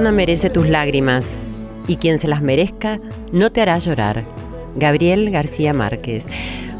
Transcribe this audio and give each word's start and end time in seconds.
merece 0.00 0.50
tus 0.50 0.68
lágrimas 0.68 1.34
y 1.86 1.96
quien 1.96 2.18
se 2.18 2.28
las 2.28 2.42
merezca 2.42 3.00
no 3.32 3.50
te 3.50 3.60
hará 3.62 3.78
llorar. 3.78 4.24
Gabriel 4.76 5.30
García 5.30 5.72
Márquez. 5.72 6.26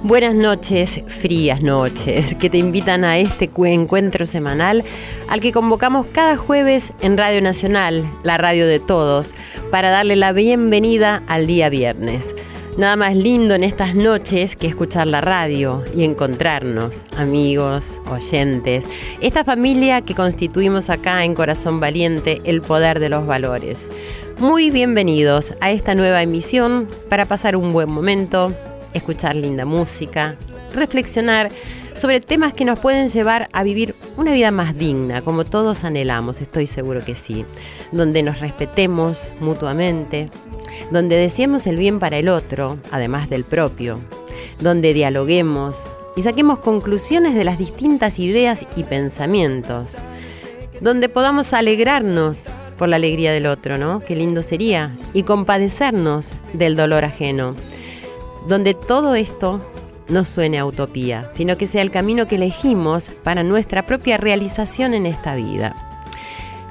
Buenas 0.02 0.34
noches, 0.34 1.00
frías 1.06 1.62
noches, 1.62 2.34
que 2.34 2.50
te 2.50 2.58
invitan 2.58 3.04
a 3.04 3.16
este 3.18 3.48
cu- 3.48 3.64
encuentro 3.66 4.26
semanal 4.26 4.84
al 5.28 5.40
que 5.40 5.52
convocamos 5.52 6.06
cada 6.06 6.36
jueves 6.36 6.92
en 7.00 7.16
Radio 7.16 7.40
Nacional, 7.40 8.04
la 8.22 8.36
radio 8.36 8.66
de 8.66 8.80
todos, 8.80 9.32
para 9.70 9.90
darle 9.90 10.16
la 10.16 10.32
bienvenida 10.32 11.22
al 11.26 11.46
día 11.46 11.70
viernes. 11.70 12.34
Nada 12.76 12.96
más 12.96 13.14
lindo 13.14 13.54
en 13.54 13.62
estas 13.62 13.94
noches 13.94 14.56
que 14.56 14.66
escuchar 14.66 15.06
la 15.06 15.20
radio 15.20 15.84
y 15.96 16.02
encontrarnos, 16.02 17.04
amigos, 17.16 18.00
oyentes, 18.10 18.84
esta 19.20 19.44
familia 19.44 20.00
que 20.00 20.16
constituimos 20.16 20.90
acá 20.90 21.24
en 21.24 21.36
Corazón 21.36 21.78
Valiente, 21.78 22.40
el 22.42 22.62
poder 22.62 22.98
de 22.98 23.10
los 23.10 23.28
valores. 23.28 23.92
Muy 24.38 24.72
bienvenidos 24.72 25.54
a 25.60 25.70
esta 25.70 25.94
nueva 25.94 26.20
emisión 26.20 26.88
para 27.08 27.26
pasar 27.26 27.54
un 27.54 27.72
buen 27.72 27.88
momento, 27.88 28.52
escuchar 28.92 29.36
linda 29.36 29.64
música, 29.64 30.34
reflexionar 30.74 31.52
sobre 31.94 32.20
temas 32.20 32.52
que 32.52 32.64
nos 32.64 32.78
pueden 32.78 33.08
llevar 33.08 33.48
a 33.52 33.62
vivir 33.62 33.94
una 34.16 34.32
vida 34.32 34.50
más 34.50 34.76
digna, 34.76 35.22
como 35.22 35.44
todos 35.44 35.84
anhelamos, 35.84 36.40
estoy 36.40 36.66
seguro 36.66 37.04
que 37.04 37.14
sí, 37.14 37.46
donde 37.92 38.22
nos 38.22 38.40
respetemos 38.40 39.32
mutuamente, 39.40 40.28
donde 40.90 41.16
deseemos 41.16 41.66
el 41.66 41.76
bien 41.76 42.00
para 42.00 42.18
el 42.18 42.28
otro, 42.28 42.78
además 42.90 43.30
del 43.30 43.44
propio, 43.44 44.00
donde 44.60 44.92
dialoguemos 44.92 45.86
y 46.16 46.22
saquemos 46.22 46.58
conclusiones 46.58 47.34
de 47.34 47.44
las 47.44 47.58
distintas 47.58 48.18
ideas 48.18 48.66
y 48.76 48.82
pensamientos, 48.82 49.96
donde 50.80 51.08
podamos 51.08 51.52
alegrarnos 51.52 52.44
por 52.76 52.88
la 52.88 52.96
alegría 52.96 53.32
del 53.32 53.46
otro, 53.46 53.78
¿no? 53.78 54.00
Qué 54.00 54.16
lindo 54.16 54.42
sería, 54.42 54.96
y 55.12 55.22
compadecernos 55.22 56.30
del 56.52 56.74
dolor 56.74 57.04
ajeno, 57.04 57.54
donde 58.48 58.74
todo 58.74 59.14
esto 59.14 59.60
no 60.08 60.24
suene 60.24 60.62
utopía, 60.62 61.30
sino 61.32 61.56
que 61.56 61.66
sea 61.66 61.82
el 61.82 61.90
camino 61.90 62.26
que 62.26 62.36
elegimos 62.36 63.10
para 63.22 63.42
nuestra 63.42 63.86
propia 63.86 64.16
realización 64.16 64.94
en 64.94 65.06
esta 65.06 65.34
vida. 65.34 65.74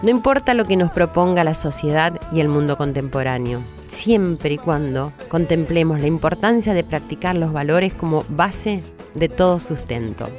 No 0.01 0.09
importa 0.09 0.53
lo 0.53 0.65
que 0.65 0.75
nos 0.75 0.91
proponga 0.91 1.43
la 1.43 1.53
sociedad 1.53 2.19
y 2.33 2.41
el 2.41 2.49
mundo 2.49 2.75
contemporáneo, 2.75 3.61
siempre 3.87 4.55
y 4.55 4.57
cuando 4.57 5.13
contemplemos 5.29 5.99
la 5.99 6.07
importancia 6.07 6.73
de 6.73 6.83
practicar 6.83 7.37
los 7.37 7.53
valores 7.53 7.93
como 7.93 8.25
base 8.27 8.83
de 9.15 9.29
todo 9.29 9.59
sustento. 9.59 10.29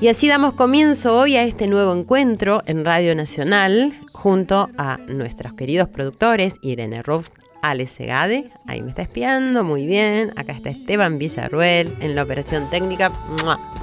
Y 0.00 0.08
así 0.08 0.26
damos 0.26 0.54
comienzo 0.54 1.16
hoy 1.16 1.36
a 1.36 1.44
este 1.44 1.68
nuevo 1.68 1.92
encuentro 1.92 2.64
en 2.66 2.84
Radio 2.84 3.14
Nacional 3.14 3.92
junto 4.10 4.68
a 4.76 4.96
nuestros 5.06 5.52
queridos 5.52 5.88
productores 5.88 6.56
Irene 6.60 7.02
Rost, 7.02 7.32
Ale 7.62 7.86
Segade, 7.86 8.46
ahí 8.66 8.82
me 8.82 8.88
está 8.88 9.02
espiando, 9.02 9.62
muy 9.62 9.86
bien. 9.86 10.32
Acá 10.34 10.52
está 10.52 10.68
Esteban 10.68 11.18
Villarruel 11.18 11.94
en 12.00 12.16
la 12.16 12.24
operación 12.24 12.68
técnica. 12.70 13.12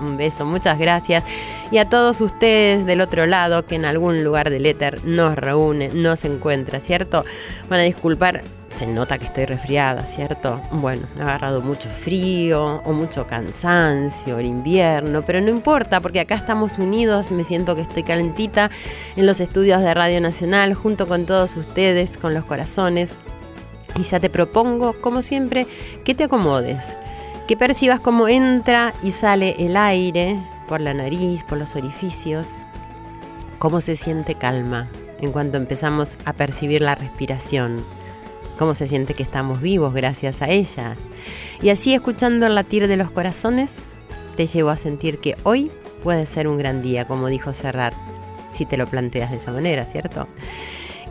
Un 0.01 0.17
beso, 0.17 0.43
muchas 0.43 0.77
gracias. 0.77 1.23
Y 1.71 1.77
a 1.77 1.85
todos 1.85 2.19
ustedes 2.19 2.85
del 2.85 2.99
otro 2.99 3.25
lado 3.25 3.65
que 3.65 3.75
en 3.75 3.85
algún 3.85 4.21
lugar 4.21 4.49
del 4.49 4.65
éter 4.65 5.05
nos 5.05 5.33
reúne, 5.35 5.89
nos 5.93 6.25
encuentra, 6.25 6.81
¿cierto? 6.81 7.23
Van 7.69 7.79
a 7.79 7.83
disculpar, 7.83 8.43
se 8.67 8.85
nota 8.85 9.17
que 9.17 9.25
estoy 9.25 9.45
resfriada, 9.45 10.05
¿cierto? 10.05 10.61
Bueno, 10.71 11.07
ha 11.17 11.21
agarrado 11.23 11.61
mucho 11.61 11.89
frío 11.89 12.81
o 12.83 12.91
mucho 12.91 13.27
cansancio, 13.27 14.39
el 14.39 14.47
invierno, 14.47 15.21
pero 15.25 15.39
no 15.39 15.47
importa 15.47 16.01
porque 16.01 16.19
acá 16.19 16.35
estamos 16.35 16.79
unidos, 16.79 17.31
me 17.31 17.45
siento 17.45 17.77
que 17.77 17.83
estoy 17.83 18.03
calentita 18.03 18.71
en 19.15 19.25
los 19.25 19.39
estudios 19.39 19.81
de 19.81 19.93
Radio 19.93 20.19
Nacional 20.19 20.73
junto 20.73 21.07
con 21.07 21.25
todos 21.25 21.55
ustedes, 21.55 22.17
con 22.17 22.33
los 22.33 22.43
corazones. 22.43 23.13
Y 23.97 24.03
ya 24.03 24.19
te 24.19 24.29
propongo, 24.29 24.93
como 25.01 25.21
siempre, 25.21 25.67
que 26.03 26.15
te 26.15 26.25
acomodes, 26.25 26.97
que 27.47 27.57
percibas 27.57 27.99
cómo 27.99 28.27
entra 28.27 28.93
y 29.01 29.11
sale 29.11 29.55
el 29.59 29.75
aire 29.75 30.39
por 30.67 30.81
la 30.81 30.93
nariz, 30.93 31.43
por 31.43 31.57
los 31.57 31.75
orificios, 31.75 32.63
cómo 33.57 33.81
se 33.81 33.95
siente 33.95 34.35
calma 34.35 34.87
en 35.21 35.31
cuanto 35.31 35.57
empezamos 35.57 36.17
a 36.25 36.33
percibir 36.33 36.81
la 36.81 36.95
respiración, 36.95 37.83
cómo 38.57 38.75
se 38.75 38.87
siente 38.87 39.13
que 39.13 39.23
estamos 39.23 39.61
vivos 39.61 39.93
gracias 39.93 40.41
a 40.41 40.49
ella. 40.49 40.95
Y 41.61 41.69
así 41.69 41.93
escuchando 41.93 42.45
el 42.45 42.55
latir 42.55 42.87
de 42.87 42.97
los 42.97 43.11
corazones, 43.11 43.83
te 44.37 44.47
llevo 44.47 44.69
a 44.69 44.77
sentir 44.77 45.19
que 45.19 45.35
hoy 45.43 45.71
puede 46.03 46.25
ser 46.25 46.47
un 46.47 46.57
gran 46.57 46.81
día, 46.81 47.05
como 47.05 47.27
dijo 47.27 47.51
Serrat, 47.51 47.93
si 48.49 48.65
te 48.65 48.77
lo 48.77 48.87
planteas 48.87 49.31
de 49.31 49.37
esa 49.37 49.51
manera, 49.51 49.85
¿cierto? 49.85 50.27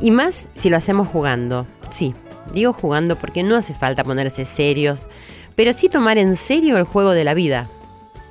Y 0.00 0.10
más 0.10 0.48
si 0.54 0.70
lo 0.70 0.76
hacemos 0.76 1.08
jugando, 1.08 1.66
sí, 1.90 2.14
Digo 2.52 2.72
jugando 2.72 3.16
porque 3.16 3.42
no 3.42 3.56
hace 3.56 3.74
falta 3.74 4.04
ponerse 4.04 4.44
serios, 4.44 5.06
pero 5.54 5.72
sí 5.72 5.88
tomar 5.88 6.18
en 6.18 6.36
serio 6.36 6.78
el 6.78 6.84
juego 6.84 7.10
de 7.10 7.24
la 7.24 7.34
vida, 7.34 7.68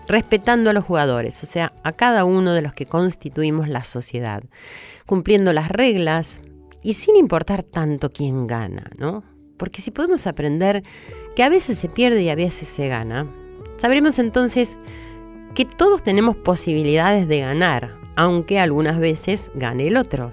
respetando 0.07 0.69
a 0.69 0.73
los 0.73 0.85
jugadores, 0.85 1.43
o 1.43 1.45
sea, 1.45 1.73
a 1.83 1.91
cada 1.91 2.25
uno 2.25 2.53
de 2.53 2.61
los 2.61 2.73
que 2.73 2.85
constituimos 2.85 3.67
la 3.67 3.83
sociedad, 3.83 4.43
cumpliendo 5.05 5.53
las 5.53 5.69
reglas 5.69 6.41
y 6.81 6.93
sin 6.93 7.15
importar 7.15 7.63
tanto 7.63 8.11
quién 8.11 8.47
gana, 8.47 8.89
¿no? 8.97 9.23
Porque 9.57 9.81
si 9.81 9.91
podemos 9.91 10.27
aprender 10.27 10.83
que 11.35 11.43
a 11.43 11.49
veces 11.49 11.77
se 11.77 11.89
pierde 11.89 12.23
y 12.23 12.29
a 12.29 12.35
veces 12.35 12.67
se 12.67 12.87
gana, 12.87 13.27
sabremos 13.77 14.19
entonces 14.19 14.77
que 15.53 15.65
todos 15.65 16.03
tenemos 16.03 16.37
posibilidades 16.37 17.27
de 17.27 17.39
ganar, 17.39 17.95
aunque 18.15 18.59
algunas 18.59 18.99
veces 18.99 19.51
gane 19.55 19.87
el 19.87 19.97
otro. 19.97 20.31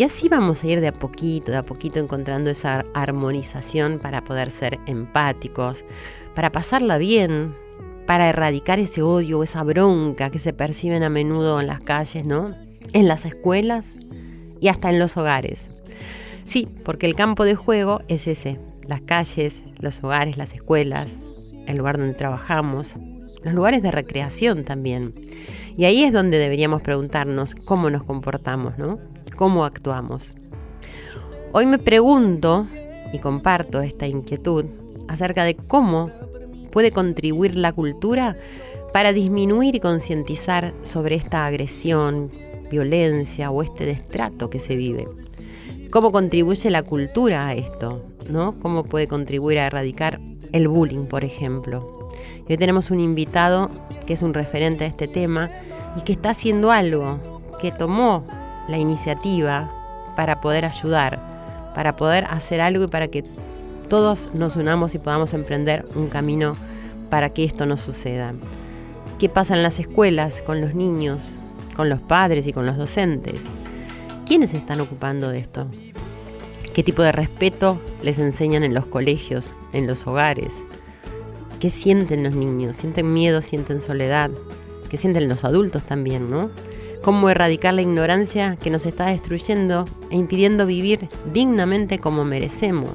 Y 0.00 0.02
así 0.02 0.30
vamos 0.30 0.64
a 0.64 0.66
ir 0.66 0.80
de 0.80 0.88
a 0.88 0.94
poquito, 0.94 1.52
de 1.52 1.58
a 1.58 1.62
poquito 1.62 1.98
encontrando 1.98 2.48
esa 2.48 2.86
armonización 2.94 3.98
para 3.98 4.24
poder 4.24 4.50
ser 4.50 4.78
empáticos, 4.86 5.84
para 6.34 6.50
pasarla 6.50 6.96
bien, 6.96 7.54
para 8.06 8.30
erradicar 8.30 8.78
ese 8.78 9.02
odio 9.02 9.42
esa 9.42 9.62
bronca 9.62 10.30
que 10.30 10.38
se 10.38 10.54
perciben 10.54 11.02
a 11.02 11.10
menudo 11.10 11.60
en 11.60 11.66
las 11.66 11.80
calles, 11.80 12.24
¿no? 12.24 12.56
En 12.94 13.08
las 13.08 13.26
escuelas 13.26 13.98
y 14.58 14.68
hasta 14.68 14.88
en 14.88 14.98
los 14.98 15.18
hogares. 15.18 15.82
Sí, 16.44 16.66
porque 16.82 17.04
el 17.04 17.14
campo 17.14 17.44
de 17.44 17.54
juego 17.54 18.00
es 18.08 18.26
ese, 18.26 18.58
las 18.86 19.02
calles, 19.02 19.64
los 19.80 20.02
hogares, 20.02 20.38
las 20.38 20.54
escuelas, 20.54 21.22
el 21.66 21.76
lugar 21.76 21.98
donde 21.98 22.14
trabajamos, 22.14 22.94
los 23.42 23.52
lugares 23.52 23.82
de 23.82 23.90
recreación 23.90 24.64
también. 24.64 25.12
Y 25.76 25.84
ahí 25.84 26.04
es 26.04 26.14
donde 26.14 26.38
deberíamos 26.38 26.80
preguntarnos 26.80 27.54
cómo 27.54 27.90
nos 27.90 28.02
comportamos, 28.02 28.78
¿no? 28.78 29.09
Cómo 29.40 29.64
actuamos. 29.64 30.36
Hoy 31.52 31.64
me 31.64 31.78
pregunto 31.78 32.66
y 33.10 33.20
comparto 33.20 33.80
esta 33.80 34.06
inquietud 34.06 34.66
acerca 35.08 35.44
de 35.44 35.56
cómo 35.56 36.10
puede 36.70 36.90
contribuir 36.90 37.56
la 37.56 37.72
cultura 37.72 38.36
para 38.92 39.14
disminuir 39.14 39.76
y 39.76 39.80
concientizar 39.80 40.74
sobre 40.82 41.14
esta 41.14 41.46
agresión, 41.46 42.30
violencia 42.70 43.50
o 43.50 43.62
este 43.62 43.86
destrato 43.86 44.50
que 44.50 44.60
se 44.60 44.76
vive. 44.76 45.08
¿Cómo 45.90 46.12
contribuye 46.12 46.68
la 46.68 46.82
cultura 46.82 47.46
a 47.46 47.54
esto? 47.54 48.04
¿no? 48.28 48.58
¿Cómo 48.60 48.84
puede 48.84 49.06
contribuir 49.06 49.58
a 49.60 49.68
erradicar 49.68 50.20
el 50.52 50.68
bullying, 50.68 51.06
por 51.06 51.24
ejemplo? 51.24 52.10
Hoy 52.46 52.58
tenemos 52.58 52.90
un 52.90 53.00
invitado 53.00 53.70
que 54.04 54.12
es 54.12 54.20
un 54.20 54.34
referente 54.34 54.84
a 54.84 54.88
este 54.88 55.08
tema 55.08 55.50
y 55.96 56.02
que 56.02 56.12
está 56.12 56.28
haciendo 56.28 56.70
algo, 56.72 57.18
que 57.58 57.72
tomó 57.72 58.26
la 58.68 58.78
iniciativa 58.78 59.70
para 60.16 60.40
poder 60.40 60.64
ayudar, 60.64 61.18
para 61.74 61.96
poder 61.96 62.24
hacer 62.26 62.60
algo 62.60 62.84
y 62.84 62.88
para 62.88 63.08
que 63.08 63.24
todos 63.88 64.34
nos 64.34 64.56
unamos 64.56 64.94
y 64.94 64.98
podamos 64.98 65.34
emprender 65.34 65.86
un 65.94 66.08
camino 66.08 66.56
para 67.08 67.30
que 67.30 67.44
esto 67.44 67.66
no 67.66 67.76
suceda. 67.76 68.34
¿Qué 69.18 69.28
pasa 69.28 69.54
en 69.54 69.62
las 69.62 69.78
escuelas 69.78 70.40
con 70.40 70.60
los 70.60 70.74
niños, 70.74 71.36
con 71.80 71.88
los 71.88 72.00
padres 72.00 72.46
y 72.46 72.52
con 72.52 72.66
los 72.66 72.76
docentes. 72.76 73.36
¿Quiénes 74.26 74.50
se 74.50 74.58
están 74.58 74.80
ocupando 74.80 75.30
de 75.30 75.38
esto? 75.38 75.66
¿Qué 76.74 76.82
tipo 76.82 77.02
de 77.02 77.10
respeto 77.10 77.80
les 78.02 78.18
enseñan 78.18 78.64
en 78.64 78.74
los 78.74 78.84
colegios, 78.84 79.54
en 79.72 79.86
los 79.86 80.06
hogares? 80.06 80.62
¿Qué 81.58 81.70
sienten 81.70 82.22
los 82.22 82.34
niños? 82.34 82.76
¿Sienten 82.76 83.12
miedo? 83.12 83.40
¿Sienten 83.40 83.80
soledad? 83.80 84.30
¿Qué 84.90 84.98
sienten 84.98 85.28
los 85.28 85.44
adultos 85.44 85.84
también, 85.84 86.30
no? 86.30 86.50
¿Cómo 87.02 87.30
erradicar 87.30 87.72
la 87.72 87.80
ignorancia 87.80 88.56
que 88.56 88.68
nos 88.68 88.84
está 88.84 89.06
destruyendo 89.06 89.86
e 90.10 90.16
impidiendo 90.16 90.66
vivir 90.66 91.08
dignamente 91.32 91.98
como 91.98 92.26
merecemos? 92.26 92.92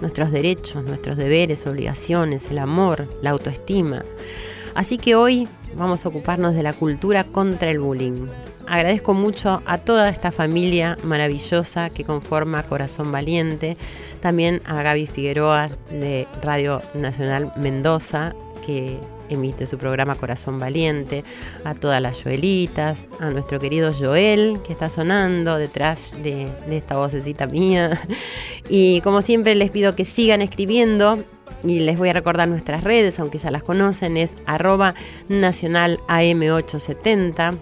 Nuestros 0.00 0.30
derechos, 0.30 0.84
nuestros 0.84 1.16
deberes, 1.16 1.66
obligaciones, 1.66 2.48
el 2.52 2.58
amor, 2.58 3.08
la 3.22 3.30
autoestima. 3.30 4.04
Así 4.76 4.96
que 4.96 5.16
hoy 5.16 5.48
vamos 5.74 6.04
a 6.04 6.08
ocuparnos 6.08 6.54
de 6.54 6.62
la 6.62 6.72
cultura 6.72 7.24
contra 7.24 7.68
el 7.68 7.80
bullying. 7.80 8.28
Agradezco 8.68 9.12
mucho 9.12 9.60
a 9.66 9.78
toda 9.78 10.08
esta 10.08 10.30
familia 10.30 10.96
maravillosa 11.02 11.90
que 11.90 12.04
conforma 12.04 12.62
Corazón 12.62 13.10
Valiente, 13.10 13.76
también 14.20 14.62
a 14.66 14.82
Gaby 14.82 15.08
Figueroa 15.08 15.70
de 15.90 16.28
Radio 16.42 16.80
Nacional 16.94 17.52
Mendoza, 17.56 18.34
que 18.64 18.98
emite 19.28 19.66
su 19.66 19.78
programa 19.78 20.14
Corazón 20.14 20.58
Valiente, 20.58 21.24
a 21.64 21.74
todas 21.74 22.00
las 22.00 22.22
Joelitas, 22.22 23.06
a 23.20 23.30
nuestro 23.30 23.58
querido 23.58 23.92
Joel, 23.92 24.60
que 24.64 24.72
está 24.72 24.90
sonando 24.90 25.56
detrás 25.56 26.12
de, 26.22 26.48
esta 26.70 26.96
vocecita 26.96 27.46
mía. 27.46 28.00
Y 28.68 29.00
como 29.02 29.22
siempre 29.22 29.54
les 29.54 29.70
pido 29.70 29.94
que 29.94 30.04
sigan 30.04 30.42
escribiendo 30.42 31.18
y 31.62 31.78
les 31.80 31.96
voy 31.96 32.08
a 32.08 32.12
recordar 32.12 32.48
nuestras 32.48 32.82
redes, 32.82 33.20
aunque 33.20 33.38
ya 33.38 33.52
las 33.52 33.62
conocen, 33.62 34.16
es 34.16 34.34
arroba 34.44 34.94
nacional 35.28 36.00
AM870. 36.08 37.56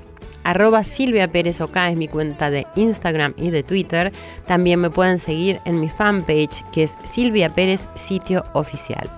Arroba 0.45 0.85
Silvia 0.85 1.29
Pérez 1.29 1.61
es 1.61 1.97
mi 1.97 2.07
cuenta 2.07 2.51
de 2.51 2.67
Instagram 2.77 3.35
y 3.37 3.51
de 3.51 3.63
Twitter. 3.63 4.13
También 4.47 4.81
me 4.81 4.91
pueden 4.91 5.19
seguir 5.19 5.61
en 5.65 5.81
mi 5.81 5.89
fanpage 5.89 6.65
que 6.71 6.85
es 6.85 6.95
Silvia 7.05 7.49
Pérez 7.49 7.89
Sitio 7.95 8.45
Oficial. 8.53 9.11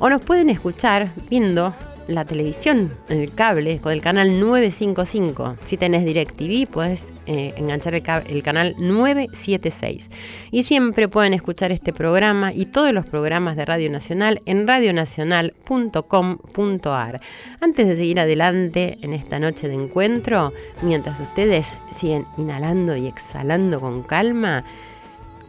O 0.00 0.08
nos 0.08 0.22
pueden 0.22 0.50
escuchar 0.50 1.10
viendo 1.28 1.74
la 2.08 2.24
televisión, 2.24 2.92
el 3.08 3.32
cable, 3.32 3.78
con 3.78 3.92
el 3.92 4.00
canal 4.00 4.40
955. 4.40 5.56
Si 5.64 5.76
tenés 5.76 6.04
DirecTV, 6.04 6.66
puedes 6.66 7.12
eh, 7.26 7.54
enganchar 7.56 7.94
el, 7.94 8.02
el, 8.26 8.42
canal 8.42 8.74
976. 8.78 10.10
Y 10.50 10.62
siempre 10.62 11.08
pueden 11.08 11.34
escuchar 11.34 11.70
este 11.70 11.92
programa 11.92 12.50
y 12.52 12.64
todos 12.66 12.92
los 12.94 13.06
programas 13.06 13.54
de 13.56 13.66
Radio 13.66 13.90
Nacional 13.90 14.40
en 14.46 14.66
radionacional.com.ar. 14.66 17.20
Antes 17.60 17.86
de 17.86 17.96
seguir 17.96 18.20
adelante 18.20 18.96
en 19.02 19.12
esta 19.12 19.38
noche 19.38 19.68
de 19.68 19.74
encuentro, 19.74 20.54
mientras 20.80 21.20
ustedes 21.20 21.76
siguen 21.92 22.24
inhalando 22.38 22.96
y 22.96 23.06
exhalando 23.06 23.80
con 23.80 24.02
calma, 24.02 24.64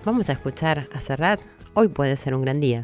vamos 0.04 0.30
a 0.30 0.34
escuchar 0.34 0.90
a 0.94 1.00
Serrat. 1.00 1.40
Hoy 1.74 1.88
puede 1.88 2.18
ser 2.18 2.36
un 2.36 2.42
gran 2.42 2.60
día. 2.60 2.84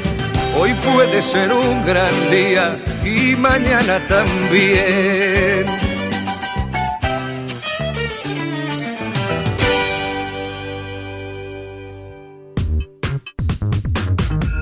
Hoy 0.59 0.73
puede 0.93 1.21
ser 1.21 1.51
un 1.53 1.85
gran 1.85 2.13
día 2.29 2.77
y 3.03 3.35
mañana 3.35 4.05
también. 4.07 5.65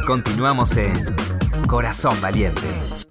Continuamos 0.06 0.76
en 0.78 0.94
Corazón 1.68 2.20
Valiente. 2.22 3.09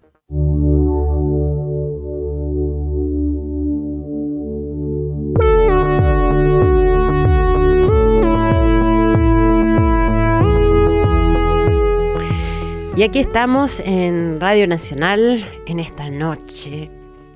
Y 12.98 13.04
aquí 13.04 13.20
estamos 13.20 13.78
en 13.78 14.40
Radio 14.40 14.66
Nacional 14.66 15.44
en 15.68 15.78
esta 15.78 16.10
noche 16.10 16.90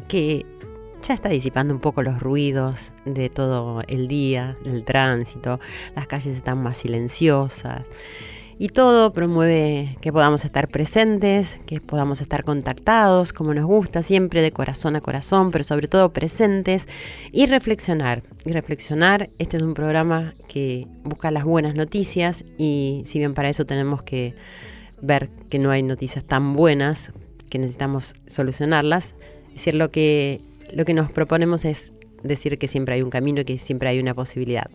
que 0.08 0.44
ya 1.04 1.14
está 1.14 1.28
disipando 1.28 1.72
un 1.72 1.78
poco 1.78 2.02
los 2.02 2.18
ruidos 2.18 2.90
de 3.04 3.28
todo 3.30 3.80
el 3.86 4.08
día, 4.08 4.58
del 4.64 4.84
tránsito, 4.84 5.60
las 5.94 6.08
calles 6.08 6.36
están 6.36 6.60
más 6.64 6.78
silenciosas 6.78 7.86
y 8.58 8.70
todo 8.70 9.12
promueve 9.12 9.96
que 10.00 10.12
podamos 10.12 10.44
estar 10.44 10.66
presentes, 10.66 11.60
que 11.64 11.80
podamos 11.80 12.20
estar 12.20 12.42
contactados 12.42 13.32
como 13.32 13.54
nos 13.54 13.66
gusta, 13.66 14.02
siempre 14.02 14.42
de 14.42 14.50
corazón 14.50 14.96
a 14.96 15.00
corazón, 15.00 15.52
pero 15.52 15.62
sobre 15.62 15.86
todo 15.86 16.12
presentes 16.12 16.88
y 17.30 17.46
reflexionar. 17.46 18.24
Y 18.44 18.50
reflexionar, 18.50 19.30
este 19.38 19.58
es 19.58 19.62
un 19.62 19.74
programa 19.74 20.34
que 20.48 20.88
busca 21.04 21.30
las 21.30 21.44
buenas 21.44 21.76
noticias 21.76 22.44
y 22.58 23.02
si 23.04 23.20
bien 23.20 23.34
para 23.34 23.48
eso 23.48 23.64
tenemos 23.64 24.02
que 24.02 24.34
ver 25.02 25.28
que 25.50 25.58
no 25.58 25.70
hay 25.70 25.82
noticias 25.82 26.24
tan 26.24 26.54
buenas, 26.54 27.12
que 27.50 27.58
necesitamos 27.58 28.14
solucionarlas. 28.26 29.14
Es 29.48 29.54
decir, 29.56 29.74
lo 29.74 29.90
que, 29.90 30.40
lo 30.72 30.86
que 30.86 30.94
nos 30.94 31.12
proponemos 31.12 31.66
es 31.66 31.92
decir 32.22 32.58
que 32.58 32.68
siempre 32.68 32.94
hay 32.94 33.02
un 33.02 33.10
camino 33.10 33.40
y 33.40 33.44
que 33.44 33.58
siempre 33.58 33.88
hay 33.88 33.98
una 33.98 34.14
posibilidad. 34.14 34.70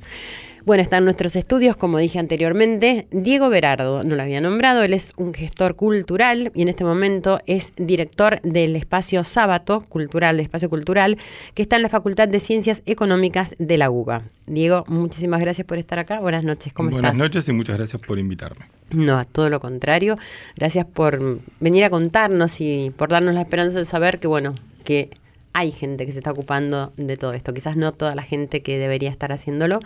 Bueno, 0.68 0.84
están 0.84 1.06
nuestros 1.06 1.38
estudios, 1.38 1.78
como 1.78 1.98
dije 1.98 2.20
anteriormente, 2.20 3.08
Diego 3.12 3.48
Berardo, 3.48 4.04
no 4.04 4.18
lo 4.18 4.22
había 4.22 4.42
nombrado, 4.42 4.84
él 4.84 4.94
es 4.94 5.14
un 5.16 5.34
gestor 5.34 5.78
cultural 5.78 6.52
y 6.54 6.62
en 6.62 6.68
este 6.68 6.84
momento 6.84 7.40
es 7.46 7.72
director 7.78 8.42
del 8.42 8.76
espacio 8.76 9.24
Sábato 9.24 9.80
Cultural, 9.80 10.36
de 10.36 10.44
Espacio 10.44 10.70
Cultural, 10.70 11.18
que 11.54 11.62
está 11.62 11.78
en 11.78 11.84
la 11.84 11.90
Facultad 11.90 12.28
de 12.28 12.42
Ciencias 12.42 12.84
Económicas 12.86 13.56
de 13.60 13.78
la 13.78 13.90
UBA. 13.90 14.24
Diego, 14.46 14.84
muchísimas 14.90 15.40
gracias 15.40 15.66
por 15.66 15.78
estar 15.78 16.00
acá. 16.00 16.20
Buenas 16.20 16.44
noches, 16.44 16.74
¿cómo 16.74 16.90
Buenas 16.90 17.12
estás? 17.12 17.18
Buenas 17.18 17.36
noches 17.36 17.48
y 17.48 17.54
muchas 17.54 17.78
gracias 17.78 18.02
por 18.02 18.20
invitarme. 18.20 18.66
No, 18.92 19.24
todo 19.24 19.50
lo 19.50 19.62
contrario. 19.62 20.18
Gracias 20.58 20.86
por 20.86 21.40
venir 21.62 21.86
a 21.86 21.90
contarnos 21.90 22.60
y 22.60 22.92
por 22.98 23.08
darnos 23.08 23.34
la 23.36 23.42
esperanza 23.42 23.80
de 23.80 23.86
saber 23.86 24.20
que, 24.20 24.28
bueno, 24.28 24.54
que 24.84 25.12
hay 25.58 25.72
gente 25.72 26.06
que 26.06 26.12
se 26.12 26.20
está 26.20 26.32
ocupando 26.32 26.94
de 26.98 27.18
todo 27.18 27.34
esto. 27.34 27.52
Quizás 27.52 27.76
no 27.76 27.92
toda 27.92 28.14
la 28.14 28.22
gente 28.22 28.62
que 28.62 28.78
debería 28.78 29.10
estar 29.10 29.32
haciéndolo, 29.32 29.80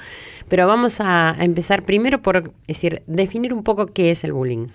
pero 0.50 0.68
vamos 0.68 1.00
a, 1.00 1.34
empezar 1.40 1.84
primero 1.84 2.22
por 2.22 2.52
decir, 2.68 3.04
definir 3.08 3.54
un 3.54 3.64
poco 3.64 3.88
qué 3.88 4.12
es 4.12 4.26
el 4.26 4.34
bullying. 4.34 4.68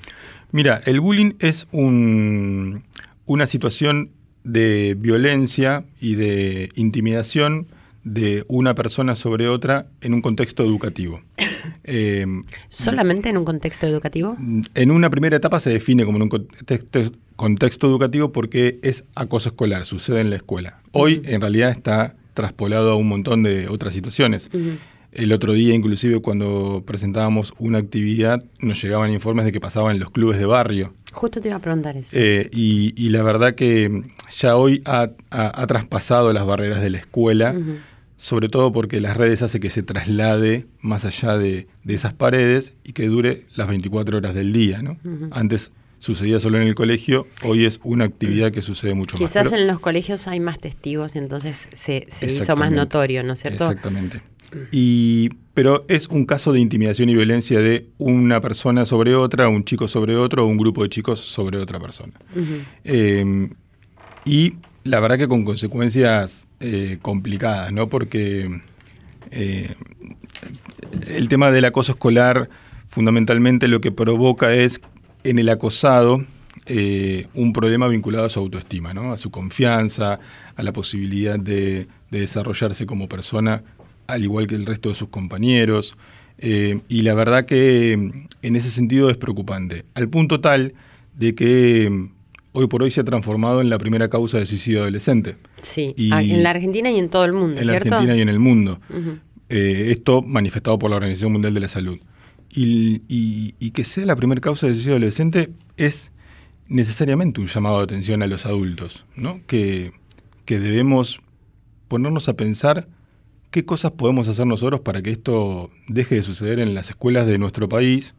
Mira, 0.52 0.80
el 0.86 1.00
bullying 1.00 1.34
es 1.38 1.66
un, 1.70 2.82
una 3.26 3.44
situación 3.44 4.08
de 4.42 4.96
violencia 4.98 5.84
y 6.00 6.14
de 6.14 6.70
intimidación 6.76 7.66
de 8.06 8.44
una 8.46 8.76
persona 8.76 9.16
sobre 9.16 9.48
otra 9.48 9.88
en 10.00 10.14
un 10.14 10.22
contexto 10.22 10.64
educativo. 10.64 11.20
Eh, 11.88 12.26
¿Solamente 12.68 13.28
en 13.28 13.36
un 13.36 13.44
contexto 13.44 13.86
educativo? 13.86 14.36
En 14.74 14.90
una 14.90 15.10
primera 15.10 15.36
etapa 15.36 15.60
se 15.60 15.70
define 15.70 16.04
como 16.04 16.16
en 16.16 16.22
un 16.22 16.28
contexto, 16.28 17.00
contexto 17.36 17.86
educativo 17.86 18.32
porque 18.32 18.78
es 18.82 19.04
acoso 19.14 19.50
escolar, 19.50 19.84
sucede 19.84 20.20
en 20.20 20.30
la 20.30 20.36
escuela. 20.36 20.80
Hoy 20.92 21.14
uh 21.14 21.22
-huh. 21.22 21.34
en 21.34 21.40
realidad 21.40 21.70
está 21.70 22.14
traspolado 22.34 22.90
a 22.90 22.96
un 22.96 23.08
montón 23.08 23.42
de 23.42 23.68
otras 23.68 23.94
situaciones. 23.94 24.48
Uh 24.52 24.58
-huh. 24.58 24.78
El 25.12 25.32
otro 25.32 25.52
día, 25.52 25.74
inclusive, 25.74 26.20
cuando 26.20 26.82
presentábamos 26.86 27.52
una 27.58 27.78
actividad, 27.78 28.44
nos 28.60 28.82
llegaban 28.82 29.12
informes 29.12 29.44
de 29.44 29.52
que 29.52 29.60
pasaba 29.60 29.90
en 29.92 29.98
los 29.98 30.10
clubes 30.10 30.38
de 30.38 30.46
barrio. 30.46 30.92
Justo 31.12 31.40
te 31.40 31.48
iba 31.48 31.56
a 31.56 31.60
preguntar 31.60 31.96
eso. 31.96 32.10
Eh, 32.12 32.48
y, 32.52 32.94
y, 32.96 33.10
la 33.10 33.22
verdad 33.22 33.54
que 33.54 34.02
ya 34.36 34.56
hoy 34.56 34.82
ha, 34.84 35.10
ha, 35.30 35.62
ha 35.62 35.66
traspasado 35.66 36.32
las 36.32 36.44
barreras 36.44 36.80
de 36.80 36.90
la 36.90 36.98
escuela, 36.98 37.52
uh 37.52 37.60
-huh. 37.60 37.76
Sobre 38.16 38.48
todo 38.48 38.72
porque 38.72 39.00
las 39.00 39.16
redes 39.16 39.42
hace 39.42 39.60
que 39.60 39.70
se 39.70 39.82
traslade 39.82 40.66
más 40.80 41.04
allá 41.04 41.36
de, 41.36 41.68
de, 41.84 41.94
esas 41.94 42.14
paredes 42.14 42.74
y 42.84 42.92
que 42.92 43.06
dure 43.08 43.46
las 43.54 43.68
24 43.68 44.16
horas 44.16 44.34
del 44.34 44.52
día. 44.52 44.80
¿no? 44.82 44.98
Antes 45.30 45.72
sucedía 45.98 46.40
solo 46.40 46.58
en 46.58 46.66
el 46.66 46.74
colegio, 46.74 47.26
hoy 47.42 47.64
es 47.64 47.80
una 47.82 48.04
actividad 48.04 48.52
que 48.52 48.62
sucede 48.62 48.94
mucho 48.94 49.16
Quizás 49.16 49.36
más. 49.36 49.44
Quizás 49.44 49.60
en 49.60 49.66
los 49.66 49.80
colegios 49.80 50.28
hay 50.28 50.40
más 50.40 50.58
testigos 50.58 51.14
y 51.16 51.18
entonces 51.18 51.68
se, 51.72 52.06
se 52.08 52.26
hizo 52.26 52.56
más 52.56 52.72
notorio, 52.72 53.22
¿no 53.22 53.34
es 53.34 53.40
cierto? 53.40 53.64
Exactamente. 53.64 54.22
Y, 54.70 55.30
pero 55.54 55.84
es 55.88 56.06
un 56.06 56.24
caso 56.24 56.52
de 56.52 56.60
intimidación 56.60 57.08
y 57.10 57.14
violencia 57.14 57.60
de 57.60 57.88
una 57.98 58.40
persona 58.40 58.86
sobre 58.86 59.14
otra, 59.14 59.48
un 59.48 59.64
chico 59.64 59.88
sobre 59.88 60.16
otro, 60.16 60.44
o 60.44 60.46
un 60.46 60.56
grupo 60.56 60.82
de 60.82 60.88
chicos 60.88 61.20
sobre 61.20 61.58
otra 61.58 61.80
persona. 61.80 62.12
Uh 62.34 62.38
-huh. 62.38 62.64
eh, 62.84 63.48
y 64.24 64.54
la 64.86 65.00
verdad 65.00 65.18
que 65.18 65.28
con 65.28 65.44
consecuencias 65.44 66.46
eh, 66.60 66.98
complicadas, 67.02 67.72
¿no? 67.72 67.88
Porque 67.88 68.62
eh, 69.30 69.74
el 71.08 71.28
tema 71.28 71.50
del 71.50 71.64
acoso 71.64 71.92
escolar 71.92 72.48
fundamentalmente 72.88 73.68
lo 73.68 73.80
que 73.80 73.92
provoca 73.92 74.52
es 74.54 74.80
en 75.24 75.38
el 75.38 75.48
acosado 75.48 76.24
eh, 76.66 77.26
un 77.34 77.52
problema 77.52 77.88
vinculado 77.88 78.26
a 78.26 78.28
su 78.28 78.38
autoestima, 78.40 78.94
¿no? 78.94 79.12
a 79.12 79.18
su 79.18 79.30
confianza, 79.30 80.20
a 80.54 80.62
la 80.62 80.72
posibilidad 80.72 81.38
de, 81.38 81.88
de, 82.10 82.20
desarrollarse 82.20 82.86
como 82.86 83.08
persona, 83.08 83.62
al 84.06 84.22
igual 84.22 84.46
que 84.46 84.54
el 84.54 84.66
resto 84.66 84.88
de 84.88 84.94
sus 84.94 85.08
compañeros. 85.08 85.96
Y 86.38 87.02
la 87.02 87.14
verdad 87.14 87.46
que 87.46 87.92
en 87.92 88.56
ese 88.56 88.70
sentido 88.70 89.10
es 89.10 89.16
preocupante, 89.16 89.84
al 89.94 90.08
punto 90.08 90.40
tal 90.40 90.74
de 91.14 91.34
que 91.34 92.10
hoy 92.56 92.66
por 92.68 92.82
hoy 92.82 92.90
se 92.90 93.00
ha 93.02 93.04
transformado 93.04 93.60
en 93.60 93.68
la 93.68 93.76
primera 93.76 94.08
causa 94.08 94.38
de 94.38 94.46
suicidio 94.46 94.80
adolescente. 94.80 95.36
Sí, 95.60 95.92
y 95.96 96.10
en 96.12 96.42
la 96.42 96.50
Argentina 96.50 96.90
y 96.90 96.98
en 96.98 97.10
todo 97.10 97.24
el 97.26 97.32
mundo, 97.34 97.60
En 97.60 97.66
¿cierto? 97.66 97.88
la 97.90 97.96
Argentina 97.96 98.16
y 98.16 98.20
en 98.22 98.28
el 98.30 98.38
mundo. 98.38 98.80
Uh 98.88 98.94
-huh. 98.94 99.20
eh, 99.50 99.88
esto 99.90 100.22
manifestado 100.22 100.78
por 100.78 100.88
la 100.90 100.96
Organización 100.96 101.32
Mundial 101.32 101.52
de 101.52 101.60
la 101.60 101.68
Salud. 101.68 101.98
Y, 102.50 103.02
y, 103.08 103.54
y 103.58 103.70
que 103.72 103.84
sea 103.84 104.06
la 104.06 104.16
primera 104.16 104.40
causa 104.40 104.66
de 104.66 104.72
suicidio 104.72 104.94
adolescente 104.94 105.50
es 105.76 106.12
necesariamente 106.68 107.40
un 107.42 107.46
llamado 107.46 107.78
de 107.78 107.84
atención 107.84 108.22
a 108.22 108.26
los 108.26 108.46
adultos, 108.46 109.04
¿no? 109.16 109.40
que, 109.46 109.92
que 110.46 110.58
debemos 110.58 111.20
ponernos 111.88 112.28
a 112.30 112.34
pensar 112.34 112.88
qué 113.50 113.64
cosas 113.66 113.92
podemos 113.92 114.28
hacer 114.28 114.46
nosotros 114.46 114.80
para 114.80 115.02
que 115.02 115.10
esto 115.10 115.70
deje 115.88 116.14
de 116.16 116.22
suceder 116.22 116.58
en 116.58 116.74
las 116.74 116.88
escuelas 116.88 117.26
de 117.26 117.36
nuestro 117.38 117.68
país, 117.68 118.14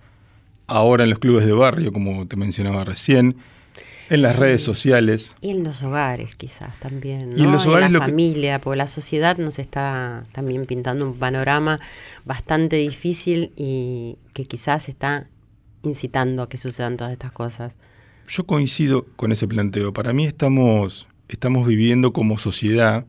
ahora 0.68 1.04
en 1.06 1.10
los 1.10 1.20
clubes 1.20 1.46
de 1.46 1.54
barrio, 1.54 1.92
como 1.92 2.28
te 2.28 2.36
mencionaba 2.36 2.84
recién, 2.84 3.36
en 4.10 4.22
las 4.22 4.34
sí. 4.34 4.40
redes 4.40 4.64
sociales. 4.64 5.36
Y 5.42 5.52
en 5.52 5.64
los 5.64 5.84
hogares 5.84 6.36
quizás 6.36 6.80
también, 6.80 7.32
¿no? 7.32 7.38
Y 7.38 7.44
en 7.44 7.52
los 7.52 7.66
hogares 7.66 7.88
en 7.88 7.94
la 7.94 8.00
lo 8.00 8.06
familia, 8.06 8.58
que... 8.58 8.64
porque 8.64 8.78
la 8.78 8.88
sociedad 8.88 9.38
nos 9.38 9.60
está 9.60 10.24
también 10.32 10.66
pintando 10.66 11.06
un 11.06 11.18
panorama 11.18 11.80
bastante 12.26 12.78
difícil 12.78 13.52
y 13.56 14.18
que 14.34 14.46
quizás 14.46 14.90
está 14.90 15.28
incitando 15.84 16.44
a 16.44 16.50
que 16.50 16.58
sucedan 16.58 16.98
todas 16.98 17.14
estas 17.14 17.32
cosas. 17.32 17.78
Yo 18.28 18.46
coincido 18.46 19.06
con 19.16 19.32
ese 19.32 19.48
planteo. 19.48 19.94
Para 19.94 20.14
mí 20.14 20.26
estamos, 20.26 21.08
estamos 21.30 21.68
viviendo 21.68 22.14
como 22.14 22.38
sociedad 22.38 23.06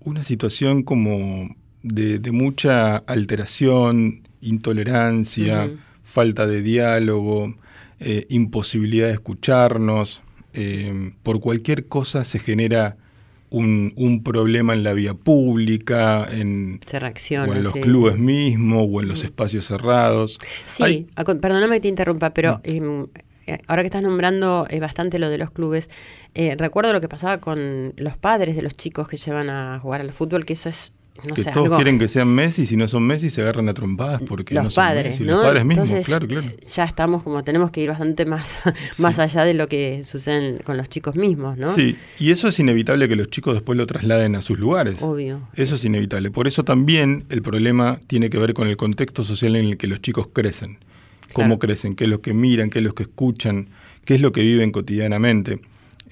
una 0.00 0.22
situación 0.22 0.82
como 0.82 1.48
de, 1.82 2.18
de 2.18 2.30
mucha 2.30 2.96
alteración, 2.96 4.22
intolerancia, 4.40 5.64
uh 5.64 5.68
-huh. 5.68 5.78
falta 6.02 6.46
de 6.46 6.62
diálogo, 6.62 7.54
eh, 8.00 8.26
imposibilidad 8.28 9.06
de 9.06 9.14
escucharnos. 9.14 10.22
Eh, 10.52 11.12
por 11.22 11.40
cualquier 11.40 11.86
cosa 11.86 12.24
se 12.24 12.38
genera 12.38 12.96
un, 13.50 13.92
un, 13.96 14.22
problema 14.22 14.72
en 14.72 14.82
la 14.82 14.92
vía 14.92 15.14
pública, 15.14 16.26
en, 16.30 16.80
se 16.86 16.98
reacciona, 16.98 17.52
o 17.52 17.54
en 17.54 17.62
los 17.62 17.72
sí. 17.72 17.80
clubes 17.80 18.18
mismos, 18.18 18.86
o 18.90 19.00
en 19.00 19.08
los 19.08 19.22
espacios 19.24 19.66
cerrados. 19.66 20.38
Sí, 20.64 20.82
Hay, 20.82 21.06
perdóname 21.40 21.76
que 21.76 21.80
te 21.82 21.88
interrumpa, 21.88 22.30
pero 22.30 22.60
eh, 23.46 23.58
ahora 23.66 23.82
que 23.82 23.86
estás 23.86 24.02
nombrando 24.02 24.66
eh, 24.70 24.80
bastante 24.80 25.18
lo 25.18 25.28
de 25.28 25.38
los 25.38 25.50
clubes, 25.50 25.90
eh, 26.34 26.54
recuerdo 26.56 26.92
lo 26.92 27.00
que 27.00 27.08
pasaba 27.08 27.38
con 27.38 27.92
los 27.96 28.16
padres 28.16 28.56
de 28.56 28.62
los 28.62 28.76
chicos 28.76 29.08
que 29.08 29.16
llevan 29.16 29.50
a 29.50 29.78
jugar 29.80 30.00
al 30.00 30.12
fútbol, 30.12 30.46
que 30.46 30.54
eso 30.54 30.68
es 30.68 30.93
no 31.26 31.34
que 31.34 31.42
sé, 31.42 31.50
todos 31.52 31.66
algo... 31.66 31.76
quieren 31.76 31.98
que 31.98 32.08
sean 32.08 32.28
Messi 32.28 32.62
y 32.62 32.66
si 32.66 32.76
no 32.76 32.88
son 32.88 33.04
Messi 33.04 33.30
se 33.30 33.40
agarran 33.42 33.68
a 33.68 33.74
trompadas 33.74 34.20
porque 34.26 34.54
los 34.54 34.64
no 34.64 34.70
son 34.70 34.84
padres, 34.84 35.06
Messi. 35.20 35.24
¿no? 35.24 35.36
Los 35.36 35.44
padres 35.44 35.64
mismos, 35.64 35.88
Entonces, 35.88 36.06
claro, 36.06 36.26
claro. 36.26 36.46
Ya 36.74 36.84
estamos 36.84 37.22
como, 37.22 37.44
tenemos 37.44 37.70
que 37.70 37.82
ir 37.82 37.88
bastante 37.88 38.26
más, 38.26 38.58
más 38.98 39.18
allá 39.18 39.44
de 39.44 39.54
lo 39.54 39.68
que 39.68 40.02
sucede 40.04 40.58
con 40.64 40.76
los 40.76 40.88
chicos 40.88 41.14
mismos, 41.14 41.56
¿no? 41.56 41.72
Sí, 41.74 41.96
y 42.18 42.30
eso 42.32 42.48
es 42.48 42.58
inevitable 42.58 43.08
que 43.08 43.16
los 43.16 43.30
chicos 43.30 43.54
después 43.54 43.78
lo 43.78 43.86
trasladen 43.86 44.34
a 44.36 44.42
sus 44.42 44.58
lugares. 44.58 45.00
Obvio. 45.02 45.40
Eso 45.54 45.76
es 45.76 45.84
inevitable. 45.84 46.30
Por 46.30 46.48
eso 46.48 46.64
también 46.64 47.24
el 47.30 47.42
problema 47.42 47.98
tiene 48.06 48.28
que 48.28 48.38
ver 48.38 48.52
con 48.52 48.68
el 48.68 48.76
contexto 48.76 49.24
social 49.24 49.56
en 49.56 49.66
el 49.66 49.76
que 49.76 49.86
los 49.86 50.02
chicos 50.02 50.28
crecen. 50.32 50.78
Cómo 51.32 51.46
Claro. 51.46 51.58
crecen, 51.58 51.96
qué 51.96 52.04
es 52.04 52.10
lo 52.10 52.20
que 52.20 52.32
miran, 52.32 52.70
qué 52.70 52.78
es 52.78 52.84
lo 52.84 52.94
que 52.94 53.04
escuchan, 53.04 53.68
qué 54.04 54.14
es 54.14 54.20
lo 54.20 54.30
que 54.32 54.42
viven 54.42 54.70
cotidianamente. 54.70 55.60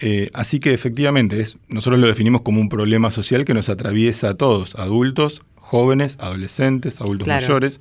Eh, 0.00 0.30
así 0.32 0.58
que 0.58 0.72
efectivamente 0.74 1.40
es, 1.40 1.58
nosotros 1.68 2.00
lo 2.00 2.06
definimos 2.06 2.42
como 2.42 2.60
un 2.60 2.68
problema 2.68 3.10
social 3.10 3.44
que 3.44 3.54
nos 3.54 3.68
atraviesa 3.68 4.30
a 4.30 4.34
todos, 4.34 4.74
adultos, 4.76 5.42
jóvenes, 5.56 6.16
adolescentes, 6.20 7.00
adultos 7.00 7.24
Claro. 7.26 7.42
mayores, 7.42 7.80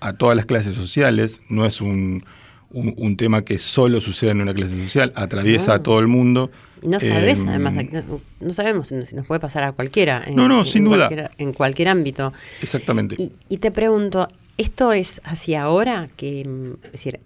a 0.00 0.12
todas 0.14 0.36
las 0.36 0.46
clases 0.46 0.74
sociales. 0.74 1.40
No 1.48 1.66
es 1.66 1.80
un, 1.80 2.24
un- 2.70 2.94
un 2.96 3.16
tema 3.16 3.42
que 3.44 3.58
solo 3.58 4.00
sucede 4.00 4.30
en 4.30 4.40
una 4.40 4.54
clase 4.54 4.80
social, 4.82 5.12
atraviesa 5.16 5.68
No. 5.68 5.72
a 5.74 5.82
todo 5.82 5.98
el 6.00 6.06
mundo. 6.06 6.50
Y 6.82 6.88
no 6.88 6.98
sabes, 6.98 7.40
Eh, 7.40 7.46
además, 7.48 7.74
no, 7.92 8.20
no 8.40 8.54
sabemos 8.54 8.88
si 8.88 9.14
nos 9.14 9.26
puede 9.26 9.40
pasar 9.40 9.64
a 9.64 9.72
cualquiera. 9.72 10.24
En, 10.26 10.36
No, 10.36 10.48
no, 10.48 10.60
en 10.60 10.64
sin 10.64 10.84
duda. 10.84 11.08
cualquier- 11.08 11.30
en 11.36 11.52
cualquier 11.52 11.88
ámbito. 11.88 12.32
Exactamente. 12.62 13.16
Y, 13.18 13.32
y 13.50 13.58
te 13.58 13.70
pregunto, 13.70 14.28
¿esto 14.56 14.92
es 14.92 15.20
hacia 15.24 15.62
ahora 15.62 16.08
que, 16.16 16.40
es 16.84 16.92
decir, 16.92 17.20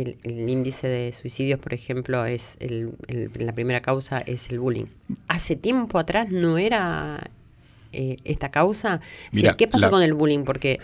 el, 0.00 0.16
el 0.24 0.48
índice 0.48 0.86
de 0.88 1.12
suicidios, 1.12 1.58
por 1.60 1.72
ejemplo, 1.74 2.24
es 2.26 2.56
el, 2.60 2.90
el- 3.08 3.30
la 3.38 3.52
primera 3.52 3.80
causa 3.80 4.18
es 4.20 4.50
el 4.50 4.58
bullying? 4.60 4.86
¿Hace 5.28 5.56
tiempo 5.56 5.98
atrás 5.98 6.30
no 6.30 6.58
era 6.58 7.30
eh, 7.92 8.16
esta 8.24 8.50
causa? 8.50 9.00
¿Qué 9.32 9.66
pasó 9.68 9.86
la- 9.86 9.90
con 9.90 10.02
el 10.02 10.14
bullying? 10.14 10.44
Porque 10.44 10.80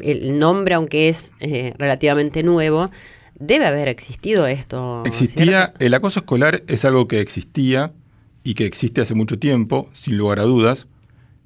el 0.00 0.38
nombre, 0.38 0.74
aunque 0.74 1.08
es 1.08 1.32
eh, 1.40 1.74
relativamente 1.78 2.42
nuevo, 2.42 2.90
debe 3.38 3.66
haber 3.66 3.88
existido 3.88 4.46
esto. 4.46 5.02
Existía, 5.06 5.44
¿cierto? 5.44 5.76
el 5.84 5.94
acoso 5.94 6.20
escolar 6.20 6.62
es 6.66 6.84
algo 6.84 7.06
que 7.08 7.20
existía 7.20 7.92
y 8.44 8.54
que 8.54 8.64
existe 8.64 9.00
hace 9.00 9.14
mucho 9.14 9.38
tiempo, 9.38 9.88
sin 9.92 10.16
lugar 10.16 10.38
a 10.38 10.44
dudas. 10.44 10.86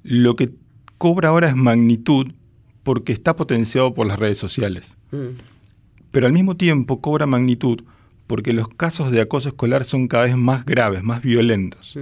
Lo 0.03 0.35
que 0.35 0.49
cobra 0.97 1.29
ahora 1.29 1.49
es 1.49 1.55
magnitud 1.55 2.31
porque 2.83 3.11
está 3.13 3.35
potenciado 3.35 3.93
por 3.93 4.07
las 4.07 4.19
redes 4.19 4.37
sociales. 4.37 4.97
Mm, 5.11 5.27
Pero 6.11 6.27
al 6.27 6.33
mismo 6.33 6.55
tiempo 6.57 7.01
cobra 7.01 7.25
magnitud 7.25 7.81
porque 8.27 8.53
los 8.53 8.69
casos 8.69 9.11
de 9.11 9.21
acoso 9.21 9.49
escolar 9.49 9.83
son 9.83 10.07
cada 10.07 10.25
vez 10.25 10.37
más 10.37 10.65
graves, 10.65 11.03
más 11.03 11.21
violentos. 11.21 11.97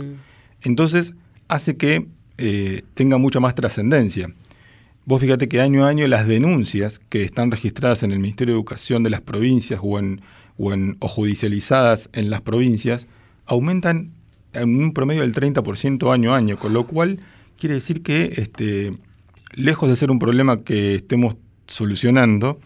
Entonces 0.62 1.16
hace 1.48 1.78
que 1.78 2.08
eh, 2.38 2.84
tenga 2.94 3.18
mucha 3.18 3.40
más 3.40 3.56
trascendencia. 3.56 4.34
Vos 5.06 5.22
fíjate 5.22 5.50
que 5.50 5.60
año 5.60 5.86
a 5.86 5.90
año 5.90 6.08
las 6.08 6.28
denuncias 6.28 7.00
que 7.10 7.24
están 7.24 7.50
registradas 7.50 8.04
en 8.04 8.12
el 8.12 8.20
Ministerio 8.20 8.54
de 8.54 8.60
Educación 8.60 9.02
de 9.02 9.10
las 9.10 9.22
provincias 9.22 9.80
o, 9.82 9.98
en, 9.98 10.22
o, 10.58 10.72
en, 10.72 10.98
o 11.00 11.08
judicializadas 11.08 12.10
en 12.14 12.30
las 12.30 12.42
provincias 12.42 13.08
aumentan 13.48 14.12
en 14.54 14.84
un 14.84 14.94
promedio 14.94 15.22
del 15.22 15.34
30% 15.34 16.14
año 16.14 16.34
a 16.34 16.38
año, 16.38 16.58
con 16.58 16.74
lo 16.74 16.86
cual 16.86 17.20
quiere 17.58 17.76
decir 17.76 18.04
que 18.04 18.34
este, 18.38 18.92
lejos 19.54 19.90
de 19.90 19.96
ser 19.96 20.12
un 20.12 20.20
problema 20.20 20.62
que 20.62 20.96
estemos 20.96 21.38
solucionando, 21.68 22.60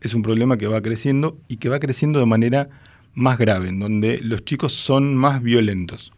es 0.00 0.14
un 0.14 0.22
problema 0.22 0.56
que 0.56 0.66
va 0.66 0.80
creciendo 0.80 1.38
y 1.48 1.56
que 1.56 1.68
va 1.68 1.78
creciendo 1.78 2.20
de 2.20 2.26
manera 2.26 2.68
más 3.14 3.38
grave, 3.38 3.68
en 3.68 3.80
donde 3.80 4.20
los 4.22 4.44
chicos 4.44 4.72
son 4.72 5.16
más 5.16 5.42
violentos. 5.42 6.12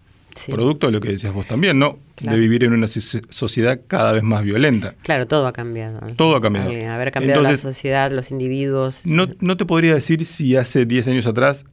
Producto 0.48 0.86
de 0.86 0.92
lo 0.92 1.00
que 1.00 1.10
decías 1.10 1.34
vos 1.34 1.46
también, 1.46 1.78
¿no? 1.78 1.98
De 2.20 2.38
vivir 2.38 2.64
en 2.64 2.72
una 2.72 2.86
sociedad 2.86 3.80
cada 3.86 4.12
vez 4.12 4.22
más 4.22 4.44
violenta. 4.44 4.94
Claro, 5.02 5.26
todo 5.26 5.46
ha 5.46 5.52
cambiado. 5.52 6.00
Todo 6.16 6.36
ha 6.36 6.40
cambiado. 6.40 6.70
haber 6.90 7.10
cambiado 7.10 7.42
la 7.42 7.56
sociedad, 7.56 8.12
los 8.12 8.30
individuos. 8.30 9.04
No, 9.04 9.26
no 9.40 9.56
te 9.56 9.66
podría 9.66 9.94
decir 9.94 10.24
si 10.24 10.56
hace 10.56 10.86
10 10.86 11.08
años 11.08 11.26
atrás 11.26 11.66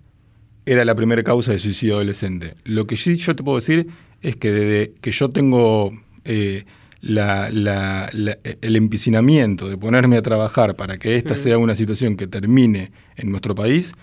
era 0.66 0.84
la 0.86 0.96
primera 0.96 1.24
causa 1.24 1.52
de 1.52 1.60
suicidio 1.60 1.96
adolescente. 1.96 2.56
Lo 2.64 2.88
que 2.88 2.98
sí 2.98 3.16
yo 3.16 3.36
te 3.36 3.44
puedo 3.44 3.58
decir 3.58 3.88
es 4.22 4.36
que 4.36 4.52
desde 4.52 4.94
que 5.02 5.12
yo 5.12 5.30
tengo 5.30 5.94
eh, 6.26 6.66
el 7.08 8.76
empicinamiento 8.76 9.70
de 9.70 9.78
ponerme 9.78 10.18
a 10.18 10.22
trabajar 10.22 10.76
para 10.76 10.98
que 10.98 11.16
esta 11.16 11.36
sea 11.36 11.58
una 11.58 11.76
situación 11.76 12.18
que 12.18 12.28
termine 12.28 12.92
en 13.16 13.30
nuestro 13.32 13.56
país, 13.56 13.94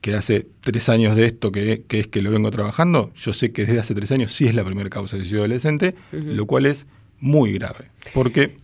que 0.00 0.14
hace 0.14 0.46
tres 0.60 0.88
años 0.88 1.16
de 1.16 1.26
esto 1.26 1.52
que, 1.52 1.84
es 1.88 2.06
que 2.08 2.22
lo 2.22 2.30
vengo 2.30 2.50
trabajando, 2.50 3.12
yo 3.14 3.32
sé 3.32 3.52
que 3.52 3.64
desde 3.64 3.80
hace 3.80 3.94
tres 3.94 4.12
años 4.12 4.32
sí 4.32 4.46
es 4.46 4.54
la 4.54 4.64
primera 4.64 4.90
causa 4.90 5.16
de 5.16 5.22
suicidio 5.22 5.40
adolescente, 5.40 5.94
lo 6.12 6.46
cual 6.46 6.66
es 6.66 6.86
muy 7.20 7.52
grave, 7.52 7.90
porque 8.14 8.56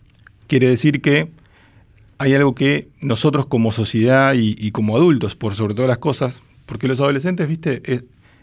quiere 0.47 0.67
decir 0.67 1.01
que 1.01 1.29
hay 2.17 2.33
algo 2.33 2.53
que 2.53 2.89
nosotros 3.01 3.45
como 3.45 3.71
sociedad 3.71 4.33
y, 4.35 4.71
como 4.71 4.97
adultos, 4.97 5.35
por 5.35 5.55
sobre 5.55 5.73
todas 5.73 5.87
las 5.87 5.99
cosas, 5.99 6.43
porque 6.65 6.87
los 6.87 6.99
adolescentes, 6.99 7.47
viste, 7.47 7.81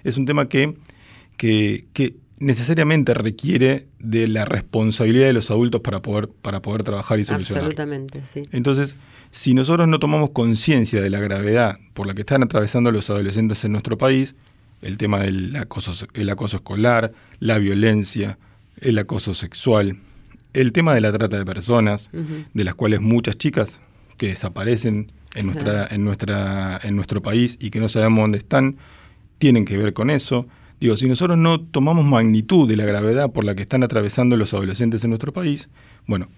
es, 0.03 0.17
un 0.17 0.25
tema 0.25 0.49
que, 0.49 0.75
que, 1.37 2.15
necesariamente 2.39 3.15
requiere 3.15 3.87
de 3.99 4.29
la 4.29 4.45
responsabilidad 4.45 5.27
de 5.27 5.33
los 5.33 5.51
adultos 5.51 5.81
para 5.81 6.03
poder, 6.03 6.29
para 6.29 6.61
poder 6.61 6.83
trabajar 6.83 7.19
y 7.19 7.25
solucionar. 7.25 7.65
Absolutamente, 7.65 8.23
sí. 8.25 8.49
Entonces, 8.53 8.97
si 9.31 9.55
nosotros 9.55 9.89
no 9.89 9.99
tomamos 9.99 10.31
conciencia 10.31 11.01
de 11.01 11.11
la 11.11 11.21
gravedad 11.21 11.77
por 11.95 12.07
la 12.07 12.15
que 12.15 12.21
están 12.21 12.43
atravesando 12.43 12.93
los 12.93 13.09
adolescentes 13.11 13.65
en 13.65 13.73
nuestro 13.73 13.99
país, 13.99 14.35
el 14.83 14.99
tema 14.99 15.21
del 15.21 15.57
acoso, 15.57 16.07
el 16.15 16.29
acoso 16.31 16.57
escolar, 16.57 17.13
la 17.41 17.59
violencia, 17.59 18.39
el 18.81 18.99
acoso 18.99 19.35
sexual, 19.35 19.99
el 20.53 20.73
tema 20.73 20.95
de 20.95 21.01
la 21.01 21.13
trata 21.13 21.39
de 21.39 21.45
personas, 21.45 22.11
de 22.13 22.65
las 22.65 22.75
cuales 22.75 23.01
muchas 23.01 23.37
chicas 23.37 23.81
que 24.17 24.29
desaparecen 24.29 25.13
en, 25.35 25.47
nuestra, 25.47 25.87
en, 25.91 26.05
nuestra, 26.05 26.81
en 26.83 26.97
nuestro 26.97 27.21
país 27.23 27.59
y 27.61 27.71
que 27.71 27.81
no 27.81 27.89
sabemos 27.89 28.21
dónde 28.21 28.39
están, 28.39 28.77
tienen 29.39 29.65
que 29.65 29.77
ver 29.77 29.93
con 29.93 30.09
eso. 30.11 30.47
Digo, 30.81 30.97
si 30.97 31.09
nosotros 31.09 31.39
no 31.39 31.61
tomamos 31.61 32.05
magnitud 32.05 32.69
de 32.69 32.77
la 32.77 32.85
gravedad 32.85 33.31
por 33.31 33.45
la 33.45 33.55
que 33.55 33.63
están 33.63 33.83
atravesando 33.83 34.37
los 34.37 34.53
adolescentes 34.53 35.03
en 35.05 35.11
nuestro 35.11 35.33
país, 35.33 35.69
bueno, 36.07 36.29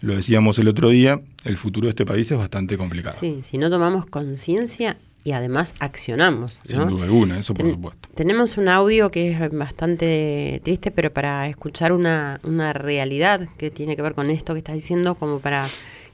lo 0.00 0.14
decíamos 0.14 0.58
el 0.58 0.68
otro 0.68 0.90
día, 0.90 1.20
el 1.44 1.56
futuro 1.56 1.86
de 1.86 1.90
este 1.90 2.06
país 2.06 2.30
es 2.30 2.38
bastante 2.38 2.78
complicado. 2.78 3.16
Sí, 3.18 3.40
si 3.42 3.58
no 3.58 3.70
tomamos 3.70 4.06
conciencia 4.06 4.96
y 5.24 5.32
además 5.32 5.74
accionamos. 5.80 6.60
Sin 6.62 6.86
duda 6.86 7.04
alguna, 7.04 7.40
eso 7.40 7.54
por 7.54 7.68
supuesto. 7.68 8.08
Tenemos 8.14 8.56
un 8.56 8.68
audio 8.68 9.10
que 9.10 9.32
es 9.32 9.50
bastante 9.50 10.60
triste, 10.62 10.92
pero 10.92 11.12
para 11.12 11.48
escuchar 11.48 11.92
una, 11.92 12.38
una 12.44 12.72
realidad 12.72 13.48
que 13.58 13.70
tiene 13.70 13.96
que 13.96 14.02
ver 14.02 14.14
con 14.14 14.30
esto 14.30 14.54
que 14.54 14.58
estás 14.58 14.76
diciendo, 14.76 15.16
como 15.16 15.40
para 15.40 15.66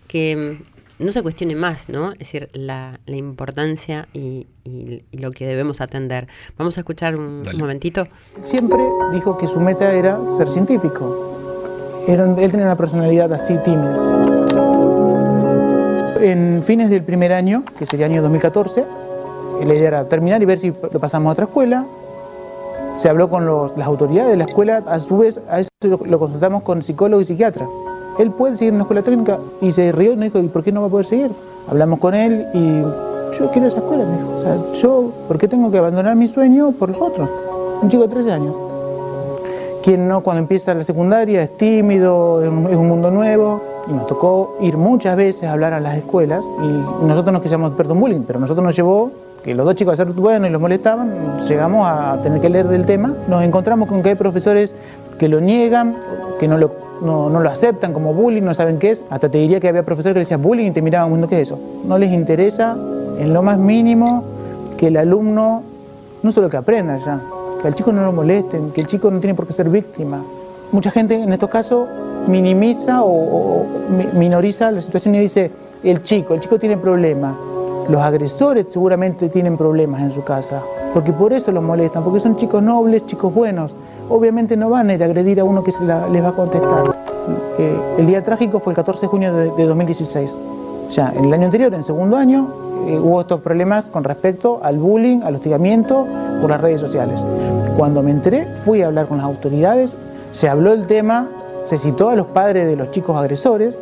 que 0.09 0.59
no 1.05 1.13
se 1.13 1.23
cuestione 1.23 1.55
más, 1.55 1.89
¿no? 1.89 2.13
Es 2.13 2.19
decir, 2.19 2.49
la, 2.53 2.99
la 3.07 3.17
importancia 3.17 4.09
y, 4.13 4.47
lo 5.13 5.31
que 5.31 5.47
debemos 5.47 5.83
atender. 5.83 6.27
Vamos 6.57 6.79
a 6.79 6.81
escuchar 6.81 7.17
un, 7.17 7.43
momentito. 7.59 8.09
Siempre 8.41 8.79
dijo 9.13 9.37
que 9.37 9.47
su 9.47 9.61
meta 9.61 9.93
era 9.93 10.19
ser 10.37 10.49
científico. 10.49 12.07
él 12.09 12.51
tenía 12.51 12.65
una 12.65 12.77
personalidad 12.77 13.31
así 13.33 13.59
tímida. 13.63 13.95
En 16.21 16.63
fines 16.65 16.89
del 16.89 17.03
primer 17.03 17.35
año, 17.35 17.63
que 17.79 17.85
sería 17.85 18.07
año 18.07 18.23
2014, 18.23 18.87
la 19.63 19.75
idea 19.75 19.89
era 19.89 20.09
terminar 20.09 20.43
y 20.43 20.47
ver 20.47 20.59
si 20.59 20.71
lo 20.71 20.99
pasamos 20.99 21.29
a 21.29 21.33
otra 21.33 21.45
escuela. 21.45 21.85
Se 22.97 23.09
habló 23.11 23.29
con 23.29 23.45
las 23.47 23.87
autoridades 23.87 24.31
de 24.31 24.37
la 24.39 24.45
escuela, 24.45 24.83
a 24.87 24.99
su 24.99 25.19
vez 25.19 25.41
a 25.51 25.61
eso 25.61 25.69
lo, 25.83 26.19
consultamos 26.19 26.63
con 26.63 26.83
psicólogo 26.83 27.21
y 27.21 27.25
psiquiatra 27.27 27.67
él 28.19 28.31
puede 28.31 28.57
seguir 28.57 28.71
en 28.71 28.77
una 28.77 28.85
escuela 28.85 29.03
técnica 29.03 29.39
y 29.61 29.73
se 29.73 29.93
rió 29.93 30.13
y 30.13 30.17
nos 30.17 30.25
dijo, 30.25 30.39
¿y 30.39 30.49
por 30.49 30.63
qué 30.63 30.73
no 30.73 30.81
va 30.81 30.87
a 30.89 30.91
poder 30.91 31.07
seguir? 31.07 31.31
Hablamos 31.69 31.99
con 31.99 32.15
él 32.15 32.47
y 32.55 32.83
yo 33.39 33.51
quiero 33.51 33.69
esa 33.69 33.79
escuela, 33.79 34.05
me 34.05 34.17
dijo. 34.17 34.37
O 34.37 34.41
sea, 34.41 34.73
yo, 34.75 35.11
¿por 35.27 35.39
qué 35.39 35.49
tengo 35.49 35.71
que 35.71 35.79
abandonar 35.79 36.15
mi 36.17 36.29
sueño 36.29 36.73
por 36.73 36.91
los 36.91 37.01
otros? 37.01 37.29
Un 37.83 37.89
chico 37.89 38.03
de 38.03 38.09
13 38.09 38.33
años. 38.33 38.55
Quien 39.83 40.09
no, 40.09 40.23
cuando 40.23 40.41
empieza 40.41 40.73
la 40.75 40.85
secundaria, 40.85 41.43
es 41.43 41.57
tímido, 41.59 42.43
es 42.43 42.49
un, 42.49 42.89
mundo 42.89 43.11
nuevo. 43.11 43.61
Y 43.87 43.93
nos 43.93 44.07
tocó 44.07 44.57
ir 44.61 44.79
muchas 44.79 45.15
veces 45.17 45.45
a 45.45 45.53
hablar 45.53 45.75
a 45.75 45.81
las 45.81 45.99
escuelas. 45.99 46.43
Y 46.63 47.05
nosotros 47.07 47.33
nos 47.33 47.43
queríamos 47.43 47.69
expertos 47.69 47.95
en 47.95 48.01
bullying, 48.01 48.23
pero 48.27 48.39
nosotros 48.39 48.65
nos 48.65 48.75
llevó 48.75 49.11
que 49.43 49.55
los 49.55 49.67
dos 49.67 49.75
chicos 49.75 49.93
a 49.93 49.97
ser 50.05 50.15
buenos 50.15 50.49
y 50.49 50.53
los 50.53 50.61
molestaban, 50.61 51.39
llegamos 51.47 51.87
a 51.87 52.19
tener 52.23 52.41
que 52.41 52.49
leer 52.49 52.67
del 52.67 52.87
tema. 52.87 53.13
Nos 53.29 53.43
encontramos 53.43 53.87
con 53.87 54.03
que 54.03 54.11
hay 54.11 54.15
profesores 54.15 54.75
que 55.19 55.29
lo 55.29 55.39
niegan, 55.41 55.97
que 56.41 56.49
no 56.49 56.57
lo 56.57 56.71
no, 57.05 57.29
lo 57.29 57.49
aceptan 57.49 57.93
como 57.93 58.15
bullying, 58.15 58.43
no 58.43 58.55
saben 58.55 58.79
qué 58.79 58.91
es. 58.91 59.05
Hasta 59.11 59.29
te 59.29 59.39
diría 59.39 59.61
que 59.61 59.69
había 59.69 59.85
profesores 59.85 60.15
que 60.15 60.21
decían 60.21 60.43
bullying 60.43 60.67
y 60.67 60.71
te 60.73 60.83
miraban 60.83 61.11
mundo 61.11 61.29
¿qué 61.29 61.41
es 61.41 61.49
eso? 61.49 61.59
No 61.87 61.99
les 61.99 62.13
interesa 62.13 62.77
en 63.19 63.33
lo 63.33 63.43
más 63.43 63.59
mínimo 63.59 64.25
que 64.77 64.89
el 64.89 64.97
alumno 64.97 65.63
no 66.23 66.33
solo 66.33 66.49
que 66.49 66.57
aprenda 66.57 66.97
ya, 66.97 67.21
que 67.61 67.69
al 67.69 67.75
chico 67.75 67.93
no 67.93 68.03
lo 68.03 68.13
molesten, 68.13 68.71
que 68.71 68.81
el 68.81 68.87
chico 68.87 69.11
no 69.11 69.21
tiene 69.21 69.35
por 69.35 69.47
qué 69.47 69.53
ser 69.53 69.69
víctima. 69.69 70.23
Mucha 70.73 70.91
gente 70.91 71.23
en 71.23 71.33
estos 71.33 71.51
casos 71.51 71.87
minimiza 72.27 73.03
o, 73.05 73.67
minoriza 74.15 74.71
la 74.71 74.81
situación 74.81 75.15
y 75.15 75.21
dice, 75.21 75.51
el 75.83 76.03
chico, 76.03 76.33
el 76.33 76.41
chico 76.41 76.59
tiene 76.59 76.79
problemas. 76.79 77.35
Los 77.89 78.01
agresores 78.01 78.67
seguramente 78.71 79.29
tienen 79.29 79.59
problemas 79.59 80.01
en 80.01 80.13
su 80.13 80.25
casa, 80.25 80.63
porque 80.95 81.13
por 81.13 81.35
eso 81.35 81.53
los 81.53 81.63
molestan, 81.63 82.03
porque 82.03 82.21
son 82.21 82.37
chicos 82.37 82.63
nobles, 82.63 83.05
chicos 83.05 83.33
buenos 83.33 83.77
obviamente 84.09 84.57
no 84.57 84.71
van 84.71 84.91
a 84.91 84.95
ir 84.95 85.03
a 85.03 85.07
agredir 85.07 85.41
a 85.41 85.45
uno 85.45 85.63
que 85.65 85.73
se 85.73 85.85
les 85.85 86.23
va 86.23 86.29
a 86.29 86.33
contestar. 86.33 86.95
Eh, 87.59 87.79
el 87.99 88.07
día 88.07 88.23
trágico 88.23 88.61
fue 88.61 88.73
el 88.73 88.77
14 88.77 89.03
de 89.03 89.07
junio 89.07 89.33
de, 89.35 89.65
2016. 89.65 90.37
Ya 90.91 91.13
en 91.17 91.25
el 91.25 91.33
año 91.33 91.47
anterior, 91.47 91.73
en 91.75 91.85
segundo 91.85 92.17
año, 92.17 92.49
eh, 92.87 92.99
hubo 92.99 93.21
estos 93.21 93.41
problemas 93.41 93.87
con 93.87 94.05
respecto 94.05 94.61
al 94.63 94.79
bullying, 94.79 95.23
al 95.23 95.37
hostigamiento 95.37 96.07
por 96.41 96.51
las 96.51 96.61
redes 96.61 96.81
sociales. 96.81 97.25
Cuando 97.77 98.03
me 98.03 98.11
enteré, 98.11 98.47
fui 98.65 98.83
a 98.83 98.87
hablar 98.87 99.07
con 99.07 99.19
las 99.19 99.27
autoridades, 99.27 99.97
se 100.33 100.49
habló 100.49 100.73
el 100.73 100.87
tema, 100.87 101.29
se 101.65 101.79
citó 101.79 102.11
a 102.11 102.17
los 102.17 102.27
padres 102.27 102.67
de 102.67 102.77
los 102.77 102.91
chicos 102.91 103.17
agresores, 103.17 103.79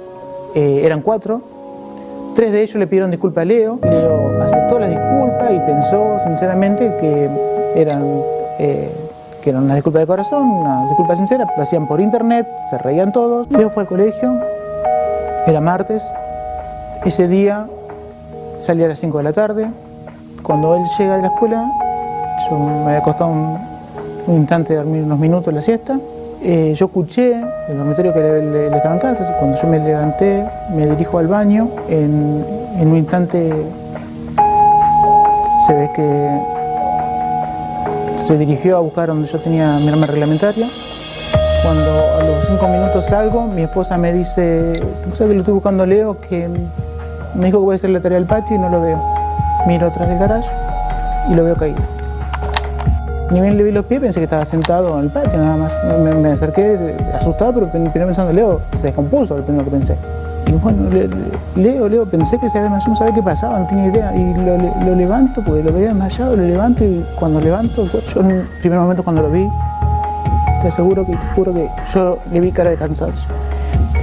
eh, 0.55 0.83
eran 0.85 1.01
cuatro, 1.01 1.41
tres 2.37 2.53
de 2.53 2.63
ellos 2.63 2.77
le 2.77 2.87
pidieron 2.87 3.11
disculpas 3.11 3.43
a 3.43 3.45
Leo, 3.47 3.79
Leo 3.83 4.43
aceptó 4.43 4.79
la 4.79 4.87
disculpa 4.87 5.51
y 5.51 5.59
pensó 5.61 6.19
sinceramente 6.25 6.97
que 7.01 7.29
eran 7.75 8.03
que 9.43 9.51
era 9.51 9.59
una 9.59 9.75
disculpa 9.75 9.99
de 9.99 10.07
corazón, 10.07 10.49
una 10.49 10.87
disculpa 10.87 11.17
sincera, 11.17 11.47
lo 11.55 11.63
hacían 11.63 11.87
por 11.87 12.01
internet, 12.01 12.47
se 12.71 12.79
reían 12.79 13.13
todos. 13.13 13.51
Leo 13.51 13.69
fue 13.71 13.83
al 13.83 13.89
colegio, 13.89 14.39
era 15.47 15.61
martes, 15.61 16.03
ese 17.05 17.29
día 17.29 17.67
salía 18.61 18.87
a 18.87 18.89
las 18.91 19.01
5 19.01 19.19
de 19.19 19.25
la 19.25 19.33
tarde, 19.33 19.69
cuando 20.43 20.77
él 20.77 20.85
llega 20.97 21.17
de 21.17 21.23
la 21.23 21.29
escuela, 21.29 21.71
yo 22.49 22.59
me 22.59 22.91
había 22.91 23.03
costado 23.03 23.31
un, 23.31 23.73
instante 24.29 24.73
de 24.73 24.79
dormir 24.79 25.03
unos 25.03 25.19
minutos 25.19 25.53
la 25.53 25.63
siesta, 25.63 25.99
eh, 26.41 26.73
yo 26.77 26.87
escuché 26.87 27.43
el 27.69 27.77
dormitorio 27.77 28.13
que 28.13 28.21
le, 28.21 28.77
estaba 28.77 28.95
en 28.95 29.01
casa, 29.01 29.37
cuando 29.39 29.61
yo 29.61 29.69
me 29.69 29.81
levanté, 29.81 30.45
me 30.75 30.87
dirijo 30.87 31.19
al 31.19 31.27
baño, 31.27 31.69
en, 31.89 32.45
en 32.79 32.89
un 32.89 32.97
instante 32.97 33.53
se 35.67 35.75
ve 35.75 35.91
que 35.95 36.52
se 38.23 38.39
dirigió 38.39 38.77
a 38.77 38.81
buscar 38.81 39.09
donde 39.09 39.27
yo 39.27 39.41
tenía 39.41 39.79
mi 39.79 39.89
arma 39.89 40.07
reglamentaria. 40.07 40.69
Cuando 41.63 41.91
a 42.19 42.23
los 42.23 42.47
cinco 42.47 42.69
minutos 42.69 43.07
salgo, 43.07 43.47
mi 43.47 43.63
esposa 43.63 43.99
me 43.99 44.13
dice, 44.13 44.73
¿no 45.09 45.15
sabes 45.15 45.31
que 45.31 45.35
lo 45.35 45.41
estoy 45.41 45.55
buscando 45.55 45.85
Leo? 45.85 46.21
Que 46.21 46.49
me 46.49 47.47
dijo 47.47 47.59
que 47.59 47.65
voy 47.65 47.75
a 47.75 47.77
hacer 47.77 47.91
la 47.91 48.01
tarea 48.01 48.19
del 48.19 48.27
patio 48.27 48.57
y 48.57 48.59
no 48.59 48.69
lo 48.69 48.81
veo. 48.81 49.03
Miro 49.67 49.89
atrás 49.89 50.09
del 50.09 50.19
garage 50.19 50.49
y 51.31 51.35
lo 51.35 51.45
veo 51.45 51.57
caído. 51.57 51.81
Ni 53.31 53.41
bien 53.41 53.57
le 53.57 53.65
vi 53.65 53.73
los 53.73 53.87
pies, 53.87 54.01
pensé 54.01 54.21
que 54.21 54.25
estaba 54.25 54.45
sentado 54.45 54.99
en 54.99 55.07
el 55.07 55.11
patio 55.11 55.39
nada 55.39 55.57
más. 55.57 55.77
Me, 56.01 56.31
acerqué 56.31 56.97
asustado, 57.15 57.55
pero 57.55 57.71
primero 57.71 58.07
pensando, 58.07 58.33
Leo, 58.33 58.61
se 58.77 58.89
descompuso, 58.89 59.37
lo 59.37 59.45
primero 59.45 59.65
que 59.65 59.71
pensé. 59.71 59.97
Bueno, 60.61 60.91
leo, 61.57 61.89
leo, 61.89 62.07
pensé 62.07 62.39
que 62.39 62.49
se 62.49 62.59
había 62.59 62.65
desmayado, 62.65 62.91
no 62.91 62.97
sabía 62.97 63.15
qué 63.15 63.23
pasaba, 63.23 63.59
no 63.59 63.67
tenía 63.67 63.87
idea. 63.87 64.15
Y 64.15 64.35
lo, 64.35 64.95
levanto, 64.95 65.43
porque 65.43 65.63
lo 65.63 65.73
veía 65.73 65.89
desmayado, 65.89 66.37
lo 66.37 66.43
levanto 66.43 66.85
y 66.85 67.05
cuando 67.19 67.41
levanto, 67.41 67.87
yo 67.87 68.21
en 68.21 68.31
el 68.31 68.43
primer 68.61 68.79
momento 68.79 69.03
cuando 69.03 69.23
lo 69.23 69.31
vi, 69.31 69.49
te 70.61 70.69
aseguro 70.69 71.07
que 71.07 71.13
te 71.13 71.27
juro 71.35 71.55
que 71.55 71.69
yo 71.95 72.19
le 72.31 72.41
vi 72.41 72.53
cara 72.53 72.71
de 72.71 72.77
cansancio. 72.77 73.29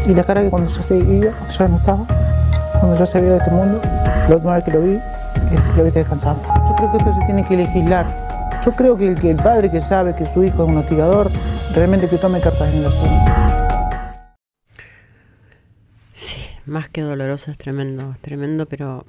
Y 0.07 0.13
la 0.13 0.23
cara 0.23 0.41
que 0.41 0.49
cuando 0.49 0.69
ya 0.69 0.81
se 0.81 0.97
iba, 0.97 1.31
cuando 1.31 1.53
ya 1.57 1.67
no 1.67 1.75
estaba, 1.77 2.05
cuando 2.79 2.97
ya 2.97 3.05
se 3.05 3.17
había 3.17 3.31
de 3.31 3.37
este 3.37 3.51
mundo, 3.51 3.79
la 4.27 4.35
última 4.35 4.55
vez 4.55 4.63
que 4.63 4.71
lo 4.71 4.81
vi, 4.81 4.99
que 5.49 5.77
lo 5.77 5.83
vi 5.83 5.91
descansando. 5.91 6.41
Yo 6.67 6.75
creo 6.75 6.91
que 6.91 6.97
esto 6.97 7.13
se 7.13 7.25
tiene 7.25 7.43
que 7.43 7.57
legislar. 7.57 8.07
Yo 8.65 8.71
creo 8.73 8.97
que 8.97 9.07
el, 9.07 9.19
que 9.19 9.31
el 9.31 9.37
padre 9.37 9.69
que 9.69 9.79
sabe 9.79 10.15
que 10.15 10.25
su 10.25 10.43
hijo 10.43 10.63
es 10.63 10.69
un 10.69 10.77
hostigador, 10.77 11.31
realmente 11.73 12.07
que 12.07 12.17
tome 12.17 12.41
cartas 12.41 12.73
en 12.73 12.79
el 12.79 12.85
asunto. 12.87 13.38
Más 16.69 16.89
que 16.89 17.01
doloroso, 17.01 17.51
es 17.51 17.57
tremendo, 17.57 18.11
es 18.11 18.19
tremendo, 18.19 18.65
pero 18.67 19.05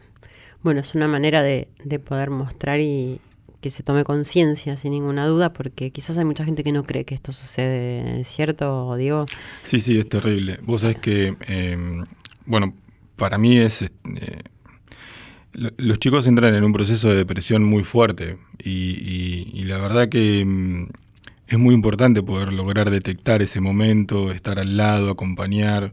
bueno, 0.63 0.81
es 0.81 0.95
una 0.95 1.09
manera 1.09 1.43
de, 1.43 1.69
de 1.85 1.99
poder 1.99 2.31
mostrar 2.31 2.81
y 2.81 3.21
que 3.61 3.71
se 3.71 3.83
tome 3.83 4.05
conciencia 4.05 4.77
sin 4.79 4.93
ninguna 4.93 5.27
duda, 5.27 5.53
porque 5.53 5.91
quizás 5.91 6.17
hay 6.19 6.25
mucha 6.25 6.45
gente 6.45 6.65
que 6.65 6.73
no 6.73 6.85
cree 6.85 7.05
que 7.05 7.15
esto 7.15 7.31
sucede, 7.33 8.25
¿cierto, 8.25 8.95
Diego? 8.97 9.27
Sí, 9.65 9.81
sí, 9.81 9.99
es 9.99 10.09
terrible. 10.09 10.59
Vos 10.63 10.81
sabés 10.81 10.97
que, 10.99 11.37
eh, 11.47 11.77
bueno, 12.47 12.75
para 13.17 13.37
mí 13.39 13.59
es... 13.59 13.83
eh, 13.83 13.91
lo- 15.53 15.71
los 15.77 15.99
chicos 15.99 16.27
entran 16.27 16.55
en 16.55 16.65
un 16.65 16.73
proceso 16.73 17.09
de 17.11 17.17
depresión 17.17 17.65
muy 17.65 17.85
fuerte 17.85 18.39
y, 18.63 18.71
y- 19.01 19.51
y 19.53 19.65
la 19.65 19.79
verdad 19.79 20.09
que 20.09 20.45
mm, 20.45 20.87
es 21.49 21.59
muy 21.59 21.75
importante 21.75 22.23
poder 22.23 22.53
lograr 22.53 22.91
detectar 22.91 23.43
ese 23.43 23.61
momento, 23.61 24.31
estar 24.31 24.59
al 24.59 24.77
lado, 24.77 25.11
acompañar, 25.11 25.93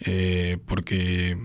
eh, 0.00 0.58
porque 0.66 1.36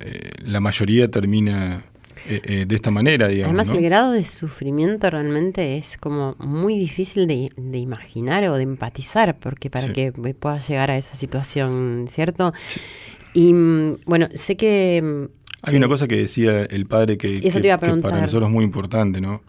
eh, 0.00 0.30
la 0.44 0.60
mayoría 0.60 1.10
termina 1.10 1.84
eh, 2.28 2.40
eh, 2.44 2.64
de 2.66 2.74
esta 2.74 2.90
manera, 2.90 3.28
digamos. 3.28 3.48
Además, 3.48 3.68
¿no? 3.68 3.74
el 3.76 3.82
grado 3.82 4.12
de 4.12 4.24
sufrimiento 4.24 5.08
realmente 5.08 5.76
es 5.78 5.96
como 5.96 6.36
muy 6.38 6.78
difícil 6.78 7.26
de, 7.26 7.50
de 7.56 7.78
imaginar 7.78 8.44
o 8.44 8.56
de 8.56 8.62
empatizar, 8.64 9.38
porque 9.38 9.70
para 9.70 9.86
Sí. 9.86 9.92
que 9.92 10.12
puedas 10.12 10.68
llegar 10.68 10.90
a 10.90 10.98
esa 10.98 11.14
situación, 11.16 12.06
¿cierto? 12.08 12.52
Y 13.32 13.52
mm, 13.54 13.98
bueno, 14.06 14.28
sé 14.34 14.56
que 14.56 15.00
mm, 15.02 15.24
Hay 15.62 15.76
una 15.76 15.88
cosa 15.88 16.06
que 16.08 16.16
decía 16.16 16.62
el 16.64 16.86
padre 16.86 17.16
que, 17.16 17.40
que- 17.40 17.48
iba 17.48 17.74
a 17.74 17.78
que 17.78 17.86
para 18.02 18.20
nosotros 18.20 18.48
es 18.48 18.52
muy 18.54 18.64
importante, 18.64 19.20
¿no? 19.20 19.42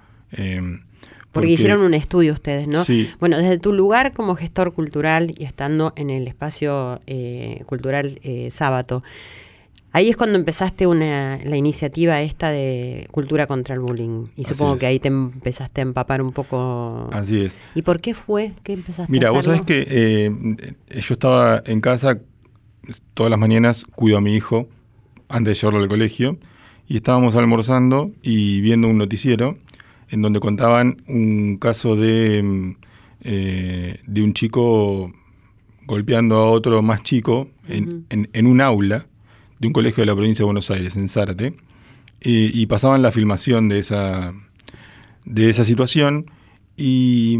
Eh, 1.32 1.34
Porque, 1.34 1.50
hicieron 1.50 1.80
un 1.80 1.94
estudio 1.94 2.34
ustedes, 2.34 2.68
¿no? 2.68 2.84
Sí. 2.84 3.10
Bueno, 3.22 3.38
desde 3.38 3.58
tu 3.58 3.72
lugar 3.72 4.12
como 4.12 4.36
gestor 4.36 4.74
cultural 4.74 5.34
y 5.38 5.46
estando 5.46 5.94
en 5.96 6.10
el 6.10 6.28
espacio 6.28 7.00
eh, 7.08 7.64
cultural 7.68 8.20
eh, 8.24 8.52
Sábato, 8.52 9.02
ahí 9.94 10.10
es 10.10 10.18
cuando 10.18 10.38
empezaste 10.38 10.88
una, 10.88 11.40
la 11.46 11.56
iniciativa 11.56 12.22
esta 12.22 12.50
de 12.50 13.08
cultura 13.12 13.48
contra 13.48 13.76
el 13.76 13.80
bullying. 13.80 14.26
Y 14.36 14.42
Así 14.42 14.54
supongo 14.54 14.74
es. 14.74 14.80
que 14.82 14.86
ahí 14.88 15.00
te 15.00 15.08
empezaste 15.08 15.80
a 15.80 15.84
empapar 15.84 16.22
un 16.22 16.34
poco. 16.34 17.10
Así 17.14 17.46
es. 17.46 17.58
¿Y 17.76 17.82
por 17.84 18.02
qué 18.02 18.14
fue 18.14 18.52
que 18.64 18.74
empezaste 18.74 19.10
Mira, 19.10 19.30
a 19.30 19.32
vos 19.32 19.46
sabés 19.46 19.62
que 19.62 19.86
eh, 19.88 20.76
yo 20.90 21.14
estaba 21.14 21.64
en 21.66 21.80
casa, 21.80 22.20
todas 23.14 23.30
las 23.30 23.40
mañanas 23.40 23.86
cuido 23.86 24.18
a 24.18 24.22
mi 24.22 24.36
hijo 24.36 24.68
antes 25.30 25.56
de 25.58 25.62
llevarlo 25.62 25.80
al 25.80 25.88
colegio, 25.88 26.38
y 26.90 26.98
estábamos 26.98 27.38
almorzando 27.38 28.12
y 28.22 28.60
viendo 28.60 28.90
un 28.90 28.98
noticiero 28.98 29.58
en 30.12 30.22
donde 30.22 30.40
contaban 30.40 31.02
un 31.08 31.58
caso 31.58 31.96
de, 31.96 32.44
mm, 32.44 32.76
eh, 33.24 33.98
de 34.08 34.22
un 34.24 34.34
chico 34.34 35.12
golpeando 35.88 36.36
a 36.36 36.50
otro 36.52 36.82
más 36.82 37.04
chico 37.04 37.50
en, 37.68 38.06
en- 38.10 38.30
en 38.34 38.46
un 38.48 38.62
aula 38.62 39.08
de 39.60 39.68
un 39.68 39.74
colegio 39.74 40.02
de 40.02 40.06
la 40.08 40.16
provincia 40.16 40.44
de 40.44 40.46
Buenos 40.46 40.70
Aires, 40.72 40.96
en 40.96 41.08
Zárate, 41.10 41.54
y, 42.22 42.60
y 42.62 42.66
pasaban 42.68 43.02
la 43.02 43.12
filmación 43.12 43.68
de 43.70 43.80
esa, 43.80 44.34
de 45.26 45.50
esa 45.50 45.64
situación 45.64 46.26
y, 46.78 47.38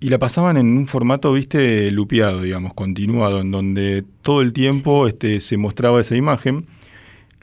y 0.00 0.08
la 0.10 0.18
pasaban 0.18 0.56
en 0.58 0.66
un 0.76 0.86
formato, 0.86 1.32
viste, 1.32 1.90
lupeado, 1.90 2.42
digamos, 2.42 2.74
continuado, 2.74 3.40
en 3.40 3.50
donde 3.50 4.04
todo 4.22 4.42
el 4.42 4.52
tiempo 4.52 5.06
este, 5.06 5.40
se 5.40 5.56
mostraba 5.56 6.00
esa 6.00 6.14
imagen. 6.16 6.66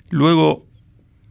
Luego 0.09 0.65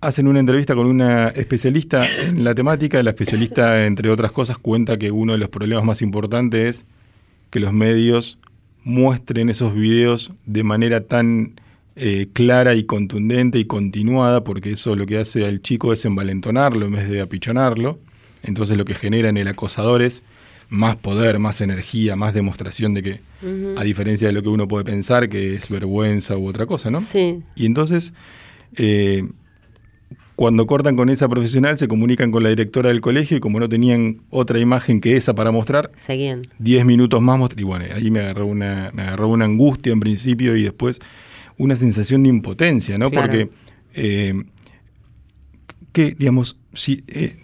hacen 0.00 0.28
una 0.28 0.40
entrevista 0.40 0.74
con 0.74 0.86
una 0.86 1.28
especialista 1.28 2.06
en 2.22 2.44
la 2.44 2.54
temática. 2.54 3.02
La 3.02 3.10
especialista, 3.10 3.86
entre 3.86 4.10
otras 4.10 4.32
cosas, 4.32 4.58
cuenta 4.58 4.98
que 4.98 5.10
uno 5.10 5.32
de 5.32 5.38
los 5.38 5.48
problemas 5.48 5.84
más 5.84 6.02
importantes 6.02 6.78
es 6.78 6.86
que 7.50 7.60
los 7.60 7.72
medios 7.72 8.38
muestren 8.84 9.48
esos 9.50 9.74
videos 9.74 10.32
de 10.46 10.62
manera 10.64 11.06
tan 11.06 11.60
eh, 11.96 12.28
clara 12.32 12.74
y 12.74 12.84
contundente 12.84 13.58
y 13.58 13.64
continuada, 13.64 14.44
porque 14.44 14.72
eso 14.72 14.94
lo 14.94 15.06
que 15.06 15.18
hace 15.18 15.46
al 15.46 15.62
chico 15.62 15.92
es 15.92 16.04
envalentonarlo 16.04 16.86
en 16.86 16.92
vez 16.92 17.08
de 17.08 17.20
apichonarlo. 17.20 17.98
Entonces 18.42 18.76
lo 18.76 18.84
que 18.84 18.94
genera 18.94 19.28
en 19.28 19.36
el 19.36 19.48
acosador 19.48 20.02
es 20.02 20.22
más 20.68 20.96
poder, 20.96 21.38
más 21.38 21.60
energía, 21.60 22.14
más 22.14 22.34
demostración 22.34 22.94
de 22.94 23.02
que, 23.02 23.20
a 23.76 23.82
diferencia 23.82 24.28
de 24.28 24.34
lo 24.34 24.42
que 24.42 24.48
uno 24.48 24.68
puede 24.68 24.84
pensar, 24.84 25.28
que 25.28 25.54
es 25.54 25.68
vergüenza 25.68 26.36
u 26.36 26.46
otra 26.46 26.66
cosa, 26.66 26.90
¿no? 26.90 27.00
Sí. 27.00 27.42
Y 27.56 27.66
entonces, 27.66 28.12
eh, 28.76 29.26
cuando 30.38 30.68
cortan 30.68 30.94
con 30.94 31.10
esa 31.10 31.28
profesional, 31.28 31.78
se 31.78 31.88
comunican 31.88 32.30
con 32.30 32.44
la 32.44 32.50
directora 32.50 32.90
del 32.90 33.00
colegio 33.00 33.36
y 33.36 33.40
como 33.40 33.58
no 33.58 33.68
tenían 33.68 34.20
otra 34.30 34.60
imagen 34.60 35.00
que 35.00 35.16
esa 35.16 35.34
para 35.34 35.50
mostrar, 35.50 35.90
Seguían. 35.96 36.42
10 36.60 36.84
minutos 36.84 37.20
más 37.20 37.40
y 37.56 37.64
bueno, 37.64 37.86
ahí 37.92 38.12
me 38.12 38.20
agarró 38.20 38.46
una, 38.46 38.92
me 38.94 39.02
agarró 39.02 39.26
una 39.26 39.46
angustia 39.46 39.92
en 39.92 39.98
principio 39.98 40.56
y 40.56 40.62
después 40.62 41.00
una 41.56 41.74
sensación 41.74 42.22
de 42.22 42.28
impotencia, 42.28 42.98
¿no? 42.98 43.10
Claro. 43.10 43.26
Porque, 43.26 43.50
eh, 43.94 44.44
que, 45.90 46.14
digamos, 46.16 46.56
si, 46.72 47.02
eh, 47.08 47.34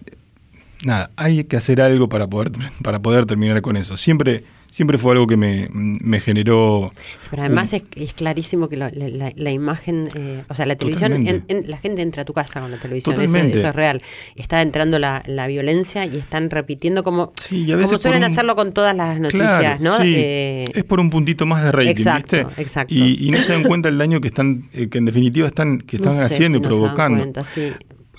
nada, 0.85 1.11
hay 1.15 1.43
que 1.45 1.57
hacer 1.57 1.81
algo 1.81 2.07
para 2.09 2.27
poder, 2.27 2.51
para 2.83 2.99
poder 3.01 3.25
terminar 3.25 3.61
con 3.61 3.75
eso. 3.77 3.97
Siempre, 3.97 4.43
siempre 4.69 4.97
fue 4.97 5.13
algo 5.13 5.25
que 5.25 5.37
me, 5.37 5.67
me 5.71 6.19
generó... 6.19 6.91
Pero 7.29 7.43
además 7.43 7.71
es, 7.73 7.83
es 7.95 8.13
clarísimo 8.13 8.67
que 8.67 8.75
lo- 8.77 8.89
la, 8.89 9.07
la- 9.09 9.31
la 9.35 9.51
imagen, 9.51 10.09
eh, 10.15 10.43
o 10.49 10.53
sea, 10.53 10.65
la 10.65 10.75
televisión, 10.75 11.13
en, 11.13 11.19
Totalmente. 11.23 11.53
en- 11.57 11.69
la 11.71 11.77
gente 11.77 12.01
entra 12.01 12.23
a 12.23 12.25
tu 12.25 12.33
casa 12.33 12.59
con 12.59 12.71
la 12.71 12.77
televisión, 12.77 13.19
eso, 13.21 13.37
eso 13.37 13.67
es 13.69 13.75
real. 13.75 14.01
Está 14.35 14.61
entrando 14.61 14.99
la, 14.99 15.23
la 15.27 15.47
violencia 15.47 16.05
y 16.05 16.17
están 16.17 16.49
repitiendo 16.49 17.03
como, 17.03 17.31
Sí, 17.41 17.65
como 17.71 17.97
suelen 17.97 18.23
un- 18.23 18.31
hacerlo 18.31 18.55
con 18.57 18.73
todas 18.73 18.95
las 18.95 19.19
noticias, 19.19 19.59
Claro, 19.59 19.77
¿no? 19.83 19.97
sí. 19.97 20.13
Eh, 20.15 20.65
es 20.73 20.83
por 20.83 20.99
un 20.99 21.09
puntito 21.09 21.45
más 21.45 21.63
de 21.63 21.71
rating, 21.71 21.89
exacto, 21.91 22.37
¿viste? 22.47 22.61
exacto. 22.61 22.93
Y, 22.93 23.27
y 23.27 23.31
no 23.31 23.37
se 23.37 23.53
dan 23.53 23.63
cuenta 23.63 23.87
el 23.89 23.97
daño 23.97 24.19
que 24.19 24.27
están, 24.27 24.69
eh, 24.73 24.89
que 24.89 24.97
en 24.97 25.05
definitiva 25.05 25.47
están, 25.47 25.79
que 25.79 25.97
no 25.99 26.09
están 26.09 26.27
sé 26.27 26.33
haciendo 26.35 26.57
si 26.59 26.63
y 26.63 26.67
no 26.67 26.69
se 26.69 26.75
dan 26.75 26.81
provocando. 26.81 27.17
cuenta, 27.19 27.43
sí. 27.45 27.71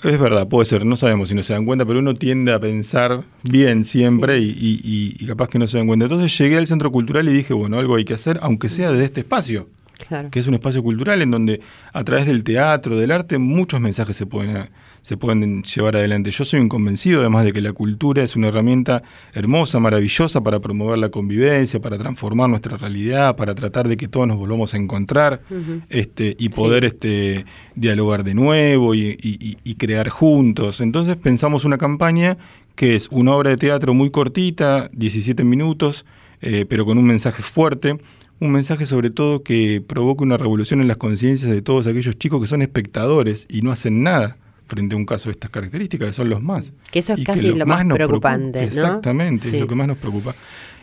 Es 0.03 0.19
verdad, 0.19 0.47
puede 0.47 0.65
ser, 0.65 0.85
no 0.85 0.95
sabemos 0.95 1.29
si 1.29 1.35
no 1.35 1.41
se 1.43 1.53
dan 1.53 1.65
cuenta, 1.65 1.85
pero 1.85 1.99
uno 1.99 2.13
tiende 2.15 2.53
a 2.53 2.59
pensar 2.59 3.23
bien 3.43 3.83
siempre 3.83 4.37
y, 4.39 4.45
y- 4.49 4.81
y- 4.83 5.15
y 5.19 5.25
capaz 5.27 5.49
que 5.49 5.57
no 5.57 5.67
se 5.67 5.77
dan 5.77 5.87
cuenta. 5.87 6.05
Entonces 6.05 6.37
llegué 6.37 6.57
al 6.57 6.67
centro 6.67 6.91
cultural 6.91 7.27
y 7.27 7.33
dije, 7.33 7.53
bueno, 7.53 7.79
algo 7.79 7.95
hay 7.95 8.05
que 8.05 8.13
hacer, 8.13 8.37
aunque 8.43 8.69
sea 8.69 8.91
desde 8.91 9.05
este 9.05 9.21
espacio, 9.21 9.67
Claro. 10.07 10.29
que 10.29 10.39
es 10.39 10.45
un 10.45 10.53
espacio 10.53 10.83
cultural 10.83 11.21
en 11.23 11.31
donde 11.31 11.61
a 11.93 12.03
través 12.03 12.27
del 12.27 12.43
teatro, 12.43 12.97
del 12.97 13.11
arte, 13.11 13.39
muchos 13.39 13.81
mensajes 13.81 14.15
se 14.15 14.27
pueden, 14.27 14.69
se 15.07 15.15
pueden 15.15 15.63
llevar 15.63 15.95
adelante. 15.95 16.31
Yo 16.31 16.43
soy 16.43 16.59
un 16.59 16.67
convencido, 16.67 17.21
además 17.21 17.45
de 17.45 17.53
que 17.53 17.61
la 17.61 17.71
cultura 17.71 18.23
es 18.23 18.35
una 18.35 18.49
herramienta 18.49 19.03
hermosa, 19.33 19.79
maravillosa 19.79 20.41
para 20.41 20.59
promover 20.59 20.97
la 20.97 21.07
convivencia, 21.07 21.79
para 21.79 21.97
transformar 21.97 22.49
nuestra 22.49 22.75
realidad, 22.75 23.37
para 23.37 23.55
tratar 23.55 23.87
de 23.87 23.95
que 23.95 24.09
todos 24.09 24.27
nos 24.27 24.35
volvamos 24.35 24.73
a 24.73 24.77
encontrar 24.77 25.41
este, 25.87 26.35
y 26.37 26.49
poder 26.49 26.83
este, 26.83 27.45
dialogar 27.73 28.25
de 28.25 28.33
nuevo 28.33 28.95
y, 28.95 29.17
y- 29.21 29.37
y- 29.39 29.57
y 29.63 29.75
crear 29.75 30.09
juntos. 30.09 30.81
Entonces 30.81 31.15
pensamos 31.15 31.63
una 31.63 31.77
campaña 31.77 32.37
que 32.75 32.95
es 32.97 33.07
una 33.09 33.31
obra 33.33 33.51
de 33.51 33.55
teatro 33.57 33.93
muy 33.93 34.09
cortita, 34.11 34.89
17 34.91 35.45
minutos, 35.45 36.05
eh, 36.41 36.65
pero 36.67 36.85
con 36.85 36.97
un 36.97 37.05
mensaje 37.05 37.43
fuerte, 37.43 37.97
un 38.41 38.51
mensaje 38.51 38.85
sobre 38.85 39.09
todo 39.09 39.41
que 39.41 39.81
provoque 39.87 40.23
una 40.23 40.35
revolución 40.35 40.81
en 40.81 40.89
las 40.89 40.97
conciencias 40.97 41.49
de 41.49 41.61
todos 41.61 41.87
aquellos 41.87 42.19
chicos 42.19 42.41
que 42.41 42.47
son 42.47 42.61
espectadores 42.61 43.45
y 43.49 43.61
no 43.61 43.71
hacen 43.71 44.03
nada 44.03 44.35
frente 44.67 44.95
a 44.95 44.97
un 44.97 45.05
caso 45.05 45.29
de 45.29 45.33
estas 45.33 45.49
características, 45.49 46.07
que 46.09 46.13
son 46.13 46.29
los 46.29 46.41
más. 46.41 46.73
Que 46.91 46.99
eso 46.99 47.13
es 47.13 47.19
Y 47.19 47.23
casi 47.23 47.51
lo 47.53 47.65
más 47.65 47.85
preocupante, 47.85 48.59
preocupa- 48.59 48.81
¿no? 48.81 48.87
Exactamente, 48.87 49.49
Sí. 49.49 49.55
es 49.55 49.61
lo 49.61 49.67
que 49.67 49.75
más 49.75 49.87
nos 49.87 49.97
preocupa. 49.97 50.35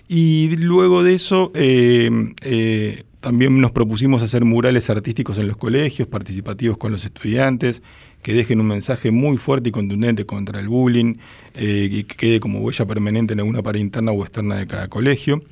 Y 0.09 0.57
luego 0.57 1.03
de 1.03 1.15
eso, 1.15 1.51
eh, 1.55 2.11
eh, 2.43 3.05
también 3.21 3.59
nos 3.61 3.73
propusimos 3.73 4.23
hacer 4.23 4.45
murales 4.45 4.91
artísticos 4.91 5.39
en 5.39 5.47
los 5.49 5.57
colegios, 5.57 6.09
participativos 6.09 6.77
con 6.77 6.93
los 6.93 7.05
estudiantes, 7.05 7.83
que 8.23 8.35
dejen 8.35 8.61
un 8.61 8.67
mensaje 8.69 9.11
muy 9.11 9.37
fuerte 9.39 9.69
y 9.69 9.73
contundente 9.73 10.25
contra 10.27 10.61
el 10.61 10.69
bullying, 10.69 11.17
eh, 11.55 11.89
y 11.91 12.05
que 12.05 12.17
quede 12.17 12.41
como 12.41 12.61
huella 12.61 12.87
permanente 12.87 13.33
en 13.35 13.41
alguna 13.41 13.63
pared 13.63 13.81
interna 13.81 14.13
o 14.13 14.23
externa 14.23 14.57
de 14.57 14.67
cada 14.67 14.89
colegio. 14.89 15.43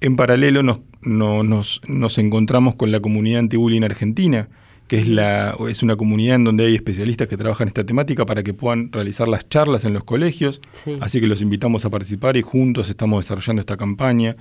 En 0.00 0.16
paralelo 0.16 0.62
nos, 0.62 0.80
no- 1.02 1.42
nos, 1.42 1.80
nos 1.88 2.18
encontramos 2.18 2.74
con 2.74 2.90
la 2.92 3.00
comunidad 3.00 3.40
anti-bullying 3.40 3.82
argentina, 3.82 4.48
que 4.88 4.98
es, 4.98 5.08
la, 5.08 5.56
es 5.68 5.82
una 5.82 5.96
comunidad 5.96 6.36
en 6.36 6.44
donde 6.44 6.66
hay 6.66 6.74
especialistas 6.74 7.26
que 7.28 7.36
trabajan 7.36 7.68
esta 7.68 7.84
temática 7.84 8.24
para 8.24 8.42
que 8.42 8.54
puedan 8.54 8.92
realizar 8.92 9.28
las 9.28 9.48
charlas 9.48 9.84
en 9.84 9.92
los 9.94 10.04
colegios. 10.04 10.60
Sí. 10.72 10.96
Así 11.00 11.20
que 11.20 11.26
los 11.26 11.42
invitamos 11.42 11.84
a 11.84 11.90
participar 11.90 12.36
y 12.36 12.42
juntos 12.42 12.88
estamos 12.88 13.24
desarrollando 13.24 13.60
esta 13.60 13.76
campaña. 13.76 14.36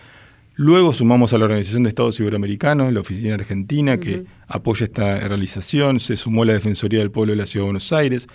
Luego 0.58 0.94
sumamos 0.94 1.34
a 1.34 1.38
la 1.38 1.46
Organización 1.46 1.84
de 1.84 1.90
Estados 1.90 2.18
Iberoamericanos, 2.20 2.94
la 2.94 3.02
Oficina 3.02 3.36
Argentina, 3.36 4.00
que 4.00 4.24
apoya 4.48 4.86
esta 4.86 5.20
realización. 5.20 6.00
Se 6.00 6.16
sumó 6.16 6.46
la 6.46 6.54
Defensoría 6.54 7.00
del 7.00 7.12
Pueblo 7.12 7.34
de 7.34 7.38
la 7.38 7.46
Ciudad 7.46 7.64
de 7.64 7.72
Buenos 7.72 7.92
Aires. 7.92 8.28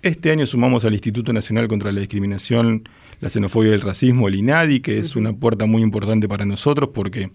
Este 0.00 0.30
año 0.30 0.46
sumamos 0.46 0.84
al 0.86 0.94
Instituto 0.94 1.32
Nacional 1.34 1.68
contra 1.68 1.92
la 1.92 2.00
Discriminación, 2.00 2.88
la 3.20 3.28
Xenofobia 3.28 3.72
y 3.72 3.74
el 3.74 3.80
Racismo, 3.82 4.28
el 4.28 4.36
INADI, 4.36 4.80
que 4.80 4.98
es 4.98 5.16
una 5.16 5.34
puerta 5.34 5.66
muy 5.66 5.82
importante 5.82 6.28
para 6.28 6.46
nosotros 6.46 6.90
porque 6.94 7.30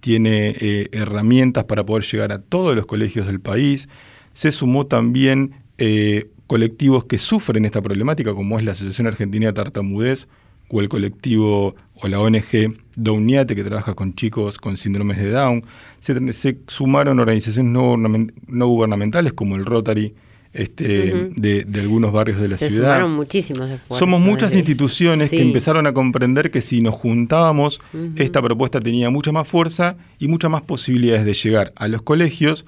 tiene 0.00 0.54
eh, 0.60 0.88
herramientas 0.92 1.64
para 1.64 1.84
poder 1.84 2.04
llegar 2.04 2.32
a 2.32 2.40
todos 2.40 2.76
los 2.76 2.86
colegios 2.86 3.26
del 3.26 3.40
país. 3.40 3.88
Se 4.32 4.52
sumó 4.52 4.86
también 4.86 5.54
eh, 5.78 6.30
colectivos 6.46 7.04
que 7.04 7.18
sufren 7.18 7.64
esta 7.64 7.82
problemática, 7.82 8.34
como 8.34 8.58
es 8.58 8.64
la 8.64 8.72
Asociación 8.72 9.06
Argentina 9.06 9.46
de 9.46 9.52
Tartamudez 9.52 10.28
o 10.68 10.80
el 10.80 10.88
colectivo 10.88 11.74
o 11.94 12.08
la 12.08 12.20
ONG 12.20 12.74
Downiate, 12.96 13.54
que 13.54 13.64
trabaja 13.64 13.94
con 13.94 14.14
chicos 14.14 14.58
con 14.58 14.76
síndromes 14.76 15.16
de 15.18 15.30
Down. 15.30 15.64
Se, 16.00 16.58
sumaron 16.66 17.18
organizaciones 17.18 17.72
no, 17.72 17.96
no 17.96 18.66
gubernamentales 18.66 19.32
como 19.32 19.56
el 19.56 19.64
Rotary, 19.64 20.14
este, 20.56 21.30
de, 21.36 21.80
algunos 21.80 22.12
barrios 22.12 22.40
de 22.40 22.48
la 22.48 22.56
Se 22.56 22.70
ciudad. 22.70 22.94
sumaron 22.94 23.12
muchísimos 23.12 23.70
esfuerzos. 23.70 23.98
Somos 23.98 24.20
muchas 24.20 24.54
instituciones 24.54 25.30
que 25.30 25.42
empezaron 25.42 25.86
a 25.86 25.92
comprender 25.92 26.50
que 26.50 26.62
si 26.62 26.80
nos 26.80 26.94
juntábamos, 26.94 27.80
esta 28.16 28.40
propuesta 28.40 28.80
tenía 28.80 29.10
mucha 29.10 29.32
más 29.32 29.46
fuerza 29.46 29.96
y 30.18 30.28
muchas 30.28 30.50
más 30.50 30.62
posibilidades 30.62 31.24
de 31.24 31.34
llegar 31.34 31.72
a 31.76 31.88
los 31.88 32.02
colegios 32.02 32.64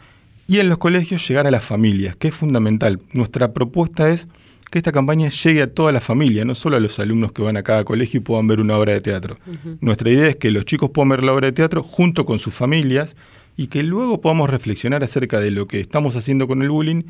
y 0.46 0.60
en 0.60 0.68
los 0.68 0.78
colegios 0.78 1.26
llegar 1.26 1.46
a 1.46 1.50
las 1.50 1.64
familias, 1.64 2.16
que 2.16 2.28
es 2.28 2.34
fundamental. 2.34 3.00
Nuestra 3.12 3.52
propuesta 3.52 4.10
es 4.10 4.28
que 4.70 4.78
esta 4.78 4.92
campaña 4.92 5.28
llegue 5.28 5.62
a 5.62 5.72
toda 5.72 5.92
la 5.92 6.00
familia, 6.00 6.44
no 6.44 6.54
solo 6.54 6.76
a 6.76 6.80
los 6.80 6.98
alumnos 6.98 7.32
que 7.32 7.42
van 7.42 7.56
a 7.56 7.62
cada 7.62 7.84
colegio 7.84 8.18
y 8.18 8.22
puedan 8.22 8.48
ver 8.48 8.60
una 8.60 8.76
obra 8.76 8.92
de 8.92 9.00
teatro. 9.00 9.38
Nuestra 9.80 10.10
idea 10.10 10.28
es 10.28 10.36
que 10.36 10.50
los 10.50 10.64
chicos 10.66 10.90
puedan 10.90 11.08
ver 11.08 11.24
la 11.24 11.32
obra 11.32 11.46
de 11.46 11.52
teatro 11.52 11.82
junto 11.82 12.26
con 12.26 12.38
sus 12.38 12.52
familias 12.52 13.16
y 13.56 13.68
que 13.68 13.82
luego 13.82 14.20
podamos 14.20 14.50
reflexionar 14.50 15.02
acerca 15.02 15.40
de 15.40 15.50
lo 15.50 15.66
que 15.66 15.80
estamos 15.80 16.16
haciendo 16.16 16.46
con 16.46 16.62
el 16.62 16.70
bullying 16.70 17.02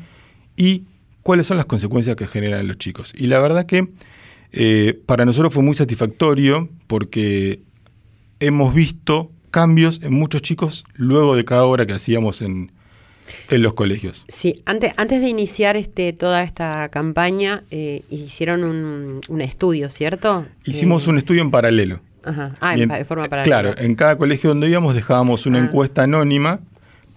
y 0.59 0.83
cuáles 1.23 1.47
son 1.47 1.57
las 1.57 1.65
consecuencias 1.65 2.15
que 2.17 2.27
generan 2.27 2.67
los 2.67 2.77
chicos. 2.77 3.13
Y 3.17 3.27
la 3.27 3.39
verdad 3.39 3.65
que 3.65 3.87
eh, 4.51 4.99
para 5.05 5.25
nosotros 5.25 5.53
fue 5.53 5.63
muy 5.63 5.75
satisfactorio 5.75 6.69
porque 6.87 7.61
hemos 8.39 8.73
visto 8.73 9.31
cambios 9.51 10.01
en 10.03 10.13
muchos 10.13 10.41
chicos 10.41 10.83
luego 10.95 11.35
de 11.35 11.45
cada 11.45 11.63
obra 11.63 11.85
que 11.85 11.93
hacíamos 11.93 12.41
en, 12.41 12.71
en 13.49 13.61
los 13.61 13.73
colegios. 13.73 14.25
Sí, 14.27 14.61
antes, 14.65 14.93
antes 14.97 15.21
de 15.21 15.29
iniciar 15.29 15.75
este, 15.77 16.13
toda 16.13 16.43
esta 16.43 16.89
campaña, 16.89 17.63
eh, 17.71 18.03
hicieron 18.09 18.63
un, 18.63 19.21
un 19.27 19.41
estudio, 19.41 19.89
¿cierto? 19.89 20.45
Hicimos 20.65 21.07
Eh, 21.07 21.09
un 21.11 21.17
estudio 21.17 21.41
en 21.41 21.51
paralelo. 21.51 22.01
Ajá. 22.23 22.53
Ah, 22.59 22.75
en, 22.75 22.89
forma 23.05 23.25
paralela. 23.29 23.43
Claro, 23.43 23.75
en 23.77 23.95
cada 23.95 24.17
colegio 24.17 24.49
donde 24.49 24.67
íbamos 24.69 24.93
dejábamos 24.93 25.45
una 25.45 25.59
Ah. 25.59 25.63
encuesta 25.63 26.03
anónima 26.03 26.59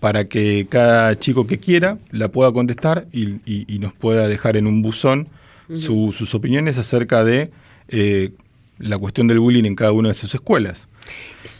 para 0.02 0.24
que 0.26 0.66
cada 0.68 1.16
chico 1.16 1.46
que 1.46 1.58
quiera 1.60 1.96
la 2.10 2.26
pueda 2.28 2.50
contestar 2.52 3.06
y, 3.12 3.34
y- 3.46 3.64
y 3.68 3.78
nos 3.78 3.94
pueda 3.94 4.26
dejar 4.26 4.56
en 4.56 4.66
un 4.66 4.82
buzón 4.82 5.28
su- 5.76 6.10
sus 6.12 6.34
opiniones 6.34 6.76
acerca 6.76 7.22
de 7.22 7.52
eh, 7.88 8.30
la 8.78 8.98
cuestión 8.98 9.28
del 9.28 9.38
bullying 9.38 9.64
en 9.64 9.76
cada 9.76 9.92
una 9.92 10.08
de 10.08 10.14
sus 10.14 10.34
escuelas. 10.34 10.88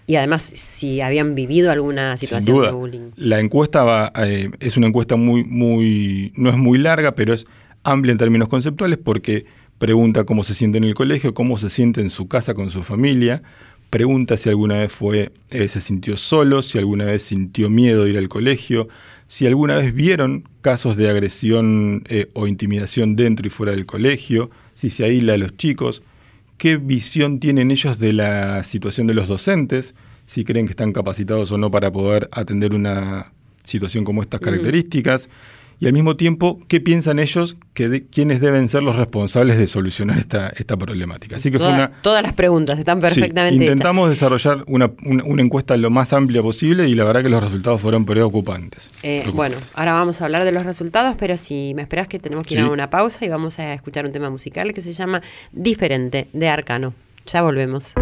Y 0.08 0.16
además, 0.16 0.42
si 0.54 1.00
habían 1.00 1.36
vivido 1.36 1.70
alguna 1.70 2.16
situación 2.16 2.56
duda. 2.56 2.66
de 2.68 2.72
bullying. 2.74 3.10
La 3.16 3.38
encuesta 3.38 3.84
va, 3.84 4.12
eh, 4.26 4.50
es 4.58 4.76
una 4.76 4.88
encuesta 4.88 5.14
muy, 5.14 5.44
muy, 5.44 6.32
no 6.36 6.50
es 6.50 6.56
muy 6.56 6.78
larga, 6.78 7.12
pero 7.14 7.32
es 7.32 7.46
amplia 7.84 8.10
en 8.12 8.18
términos 8.18 8.48
conceptuales 8.48 8.98
porque 8.98 9.46
pregunta 9.78 10.24
cómo 10.24 10.42
se 10.42 10.54
siente 10.54 10.78
en 10.78 10.84
el 10.84 10.94
colegio, 10.94 11.32
cómo 11.32 11.58
se 11.58 11.70
siente 11.70 12.00
en 12.00 12.10
su 12.10 12.26
casa 12.26 12.54
con 12.54 12.70
su 12.70 12.82
familia, 12.82 13.42
pregunta 13.92 14.38
si 14.38 14.48
alguna 14.48 14.78
vez 14.78 14.90
fue, 14.90 15.32
eh, 15.50 15.68
se 15.68 15.82
sintió 15.82 16.16
solo, 16.16 16.62
si 16.62 16.78
alguna 16.78 17.04
vez 17.04 17.24
sintió 17.24 17.68
miedo 17.68 18.04
de 18.04 18.10
ir 18.10 18.16
al 18.16 18.30
colegio, 18.30 18.88
si 19.26 19.46
alguna 19.46 19.76
vez 19.76 19.94
vieron 19.94 20.48
casos 20.62 20.96
de 20.96 21.10
agresión 21.10 22.02
eh, 22.08 22.30
o 22.32 22.46
intimidación 22.46 23.16
dentro 23.16 23.46
y 23.46 23.50
fuera 23.50 23.72
del 23.72 23.84
colegio, 23.84 24.50
si 24.72 24.88
se 24.88 25.04
aísla 25.04 25.34
a 25.34 25.36
los 25.36 25.58
chicos, 25.58 26.02
qué 26.56 26.78
visión 26.78 27.38
tienen 27.38 27.70
ellos 27.70 27.98
de 27.98 28.14
la 28.14 28.64
situación 28.64 29.08
de 29.08 29.12
los 29.12 29.28
docentes, 29.28 29.94
si 30.24 30.46
creen 30.46 30.64
que 30.64 30.72
están 30.72 30.94
capacitados 30.94 31.52
o 31.52 31.58
no 31.58 31.70
para 31.70 31.92
poder 31.92 32.30
atender 32.32 32.72
una 32.72 33.34
situación 33.62 34.04
como 34.04 34.22
estas 34.22 34.40
características, 34.40 35.28
y 35.82 35.86
al 35.88 35.92
mismo 35.92 36.14
tiempo, 36.16 36.60
qué 36.68 36.80
piensan 36.80 37.18
ellos 37.18 37.56
que 37.74 37.88
de, 37.88 38.06
quiénes 38.06 38.40
deben 38.40 38.68
ser 38.68 38.84
los 38.84 38.94
responsables 38.94 39.58
de 39.58 39.66
solucionar 39.66 40.16
esta, 40.16 40.48
esta 40.50 40.76
problemática. 40.76 41.36
Así 41.36 41.50
que 41.50 41.58
Toda- 41.58 41.70
fue 41.70 41.74
una... 41.84 42.00
Todas 42.02 42.22
las 42.22 42.32
preguntas 42.34 42.78
están 42.78 42.98
Sí, 42.98 43.02
perfectamente 43.02 43.56
hechas. 43.56 43.72
intentamos 43.72 44.08
desarrollar 44.08 44.62
una, 44.68 44.92
una- 45.04 45.24
una 45.24 45.42
encuesta 45.42 45.76
lo 45.76 45.90
más 45.90 46.12
amplia 46.12 46.40
posible 46.40 46.88
y 46.88 46.94
la 46.94 47.02
verdad 47.02 47.22
que 47.24 47.28
los 47.30 47.42
resultados 47.42 47.80
fueron 47.80 48.04
preocupantes. 48.04 48.92
Eh, 49.02 49.22
Preocupantes. 49.22 49.34
bueno, 49.34 49.56
ahora 49.74 49.94
vamos 49.94 50.20
a 50.20 50.24
hablar 50.24 50.44
de 50.44 50.52
los 50.52 50.64
resultados, 50.64 51.16
pero 51.18 51.36
si 51.36 51.74
me 51.74 51.82
esperas 51.82 52.06
que 52.06 52.20
tenemos 52.20 52.46
que 52.46 52.54
ir 52.54 52.60
Sí. 52.60 52.66
a 52.66 52.70
una 52.70 52.88
pausa 52.88 53.24
y 53.24 53.28
vamos 53.28 53.58
a 53.58 53.74
escuchar 53.74 54.06
un 54.06 54.12
tema 54.12 54.30
musical 54.30 54.72
que 54.72 54.82
se 54.82 54.94
llama 54.94 55.20
Diferente 55.50 56.28
de 56.32 56.48
Arcano. 56.48 56.94
Ya 57.26 57.42
volvemos. 57.42 57.92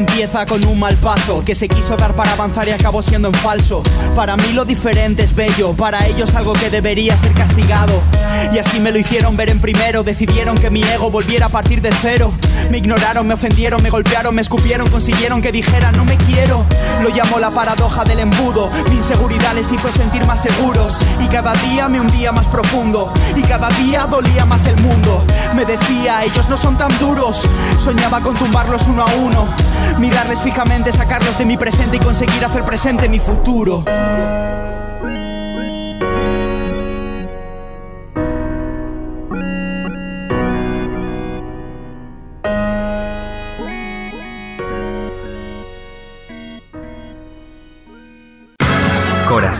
Empieza 0.00 0.46
con 0.46 0.64
un 0.64 0.78
mal 0.78 0.96
paso 0.96 1.44
que 1.44 1.54
se 1.54 1.68
quiso 1.68 1.94
dar 1.96 2.14
para 2.16 2.32
avanzar 2.32 2.66
y 2.66 2.70
acabó 2.70 3.02
siendo 3.02 3.28
en 3.28 3.34
falso. 3.34 3.82
Para 4.16 4.34
mí 4.36 4.52
lo 4.54 4.64
diferente 4.64 5.22
es 5.22 5.34
bello, 5.34 5.74
para 5.74 6.06
ellos 6.06 6.34
algo 6.34 6.54
que 6.54 6.70
debería 6.70 7.16
ser 7.18 7.34
castigado. 7.34 8.02
Y 8.52 8.58
así 8.58 8.80
me 8.80 8.92
lo 8.92 8.98
hicieron 8.98 9.36
ver 9.36 9.50
en 9.50 9.60
primero, 9.60 10.02
decidieron 10.02 10.56
que 10.56 10.70
mi 10.70 10.82
ego 10.82 11.10
volviera 11.10 11.46
a 11.46 11.48
partir 11.50 11.82
de 11.82 11.90
cero. 12.00 12.32
Me 12.70 12.78
ignoraron, 12.78 13.26
me 13.26 13.34
ofendieron, 13.34 13.82
me 13.82 13.90
golpearon, 13.90 14.32
me 14.32 14.42
escupieron, 14.42 14.88
consiguieron 14.90 15.40
que 15.40 15.50
dijera 15.50 15.90
no 15.90 16.04
me 16.04 16.16
quiero. 16.16 16.64
Lo 17.02 17.08
llamó 17.08 17.40
la 17.40 17.50
paradoja 17.50 18.04
del 18.04 18.20
embudo, 18.20 18.70
mi 18.88 18.96
inseguridad 18.96 19.54
les 19.54 19.72
hizo 19.72 19.90
sentir 19.90 20.24
más 20.24 20.40
seguros. 20.40 20.98
Y 21.18 21.26
cada 21.26 21.52
día 21.54 21.88
me 21.88 22.00
hundía 22.00 22.30
más 22.30 22.46
profundo, 22.46 23.12
y 23.34 23.42
cada 23.42 23.68
día 23.70 24.06
dolía 24.06 24.44
más 24.46 24.66
el 24.66 24.80
mundo. 24.80 25.24
Me 25.56 25.64
decía, 25.64 26.22
ellos 26.24 26.48
no 26.48 26.56
son 26.56 26.76
tan 26.76 26.96
duros, 27.00 27.48
soñaba 27.76 28.20
con 28.20 28.36
tumbarlos 28.36 28.86
uno 28.86 29.02
a 29.02 29.14
uno. 29.14 29.48
Mirarles 29.98 30.38
fijamente, 30.38 30.92
sacarlos 30.92 31.36
de 31.38 31.46
mi 31.46 31.56
presente 31.56 31.96
y 31.96 32.00
conseguir 32.00 32.44
hacer 32.44 32.64
presente 32.64 33.08
mi 33.08 33.18
futuro. 33.18 33.84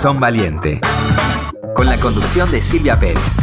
Corazón 0.01 0.19
Valiente. 0.19 0.81
Con 1.75 1.85
la 1.85 1.99
conducción 1.99 2.51
de 2.51 2.63
Silvia 2.63 2.99
Pérez. 2.99 3.37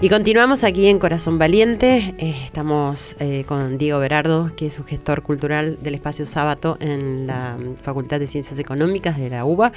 Y 0.00 0.08
continuamos 0.08 0.64
aquí 0.64 0.86
en 0.86 0.98
Corazón 0.98 1.38
Valiente. 1.38 2.14
Eh, 2.16 2.34
estamos 2.46 3.16
eh, 3.20 3.44
con 3.46 3.76
Diego 3.76 3.98
Berardo, 3.98 4.50
que 4.56 4.64
es 4.64 4.78
un 4.78 4.86
gestor 4.86 5.20
cultural 5.20 5.76
del 5.82 5.94
espacio 5.94 6.24
Sábato 6.24 6.78
en 6.80 7.26
la 7.26 7.58
Facultad 7.82 8.18
de 8.18 8.28
Ciencias 8.28 8.58
Económicas 8.58 9.18
de 9.18 9.28
la 9.28 9.44
UBA. 9.44 9.72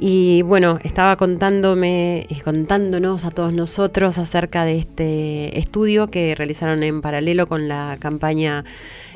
Y 0.00 0.42
bueno, 0.42 0.76
estaba 0.84 1.16
contándome, 1.16 2.20
eh, 2.30 2.40
contándonos 2.44 3.24
a 3.24 3.30
todos 3.30 3.52
nosotros 3.52 4.18
acerca 4.18 4.64
de 4.64 4.78
este 4.78 5.58
estudio 5.58 6.08
que 6.08 6.34
realizaron 6.36 6.82
en 6.84 7.00
paralelo 7.00 7.48
con 7.48 7.66
la 7.66 7.96
campaña 7.98 8.64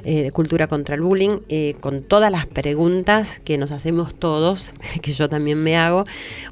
eh, 0.04 0.22
de 0.22 0.30
Cultura 0.32 0.66
contra 0.66 0.96
el 0.96 1.00
Bullying, 1.02 1.38
eh, 1.48 1.76
con 1.78 2.02
todas 2.02 2.32
las 2.32 2.46
preguntas 2.46 3.40
que 3.44 3.56
nos 3.58 3.70
hacemos 3.70 4.12
todos, 4.16 4.74
que 5.02 5.12
yo 5.12 5.28
también 5.28 5.62
me 5.62 5.76
hago, 5.76 6.04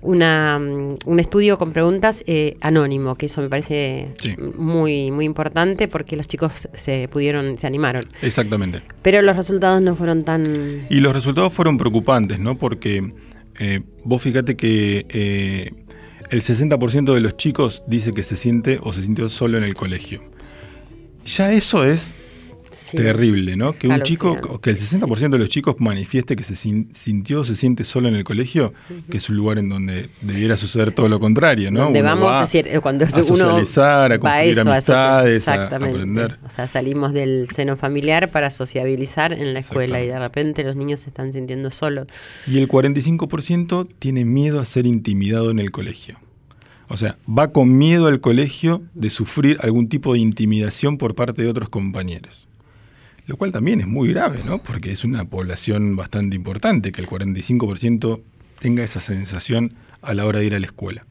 una, 0.03 0.61
mm, 0.61 0.99
un 1.07 1.19
estudio 1.19 1.59
con 1.59 1.73
preguntas 1.73 2.23
eh, 2.29 2.55
anónimo, 2.61 3.17
que 3.17 3.27
eso 3.27 3.41
me 3.41 3.49
parece 3.49 4.13
Sí. 4.21 4.37
muy, 4.57 5.11
muy 5.11 5.25
importante 5.25 5.89
porque 5.89 6.15
los 6.17 6.29
chicos 6.29 6.69
se 6.75 7.09
pudieron, 7.09 7.59
se 7.59 7.67
animaron. 7.67 8.05
Exactamente. 8.23 8.83
Pero 9.03 9.23
los 9.23 9.35
resultados 9.35 9.83
no 9.83 9.97
fueron 9.97 10.23
tan... 10.23 10.45
Y 10.89 11.01
los 11.01 11.13
resultados 11.13 11.53
fueron 11.53 11.77
preocupantes, 11.79 12.39
¿no? 12.39 12.57
Porque 12.57 13.13
eh, 13.61 13.81
vos 14.05 14.23
fíjate 14.23 14.57
que 14.57 15.07
eh, 15.11 15.71
el 16.31 16.43
60% 16.43 17.13
de 17.13 17.21
los 17.21 17.37
chicos 17.37 17.83
dice 17.87 18.13
que 18.13 18.23
se 18.23 18.37
siente 18.37 18.79
o 18.83 18.93
se 18.95 19.03
sintió 19.03 19.29
solo 19.29 19.59
en 19.59 19.65
el 19.65 19.75
colegio. 19.75 20.23
Ya 21.27 21.53
eso 21.53 21.85
es 21.85 22.15
Sí. 22.71 22.97
terrible, 22.97 23.57
¿no? 23.57 23.73
Que 23.73 23.89
un 23.89 24.03
chico, 24.03 24.37
o 24.49 24.61
que 24.61 24.71
el 24.71 24.77
60% 24.77 25.31
de 25.31 25.39
los 25.39 25.49
chicos 25.49 25.77
manifieste 25.79 26.37
que 26.37 26.43
se 26.43 26.55
sin- 26.55 26.93
sintió 26.95 27.41
o 27.41 27.45
se 27.45 27.57
siente 27.57 27.85
solo 27.85 28.09
en 28.09 28.15
el 28.15 28.25
colegio, 28.25 28.73
que 29.11 29.17
es 29.17 29.29
un 29.29 29.37
lugar 29.37 29.59
en 29.59 29.69
donde 29.69 30.09
debiera 30.21 30.57
suceder 30.57 30.93
todo 30.93 31.09
lo 31.09 31.19
contrario, 31.21 31.71
¿no? 31.71 31.81
Donde 31.85 32.01
Uno 32.01 32.09
vamos 32.09 32.31
va 32.31 32.39
a 32.39 32.41
decir, 32.43 32.67
eh, 32.69 32.81
cuando 32.81 33.05
a 33.05 33.09
uno 33.09 33.23
socializar, 33.25 34.13
a 34.13 34.19
construir 34.19 34.51
eso, 34.51 34.61
a 34.69 34.73
amistades, 34.75 35.49
a- 35.49 35.65
aprender. 35.67 36.39
O 36.45 36.51
sea, 36.51 36.67
salimos 36.67 37.13
del 37.13 37.49
seno 37.55 37.77
familiar 37.77 38.31
para 38.31 38.51
sociabilizar 38.51 39.33
en 39.33 39.53
la 39.53 39.61
escuela 39.61 40.03
y 40.03 40.07
de 40.09 40.19
repente 40.19 40.63
los 40.65 40.77
niños 40.77 41.01
se 41.01 41.11
están 41.11 41.33
sintiendo 41.33 41.71
solos. 41.71 42.07
Y 42.47 42.59
el 42.59 42.69
45% 42.69 43.89
tiene 43.99 44.25
miedo 44.25 44.61
a 44.61 44.65
ser 44.65 44.87
intimidado 44.87 45.51
en 45.51 45.59
el 45.59 45.71
colegio. 45.71 46.19
O 46.89 46.97
sea, 46.97 47.17
va 47.29 47.53
con 47.53 47.79
miedo 47.79 48.09
al 48.09 48.21
colegio 48.21 48.83
de 48.95 49.11
sufrir 49.11 49.59
algún 49.63 49.89
tipo 49.89 50.13
de 50.15 50.19
intimidación 50.19 50.99
por 50.99 51.15
parte 51.15 51.43
de 51.43 51.49
otros 51.49 51.69
compañeros. 51.69 52.49
Lo 53.31 53.37
cual 53.37 53.53
también 53.53 53.81
es 53.81 53.87
muy 53.87 54.09
grave, 54.09 54.41
¿no? 54.45 54.59
Porque 54.59 54.91
es 54.91 55.05
una 55.05 55.25
población 55.25 55.95
bastante 55.95 56.35
importante 56.35 56.91
que 56.91 57.01
el 57.01 57.07
45% 57.07 58.21
tenga 58.59 58.83
esa 58.83 58.99
sensación 58.99 59.75
a 60.03 60.15
la 60.15 60.27
hora 60.27 60.41
de 60.41 60.47
ir 60.47 60.55
a 60.57 60.59
la 60.59 60.67
escuela. 60.67 61.07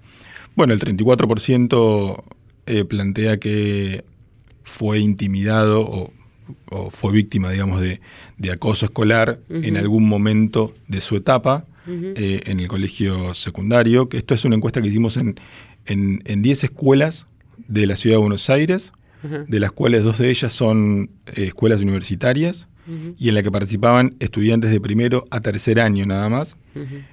Bueno, 0.53 0.73
el 0.73 0.82
34% 0.82 2.21
eh, 2.65 2.84
plantea 2.84 3.38
que 3.38 4.03
fue 4.63 4.99
intimidado 4.99 5.79
o, 5.79 6.12
o 6.69 6.91
fue 6.91 7.13
víctima, 7.13 7.51
digamos, 7.51 7.79
de, 7.79 8.01
de 8.38 8.51
acoso 8.51 8.88
escolar 8.88 9.39
en 9.49 9.77
algún 9.77 10.05
momento 10.05 10.75
de 10.89 10.99
su 10.99 11.15
etapa 11.15 11.67
eh, 11.88 12.41
en 12.47 12.60
el 12.60 12.67
colegio 12.67 13.34
secundario. 13.34 14.10
Que 14.10 14.17
esto 14.17 14.34
es 14.34 14.43
una 14.43 14.58
encuesta 14.58 14.82
que 14.82 14.89
hicimos 14.89 15.15
en, 15.15 15.39
en, 15.86 16.21
en 16.25 16.41
10 16.41 16.65
escuelas 16.65 17.27
de 17.69 17.88
la 17.88 17.95
ciudad 17.95 18.17
de 18.17 18.21
Buenos 18.23 18.49
Aires, 18.49 18.91
de 19.21 19.60
las 19.60 19.71
cuales 19.71 20.03
dos 20.03 20.17
de 20.17 20.29
ellas 20.29 20.53
son 20.53 21.10
eh, 21.27 21.45
escuelas 21.45 21.82
universitarias 21.82 22.67
y 23.17 23.29
en 23.29 23.36
la 23.36 23.43
que 23.43 23.51
participaban 23.51 24.15
estudiantes 24.19 24.71
de 24.71 24.82
primero 24.82 25.25
a 25.29 25.41
tercer 25.41 25.79
año 25.79 26.05
nada 26.05 26.27
más. 26.29 26.55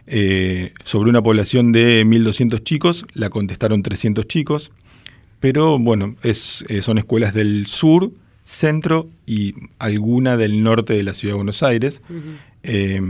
Eh, 0.07 0.73
sobre 0.85 1.11
una 1.11 1.23
población 1.23 1.73
de 1.73 2.05
1.200 2.07 2.63
chicos, 2.63 3.05
la 3.13 3.31
contestaron 3.31 3.83
300 3.83 4.27
chicos, 4.27 4.71
pero 5.41 5.79
bueno, 5.79 6.17
es, 6.23 6.65
eh, 6.69 6.83
son 6.83 6.99
escuelas 6.99 7.35
del 7.35 7.67
sur, 7.67 8.11
centro 8.45 9.09
y 9.27 9.55
alguna 9.79 10.37
del 10.37 10.63
norte 10.63 10.95
de 10.95 11.03
la 11.03 11.13
ciudad 11.13 11.35
de 11.35 11.37
Buenos 11.37 11.63
Aires. 11.63 12.01
Eh, 12.63 13.01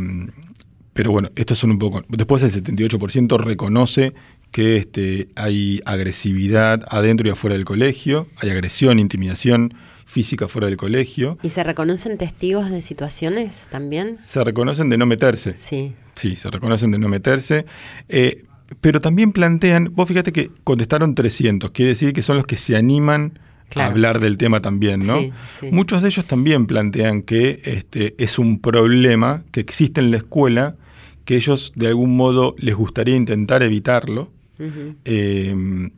pero 0.96 1.10
bueno, 1.10 1.28
estos 1.36 1.58
son 1.58 1.72
un 1.72 1.78
poco... 1.78 2.02
Después 2.08 2.42
el 2.42 2.50
78% 2.50 3.38
reconoce 3.38 4.14
que 4.50 4.76
este, 4.78 5.28
hay 5.36 5.80
agresividad 5.84 6.84
adentro 6.88 7.28
y 7.28 7.30
afuera 7.30 7.56
del 7.56 7.64
colegio, 7.64 8.28
hay 8.36 8.50
agresión, 8.50 8.98
intimidación 8.98 9.74
física 10.06 10.48
fuera 10.48 10.68
del 10.68 10.76
colegio. 10.76 11.38
¿Y 11.42 11.48
se 11.50 11.62
reconocen 11.64 12.16
testigos 12.16 12.70
de 12.70 12.80
situaciones 12.80 13.66
también? 13.70 14.18
Se 14.22 14.42
reconocen 14.44 14.88
de 14.88 14.96
no 14.98 15.04
meterse. 15.06 15.56
Sí. 15.56 15.94
Sí, 16.14 16.36
se 16.36 16.50
reconocen 16.50 16.90
de 16.92 16.98
no 16.98 17.08
meterse. 17.08 17.66
Eh, 18.08 18.44
pero 18.80 19.00
también 19.00 19.32
plantean, 19.32 19.90
vos 19.94 20.08
fíjate 20.08 20.32
que 20.32 20.50
contestaron 20.64 21.14
300, 21.14 21.70
quiere 21.70 21.90
decir 21.90 22.12
que 22.12 22.22
son 22.22 22.36
los 22.36 22.46
que 22.46 22.56
se 22.56 22.76
animan 22.76 23.38
Claro. 23.68 23.88
a 23.88 23.90
hablar 23.90 24.20
del 24.20 24.38
tema 24.38 24.60
también, 24.60 25.00
¿no? 25.00 25.18
Sí, 25.20 25.32
sí. 25.48 25.66
Muchos 25.72 26.00
de 26.00 26.08
ellos 26.08 26.24
también 26.24 26.66
plantean 26.66 27.22
que 27.22 27.60
este, 27.64 28.14
es 28.22 28.38
un 28.38 28.60
problema 28.60 29.42
que 29.50 29.58
existe 29.58 30.00
en 30.00 30.12
la 30.12 30.18
escuela, 30.18 30.76
que 31.24 31.34
ellos 31.34 31.72
de 31.74 31.88
algún 31.88 32.16
modo 32.16 32.54
les 32.58 32.76
gustaría 32.76 33.16
intentar 33.16 33.64
evitarlo, 33.64 34.30
Eh, 34.58 35.90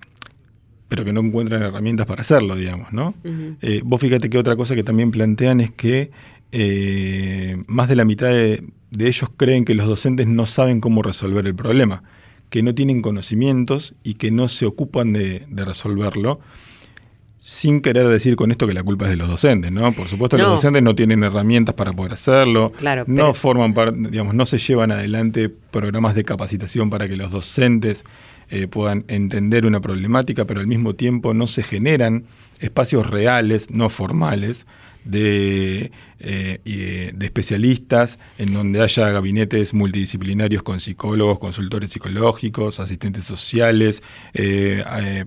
pero 0.89 1.05
que 1.05 1.13
no 1.13 1.21
encuentran 1.21 1.63
herramientas 1.63 2.07
para 2.07 2.23
hacerlo, 2.23 2.57
digamos, 2.57 2.93
¿no? 2.93 3.15
Eh, 3.61 3.83
vos 3.85 4.01
fíjate 4.01 4.31
que 4.31 4.39
otra 4.39 4.57
cosa 4.57 4.75
que 4.75 4.83
también 4.83 5.11
plantean 5.11 5.61
es 5.61 5.71
que 5.71 6.11
eh, 6.51 7.63
más 7.67 7.89
de 7.91 7.97
la 7.97 8.05
mitad 8.07 8.29
de, 8.29 8.65
de 8.91 9.07
ellos 9.07 9.29
creen 9.37 9.65
que 9.67 9.75
los 9.75 9.87
docentes 9.87 10.27
no 10.27 10.47
saben 10.47 10.81
cómo 10.81 11.03
resolver 11.03 11.47
el 11.47 11.55
problema, 11.55 12.03
que 12.49 12.63
no 12.63 12.75
tienen 12.75 13.03
conocimientos 13.03 13.95
y 14.03 14.15
que 14.15 14.31
no 14.31 14.49
se 14.49 14.65
ocupan 14.65 15.13
de, 15.13 15.45
de 15.51 15.65
resolverlo, 15.67 16.41
sin 17.37 17.83
querer 17.83 18.09
decir 18.09 18.35
con 18.37 18.51
esto 18.51 18.67
que 18.67 18.73
la 18.73 18.83
culpa 18.83 19.05
es 19.05 19.11
de 19.11 19.17
los 19.19 19.29
docentes, 19.29 19.71
¿no? 19.71 19.93
Por 19.93 20.09
supuesto, 20.09 20.39
No. 20.39 20.45
los 20.45 20.53
docentes 20.55 20.83
no 20.83 20.95
tienen 20.95 21.23
herramientas 21.23 21.75
para 21.75 21.93
poder 21.93 22.15
hacerlo, 22.15 22.73
Claro, 22.79 23.05
no 23.07 23.15
pero- 23.15 23.35
forman 23.35 23.75
parte, 23.75 23.99
digamos, 24.11 24.35
no 24.35 24.47
se 24.47 24.57
llevan 24.57 24.91
adelante 24.91 25.51
programas 25.51 26.15
de 26.15 26.25
capacitación 26.25 26.89
para 26.89 27.07
que 27.09 27.17
los 27.17 27.31
docentes 27.31 28.05
eh, 28.51 28.67
puedan 28.67 29.05
entender 29.09 29.67
una 29.67 29.81
problemática, 29.81 30.47
pero 30.47 30.61
al 30.61 30.67
mismo 30.67 30.95
tiempo 30.95 31.35
no 31.35 31.47
se 31.47 31.63
generan 31.63 32.25
espacios 32.61 33.07
reales, 33.09 33.71
no 33.71 33.89
formales, 33.91 34.67
de, 35.05 35.93
eh, 36.19 36.61
eh, 36.65 37.13
especialistas 37.21 38.19
en 38.37 38.53
donde 38.53 38.81
haya 38.83 39.11
gabinetes 39.11 39.73
multidisciplinarios 39.75 40.63
con 40.63 40.81
psicólogos, 40.81 41.39
consultores 41.39 41.91
psicológicos, 41.91 42.81
asistentes 42.81 43.25
sociales, 43.25 44.03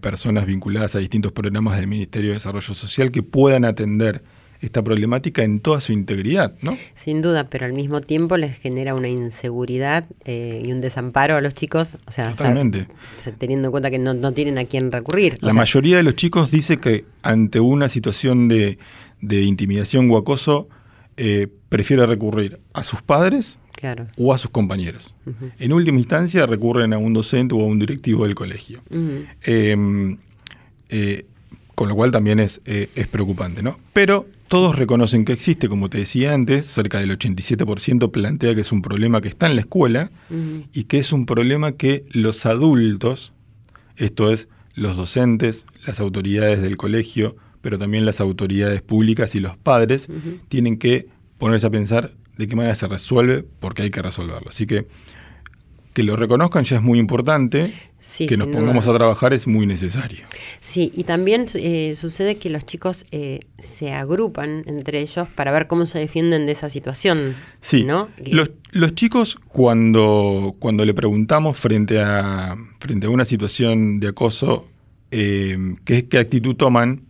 personas 0.01 0.45
vinculadas 0.45 0.95
a 0.95 0.99
distintos 0.99 1.31
programas 1.31 1.77
del 1.77 1.87
Ministerio 1.87 2.29
de 2.29 2.35
Desarrollo 2.35 2.73
Social 2.73 3.11
que 3.11 3.23
puedan 3.23 3.65
atender 3.65 4.23
esta 4.61 4.81
problemática 4.83 5.43
en 5.43 5.59
toda 5.59 5.81
su 5.81 5.91
integridad, 5.91 6.53
¿no? 6.61 6.77
Sin 6.93 7.21
duda, 7.21 7.49
pero 7.49 7.65
al 7.65 7.73
mismo 7.73 7.99
tiempo 7.99 8.37
les 8.37 8.55
genera 8.57 8.93
una 8.95 9.09
inseguridad 9.09 10.05
eh, 10.25 10.61
y 10.63 10.71
un 10.71 10.81
desamparo 10.81 11.35
a 11.35 11.41
los 11.41 11.53
chicos, 11.53 11.97
o 12.05 12.11
sea, 12.11 12.29
Totalmente. 12.31 12.87
teniendo 13.39 13.67
en 13.67 13.71
cuenta 13.71 13.89
que 13.89 13.99
no, 13.99 14.13
no 14.13 14.31
tienen 14.33 14.57
a 14.57 14.65
quién 14.65 14.91
recurrir. 14.91 15.33
O 15.41 15.45
La 15.47 15.51
sea, 15.51 15.61
mayoría 15.61 15.97
de 15.97 16.03
los 16.03 16.15
chicos 16.15 16.51
dice 16.51 16.77
que 16.77 17.05
ante 17.23 17.59
una 17.59 17.89
situación 17.89 18.47
de, 18.47 18.77
de 19.19 19.41
intimidación 19.41 20.09
o 20.11 20.17
acoso 20.17 20.69
eh, 21.17 21.47
prefiere 21.69 22.05
recurrir 22.05 22.59
a 22.73 22.83
sus 22.83 23.01
padres 23.01 23.57
Claro. 23.73 24.07
o 24.15 24.31
a 24.31 24.37
sus 24.37 24.51
compañeros. 24.51 25.15
En 25.57 25.73
última 25.73 25.97
instancia 25.97 26.45
recurren 26.45 26.93
a 26.93 26.99
un 26.99 27.13
docente 27.13 27.55
o 27.55 27.61
a 27.61 27.65
un 27.65 27.79
directivo 27.79 28.25
del 28.25 28.35
colegio. 28.35 28.81
Ujú. 28.91 29.23
Eh, 29.43 30.17
eh, 30.89 31.25
con 31.73 31.89
lo 31.89 31.95
cual 31.95 32.11
también 32.11 32.39
es, 32.39 32.61
eh, 32.65 32.89
es 32.95 33.07
preocupante, 33.07 33.63
¿no? 33.63 33.79
Pero 33.93 34.27
todos 34.51 34.75
reconocen 34.75 35.23
que 35.23 35.31
existe, 35.31 35.69
como 35.69 35.89
te 35.89 35.99
decía 35.99 36.33
antes, 36.33 36.65
cerca 36.65 36.99
del 36.99 37.17
87% 37.17 38.11
plantea 38.11 38.53
que 38.53 38.59
es 38.59 38.73
un 38.73 38.81
problema 38.81 39.21
que 39.21 39.29
está 39.29 39.47
en 39.47 39.55
la 39.55 39.61
escuela 39.61 40.11
y 40.73 40.83
que 40.83 40.97
es 40.97 41.13
un 41.13 41.25
problema 41.25 41.71
que 41.71 42.03
los 42.11 42.45
adultos, 42.45 43.31
esto 43.95 44.29
es, 44.29 44.49
los 44.73 44.97
docentes, 44.97 45.65
las 45.87 46.01
autoridades 46.01 46.61
del 46.61 46.75
colegio, 46.75 47.37
pero 47.61 47.79
también 47.79 48.05
las 48.05 48.19
autoridades 48.19 48.81
públicas 48.81 49.35
y 49.35 49.39
los 49.39 49.55
padres, 49.55 50.09
tienen 50.49 50.77
que 50.77 51.07
ponerse 51.37 51.67
a 51.67 51.69
pensar 51.69 52.13
de 52.35 52.45
qué 52.45 52.57
manera 52.57 52.75
se 52.75 52.89
resuelve, 52.89 53.45
porque 53.61 53.83
hay 53.83 53.89
que 53.89 54.01
resolverlo. 54.01 54.49
Así 54.49 54.67
que 54.67 54.85
que 55.93 56.03
lo 56.03 56.15
reconozcan 56.15 56.63
ya 56.63 56.77
es 56.77 56.81
muy 56.81 56.99
importante, 56.99 57.73
Sí, 57.99 58.25
que 58.25 58.35
nos 58.35 58.47
pongamos 58.47 58.85
duda. 58.85 58.95
a 58.95 58.97
trabajar 58.97 59.33
es 59.33 59.45
muy 59.45 59.67
necesario. 59.67 60.25
Sí, 60.59 60.91
y 60.95 61.03
también 61.03 61.45
eh, 61.53 61.93
sucede 61.95 62.37
que 62.37 62.49
los 62.49 62.65
chicos 62.65 63.05
eh, 63.11 63.41
se 63.59 63.93
agrupan 63.93 64.63
entre 64.65 65.01
ellos 65.01 65.27
para 65.29 65.51
ver 65.51 65.67
cómo 65.67 65.85
se 65.85 65.99
defienden 65.99 66.47
de 66.47 66.53
esa 66.53 66.69
situación. 66.69 67.35
Sí, 67.59 67.83
¿no? 67.83 68.09
Los, 68.25 68.51
los 68.71 68.95
chicos 68.95 69.37
cuando, 69.49 70.55
cuando 70.57 70.83
le 70.83 70.93
preguntamos 70.95 71.57
frente 71.57 71.99
a, 71.99 72.55
frente 72.79 73.05
a 73.05 73.09
una 73.11 73.25
situación 73.25 73.99
de 73.99 74.07
acoso, 74.07 74.67
eh, 75.11 75.75
¿qué, 75.85 76.07
qué 76.07 76.17
actitud 76.17 76.55
toman? 76.55 77.03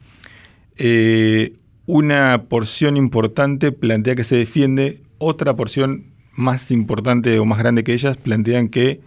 Eh, 0.76 1.54
una 1.86 2.46
porción 2.50 2.98
importante 2.98 3.72
plantea 3.72 4.16
que 4.16 4.24
se 4.24 4.36
defiende, 4.36 5.02
otra 5.20 5.56
porción 5.56 6.11
más 6.34 6.72
importante 6.72 7.38
o 7.40 7.46
más 7.46 7.60
grande 7.60 7.84
que 7.84 7.94
ellas 7.94 8.18
plantean 8.18 8.70
que 8.70 9.00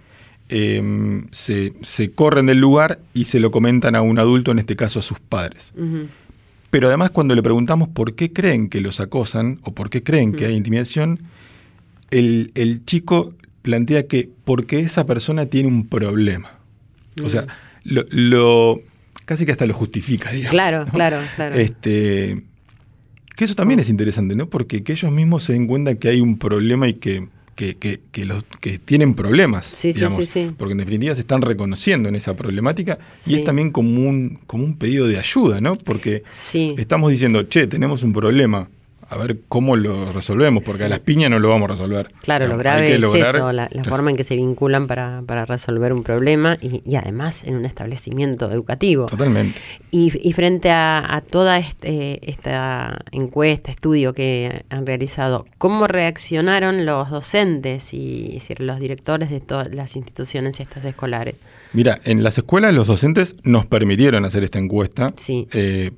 eh, 0.50 1.22
se, 1.32 1.72
se 1.82 2.10
corren 2.12 2.46
del 2.46 2.58
lugar 2.58 3.00
y 3.14 3.24
se 3.24 3.40
lo 3.40 3.50
comentan 3.50 3.94
a 3.96 4.02
un 4.02 4.18
adulto, 4.18 4.50
en 4.52 4.58
este 4.58 4.76
caso 4.76 4.98
a 4.98 5.02
sus 5.02 5.18
padres. 5.20 5.72
Pero 6.70 6.88
además 6.88 7.10
cuando 7.10 7.34
le 7.34 7.42
preguntamos 7.42 7.88
por 7.88 8.14
qué 8.14 8.32
creen 8.32 8.68
que 8.68 8.80
los 8.80 9.00
acosan 9.00 9.58
o 9.62 9.72
por 9.72 9.90
qué 9.90 10.02
creen 10.02 10.32
que 10.32 10.46
hay 10.46 10.54
intimidación, 10.54 11.20
el, 12.10 12.50
el 12.54 12.84
chico 12.84 13.32
plantea 13.62 14.06
que 14.06 14.28
porque 14.44 14.80
esa 14.80 15.06
persona 15.06 15.46
tiene 15.46 15.68
un 15.68 15.86
problema. 15.88 16.58
O 17.22 17.28
sea, 17.28 17.46
lo, 17.84 18.04
lo- 18.10 18.80
casi 19.24 19.46
que 19.46 19.52
hasta 19.52 19.66
lo 19.66 19.72
justifica, 19.74 20.30
digamos. 20.32 20.50
Claro, 20.50 20.84
¿no? 20.84 20.92
claro, 20.92 21.18
claro. 21.36 21.54
Este, 21.54 22.42
que 23.36 23.44
eso 23.44 23.54
también 23.54 23.80
es 23.80 23.88
interesante, 23.90 24.34
¿no? 24.36 24.46
Porque 24.48 24.82
que 24.82 24.92
ellos 24.92 25.10
mismos 25.12 25.44
se 25.44 25.52
den 25.54 25.66
cuenta 25.66 25.94
que 25.96 26.08
hay 26.08 26.20
un 26.20 26.38
problema 26.38 26.88
y 26.88 26.94
que, 26.94 27.28
que, 27.56 27.76
que- 27.76 28.00
que 28.12 28.24
los, 28.24 28.44
que 28.60 28.78
tienen 28.78 29.14
problemas, 29.14 29.66
Sí, 29.66 29.92
sí, 29.92 29.98
digamos, 29.98 30.24
sí, 30.24 30.30
sí. 30.48 30.50
porque 30.56 30.72
en 30.72 30.78
definitiva 30.78 31.14
se 31.14 31.20
están 31.22 31.42
reconociendo 31.42 32.08
en 32.08 32.14
esa 32.16 32.34
problemática 32.36 32.98
y 33.26 33.34
es 33.36 33.44
también 33.44 33.70
como 33.70 34.08
un, 34.08 34.38
como 34.46 34.64
un 34.64 34.76
pedido 34.76 35.06
de 35.08 35.18
ayuda, 35.18 35.60
¿no? 35.60 35.76
Porque 35.76 36.22
estamos 36.78 37.10
diciendo, 37.10 37.42
che, 37.44 37.66
tenemos 37.66 38.02
un 38.02 38.12
problema 38.12 38.68
a 39.14 39.18
ver 39.18 39.38
cómo 39.48 39.76
lo 39.76 40.12
resolvemos, 40.12 40.62
porque 40.64 40.84
a 40.84 40.88
las 40.88 40.98
piñas 41.00 41.30
no 41.30 41.38
lo 41.38 41.48
vamos 41.48 41.68
a 41.70 41.72
resolver. 41.72 42.10
Claro, 42.22 42.46
lo 42.46 42.54
Hay 42.54 42.58
grave 42.58 42.94
es 42.94 43.00
lograr- 43.00 43.34
eso, 43.36 43.52
la, 43.52 43.68
la 43.72 43.84
forma 43.84 44.10
en 44.10 44.16
que 44.16 44.24
se 44.24 44.36
vinculan 44.36 44.86
para, 44.86 45.22
para 45.26 45.44
resolver 45.46 45.92
un 45.92 46.02
problema 46.02 46.58
y, 46.60 46.82
y 46.84 46.96
además 46.96 47.44
en 47.44 47.56
un 47.56 47.64
establecimiento 47.64 48.50
educativo. 48.50 49.06
Totalmente. 49.06 49.58
Y, 49.90 50.12
y 50.28 50.32
frente 50.32 50.70
a, 50.70 51.14
a 51.16 51.20
toda 51.20 51.58
este- 51.58 52.28
esta 52.30 52.98
encuesta, 53.12 53.70
estudio 53.70 54.12
que 54.12 54.64
han 54.68 54.86
realizado, 54.86 55.46
¿cómo 55.58 55.86
reaccionaron 55.86 56.84
los 56.86 57.10
docentes 57.10 57.94
y 57.94 58.32
decir, 58.34 58.60
los 58.60 58.80
directores 58.80 59.30
de 59.30 59.40
todas 59.40 59.74
las 59.74 59.96
instituciones 59.96 60.60
estas 60.60 60.84
escolares? 60.84 61.36
Mira, 61.72 62.00
en 62.04 62.22
las 62.22 62.38
escuelas 62.38 62.74
los 62.74 62.86
docentes 62.86 63.36
nos 63.42 63.66
permitieron 63.66 64.24
hacer 64.24 64.44
esta 64.44 64.58
encuesta, 64.58 65.12
Sí. 65.16 65.46
eh, 65.52 65.90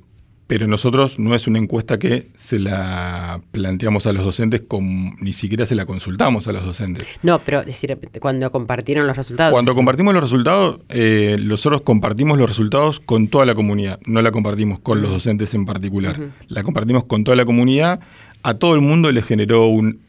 pero 0.47 0.65
nosotros 0.65 1.19
no 1.19 1.35
es 1.35 1.45
una 1.45 1.59
encuesta 1.59 1.99
que 1.99 2.29
se 2.35 2.57
la 2.57 3.41
planteamos 3.51 4.07
a 4.07 4.13
los 4.13 4.23
docentes, 4.23 4.61
con, 4.65 5.15
ni 5.17 5.33
siquiera 5.33 5.65
se 5.65 5.75
la 5.75 5.85
consultamos 5.85 6.47
a 6.47 6.53
los 6.53 6.65
docentes. 6.65 7.19
No, 7.21 7.43
pero 7.43 7.59
es 7.59 7.65
decir, 7.65 7.97
cuando 8.21 8.49
compartieron 8.49 9.05
los 9.05 9.17
resultados. 9.17 9.51
Cuando 9.51 9.75
compartimos 9.75 10.13
los 10.13 10.23
resultados, 10.23 10.79
eh, 10.87 11.35
nosotros 11.41 11.81
compartimos 11.81 12.37
los 12.37 12.47
resultados 12.49 13.01
con 13.01 13.27
toda 13.27 13.45
la 13.45 13.55
comunidad, 13.55 13.99
no 14.05 14.21
la 14.21 14.31
compartimos 14.31 14.79
con 14.79 15.01
los 15.01 15.11
docentes 15.11 15.53
en 15.53 15.65
particular. 15.65 16.17
La 16.47 16.63
compartimos 16.63 17.03
con 17.03 17.25
toda 17.25 17.35
la 17.35 17.45
comunidad. 17.45 17.99
A 18.41 18.53
todo 18.53 18.73
el 18.75 18.81
mundo 18.81 19.11
le 19.11 19.21
generó 19.21 19.67
un... 19.67 19.99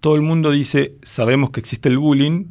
Todo 0.00 0.16
el 0.16 0.22
mundo 0.22 0.50
dice, 0.50 0.94
sabemos 1.02 1.50
que 1.50 1.60
existe 1.60 1.88
el 1.88 1.98
bullying, 1.98 2.46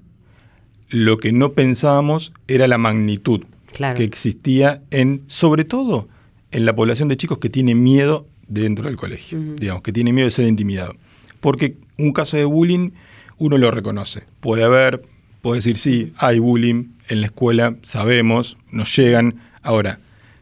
lo 0.90 1.18
que 1.18 1.34
no 1.34 1.54
pensábamos 1.54 2.32
era 2.48 2.68
la 2.68 2.78
magnitud 2.78 3.42
Claro. 3.74 3.98
que 3.98 4.04
existía 4.04 4.84
en, 4.92 5.24
sobre 5.28 5.64
todo, 5.66 6.08
en 6.52 6.66
la 6.66 6.76
población 6.76 7.08
de 7.08 7.18
chicos 7.18 7.38
que 7.38 7.50
tiene 7.50 7.76
miedo 7.76 8.28
dentro 8.48 8.86
del 8.86 8.98
colegio, 8.98 9.40
digamos, 9.56 9.82
que 9.82 9.94
tiene 9.94 10.14
miedo 10.14 10.26
de 10.26 10.32
ser 10.32 10.46
intimidado. 10.46 10.96
Porque 11.40 11.78
un 11.98 12.14
caso 12.14 12.38
de 12.38 12.46
bullying 12.46 12.92
uno 13.38 13.58
lo 13.58 13.72
reconoce. 13.72 14.24
Puede 14.40 14.64
haber, 14.64 15.02
puede 15.42 15.58
decir, 15.58 15.78
sí, 15.78 16.14
hay 16.18 16.40
bullying 16.40 16.90
en 17.08 17.22
la 17.22 17.28
escuela, 17.28 17.76
sabemos, 17.82 18.58
nos 18.72 18.96
llegan. 18.96 19.36
Ahora, 19.64 20.00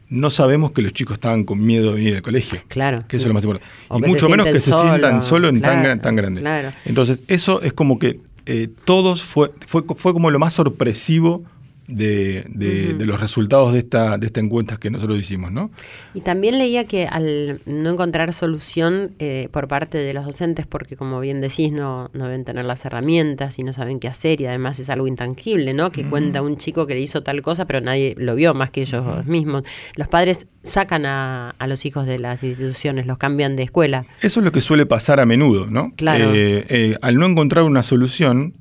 no 0.10 0.30
sabemos 0.32 0.72
que 0.72 0.82
los 0.82 0.91
chicos 0.91 1.14
estaban 1.14 1.43
con 1.43 1.64
miedo 1.64 1.91
de 1.91 1.97
venir 1.97 2.16
al 2.16 2.22
colegio. 2.22 2.60
Claro. 2.68 3.05
Que 3.07 3.18
eso 3.18 3.26
es 3.26 3.28
lo 3.28 3.34
más 3.36 3.43
importante. 3.43 3.72
O 3.88 3.99
y 3.99 4.01
mucho 4.01 4.28
menos 4.28 4.47
que 4.47 4.60
se 4.60 4.74
sientan 4.74 5.22
solos, 5.22 5.26
solos 5.26 5.49
en 5.51 5.62
claro, 5.62 6.01
tan 6.01 6.16
grande. 6.16 6.41
claro. 6.41 6.74
Entonces, 6.86 7.24
eso 7.28 7.62
es 7.62 7.74
como 7.74 7.99
que 7.99 8.20
eh, 8.45 8.68
todos 8.86 9.22
fue, 9.24 9.51
fue, 9.68 9.84
fue 9.95 10.14
como 10.14 10.32
lo 10.32 10.39
más 10.39 10.55
sorpresivo 10.55 11.43
de, 11.89 12.45
de- 12.47 12.93
de 12.93 13.05
los 13.05 13.19
resultados 13.19 13.73
de 13.73 13.79
esta, 13.79 14.17
de 14.17 14.27
esta 14.27 14.39
encuesta 14.39 14.77
que 14.77 14.89
nosotros 14.89 15.19
hicimos, 15.19 15.51
¿no? 15.51 15.71
Y 16.13 16.21
también 16.21 16.57
leía 16.57 16.85
que 16.85 17.07
al 17.07 17.61
no 17.65 17.89
encontrar 17.89 18.33
solución 18.33 19.15
eh, 19.19 19.49
por 19.51 19.67
parte 19.67 19.97
de 19.97 20.13
los 20.13 20.25
docentes, 20.25 20.67
porque 20.67 20.95
como 20.95 21.19
bien 21.19 21.41
decís, 21.41 21.71
no, 21.71 22.09
no 22.13 22.25
deben 22.25 22.45
tener 22.45 22.65
las 22.65 22.85
herramientas 22.85 23.57
y 23.59 23.63
no 23.63 23.73
saben 23.73 23.99
qué 23.99 24.07
hacer, 24.07 24.39
y 24.41 24.45
además 24.45 24.79
es 24.79 24.89
algo 24.89 25.07
intangible, 25.07 25.73
¿no? 25.73 25.91
Que 25.91 26.03
cuenta 26.05 26.41
un 26.41 26.57
chico 26.57 26.85
que 26.87 26.93
le 26.93 27.01
hizo 27.01 27.23
tal 27.23 27.41
cosa, 27.41 27.65
pero 27.65 27.81
nadie 27.81 28.15
lo 28.17 28.35
vio 28.35 28.53
más 28.53 28.69
que 28.71 28.81
ellos 28.81 29.25
mismos. 29.25 29.63
Los 29.95 30.07
padres 30.07 30.47
sacan 30.63 31.05
a, 31.05 31.55
a 31.57 31.67
los 31.67 31.85
hijos 31.85 32.05
de 32.05 32.19
las 32.19 32.43
instituciones, 32.43 33.05
los 33.05 33.17
cambian 33.17 33.55
de 33.55 33.63
escuela. 33.63 34.05
Eso 34.21 34.39
es 34.39 34.43
lo 34.45 34.51
que 34.51 34.61
suele 34.61 34.85
pasar 34.85 35.19
a 35.19 35.25
menudo, 35.25 35.65
¿no? 35.67 35.91
Claro. 35.95 36.31
Eh, 36.33 36.65
eh, 36.69 36.95
al 37.01 37.15
no 37.15 37.25
encontrar 37.25 37.63
una 37.63 37.81
solución, 37.83 38.53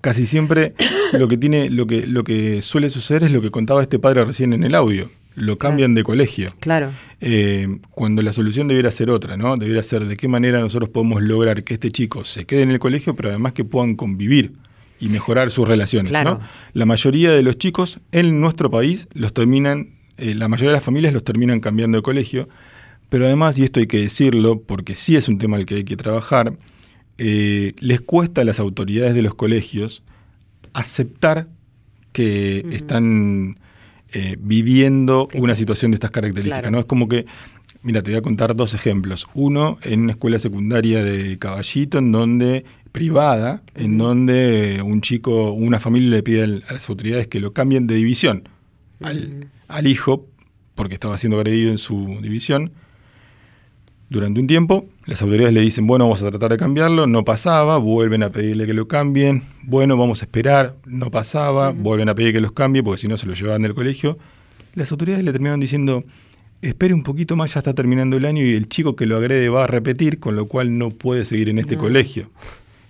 casi 0.00 0.26
siempre 0.26 0.74
lo 1.12 1.28
que 1.28 1.36
tiene, 1.36 1.70
lo 1.70 1.86
que, 1.86 2.06
lo 2.06 2.24
que 2.24 2.62
suele 2.62 2.90
suceder 2.90 3.24
es 3.24 3.30
lo 3.30 3.40
que 3.42 3.50
contaba 3.50 3.82
este 3.82 3.98
padre 3.98 4.24
recién 4.24 4.52
en 4.52 4.64
el 4.64 4.74
audio. 4.74 5.10
Lo 5.34 5.56
cambian 5.56 5.94
de 5.94 6.02
colegio. 6.02 6.52
Claro. 6.58 6.90
Eh, 7.20 7.68
cuando 7.92 8.22
la 8.22 8.32
solución 8.32 8.66
debiera 8.66 8.90
ser 8.90 9.08
otra, 9.10 9.36
¿no? 9.36 9.56
Debiera 9.56 9.82
ser 9.84 10.04
de 10.06 10.16
qué 10.16 10.26
manera 10.26 10.58
nosotros 10.58 10.88
podemos 10.90 11.22
lograr 11.22 11.62
que 11.62 11.74
este 11.74 11.92
chico 11.92 12.24
se 12.24 12.44
quede 12.44 12.62
en 12.62 12.70
el 12.72 12.80
colegio, 12.80 13.14
pero 13.14 13.28
además 13.28 13.52
que 13.52 13.62
puedan 13.64 13.94
convivir 13.94 14.54
y 14.98 15.08
mejorar 15.10 15.50
sus 15.50 15.68
relaciones, 15.68 16.10
Claro. 16.10 16.38
¿no? 16.38 16.40
La 16.72 16.86
mayoría 16.86 17.30
de 17.30 17.44
los 17.44 17.56
chicos 17.56 18.00
en 18.10 18.40
nuestro 18.40 18.68
país 18.68 19.06
los 19.14 19.32
terminan, 19.32 19.90
eh, 20.16 20.34
la 20.34 20.48
mayoría 20.48 20.70
de 20.70 20.76
las 20.78 20.84
familias 20.84 21.12
los 21.12 21.22
terminan 21.22 21.60
cambiando 21.60 21.98
de 21.98 22.02
colegio, 22.02 22.48
pero 23.08 23.24
además, 23.26 23.58
y 23.60 23.62
esto 23.64 23.78
hay 23.78 23.86
que 23.86 24.00
decirlo, 24.00 24.60
porque 24.60 24.96
sí 24.96 25.14
es 25.14 25.28
un 25.28 25.38
tema 25.38 25.56
al 25.56 25.66
que 25.66 25.76
hay 25.76 25.84
que 25.84 25.96
trabajar, 25.96 26.52
eh, 27.18 27.72
les 27.80 28.00
cuesta 28.00 28.42
a 28.42 28.44
las 28.44 28.60
autoridades 28.60 29.14
de 29.14 29.22
los 29.22 29.34
colegios 29.34 30.02
aceptar 30.72 31.48
que 32.12 32.64
están 32.70 33.58
eh, 34.12 34.36
viviendo 34.40 35.28
una 35.34 35.54
situación 35.54 35.90
de 35.90 35.96
estas 35.96 36.10
características. 36.10 36.60
Claro. 36.60 36.70
¿no? 36.70 36.78
Es 36.80 36.86
como 36.86 37.08
que, 37.08 37.26
mira, 37.82 38.02
te 38.02 38.10
voy 38.10 38.18
a 38.18 38.22
contar 38.22 38.56
dos 38.56 38.74
ejemplos. 38.74 39.26
Uno, 39.34 39.78
en 39.82 40.00
una 40.00 40.12
escuela 40.12 40.38
secundaria 40.38 41.02
de 41.02 41.38
Caballito, 41.38 41.98
en 41.98 42.12
donde 42.12 42.64
privada, 42.92 43.62
en 43.74 43.98
donde 43.98 44.80
un 44.84 45.00
chico, 45.00 45.52
una 45.52 45.78
familia 45.78 46.10
le 46.10 46.22
pide 46.22 46.44
a 46.44 46.72
las 46.72 46.88
autoridades 46.88 47.26
que 47.26 47.40
lo 47.40 47.52
cambien 47.52 47.86
de 47.86 47.96
división 47.96 48.48
al, 49.00 49.50
al 49.68 49.86
hijo, 49.86 50.26
porque 50.74 50.94
estaba 50.94 51.18
siendo 51.18 51.36
agredido 51.36 51.70
en 51.70 51.78
su 51.78 52.18
división. 52.22 52.72
Durante 54.10 54.40
un 54.40 54.46
tiempo, 54.46 54.86
las 55.04 55.20
autoridades 55.20 55.52
le 55.52 55.60
dicen, 55.60 55.86
bueno, 55.86 56.06
vamos 56.06 56.22
a 56.22 56.30
tratar 56.30 56.50
de 56.50 56.56
cambiarlo, 56.56 57.06
no 57.06 57.26
pasaba, 57.26 57.76
vuelven 57.76 58.22
a 58.22 58.30
pedirle 58.30 58.66
que 58.66 58.72
lo 58.72 58.88
cambien, 58.88 59.42
bueno, 59.64 59.98
vamos 59.98 60.22
a 60.22 60.24
esperar, 60.24 60.76
no 60.86 61.10
pasaba, 61.10 61.72
vuelven 61.72 62.08
a 62.08 62.14
pedir 62.14 62.32
que 62.32 62.40
los 62.40 62.52
cambie, 62.52 62.82
porque 62.82 63.02
si 63.02 63.06
no 63.06 63.18
se 63.18 63.26
lo 63.26 63.34
llevaban 63.34 63.60
del 63.60 63.74
colegio. 63.74 64.18
Las 64.74 64.90
autoridades 64.92 65.24
le 65.24 65.32
terminaron 65.32 65.60
diciendo, 65.60 66.04
espere 66.62 66.94
un 66.94 67.02
poquito 67.02 67.36
más, 67.36 67.52
ya 67.52 67.60
está 67.60 67.74
terminando 67.74 68.16
el 68.16 68.24
año 68.24 68.42
y 68.42 68.54
el 68.54 68.70
chico 68.70 68.96
que 68.96 69.04
lo 69.04 69.16
agrede 69.18 69.50
va 69.50 69.64
a 69.64 69.66
repetir, 69.66 70.20
con 70.20 70.36
lo 70.36 70.46
cual 70.46 70.78
no 70.78 70.88
puede 70.88 71.26
seguir 71.26 71.50
en 71.50 71.58
este 71.58 71.76
colegio. 71.76 72.30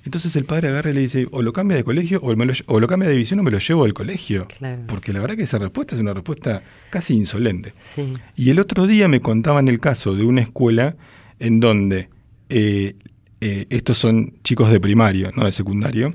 Entonces 0.08 0.34
el 0.36 0.46
padre 0.46 0.68
agarra 0.68 0.88
y 0.90 0.94
le 0.94 1.00
dice, 1.02 1.28
o 1.32 1.42
lo 1.42 1.52
cambia 1.52 1.76
de 1.76 1.84
colegio, 1.84 2.18
o, 2.22 2.34
me 2.34 2.46
lo, 2.46 2.54
lle- 2.54 2.64
o 2.64 2.80
lo 2.80 2.86
cambia 2.86 3.10
de 3.10 3.12
división 3.14 3.40
o 3.40 3.42
me 3.42 3.50
lo 3.50 3.58
llevo 3.58 3.84
del 3.84 3.92
colegio. 3.92 4.46
Claro. 4.56 4.84
Porque 4.86 5.12
la 5.12 5.20
verdad 5.20 5.36
que 5.36 5.42
esa 5.42 5.58
respuesta 5.58 5.94
es 5.94 6.00
una 6.00 6.14
respuesta 6.14 6.62
casi 6.88 7.12
insolente. 7.14 7.74
Sí. 7.78 8.14
Y 8.34 8.48
el 8.48 8.58
otro 8.58 8.86
día 8.86 9.06
me 9.06 9.20
contaban 9.20 9.68
el 9.68 9.80
caso 9.80 10.14
de 10.14 10.24
una 10.24 10.40
escuela 10.40 10.96
en 11.40 11.60
donde 11.60 12.08
eh, 12.48 12.94
eh, 13.42 13.66
estos 13.68 13.98
son 13.98 14.32
chicos 14.42 14.70
de 14.72 14.80
primario, 14.80 15.30
no 15.36 15.44
de 15.44 15.52
secundario. 15.52 16.14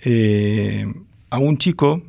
eh, 0.00 0.84
a 1.30 1.38
un 1.38 1.58
chico, 1.58 2.02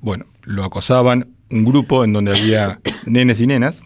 bueno, 0.00 0.26
lo 0.44 0.62
acosaban 0.62 1.30
un 1.50 1.64
grupo 1.64 2.04
en 2.04 2.12
donde 2.12 2.30
había 2.30 2.80
nenes 3.06 3.40
y 3.40 3.48
nenas 3.48 3.82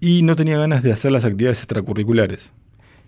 y 0.00 0.22
no 0.22 0.34
tenía 0.34 0.58
ganas 0.58 0.82
de 0.82 0.90
hacer 0.92 1.12
las 1.12 1.24
actividades 1.24 1.58
extracurriculares. 1.58 2.52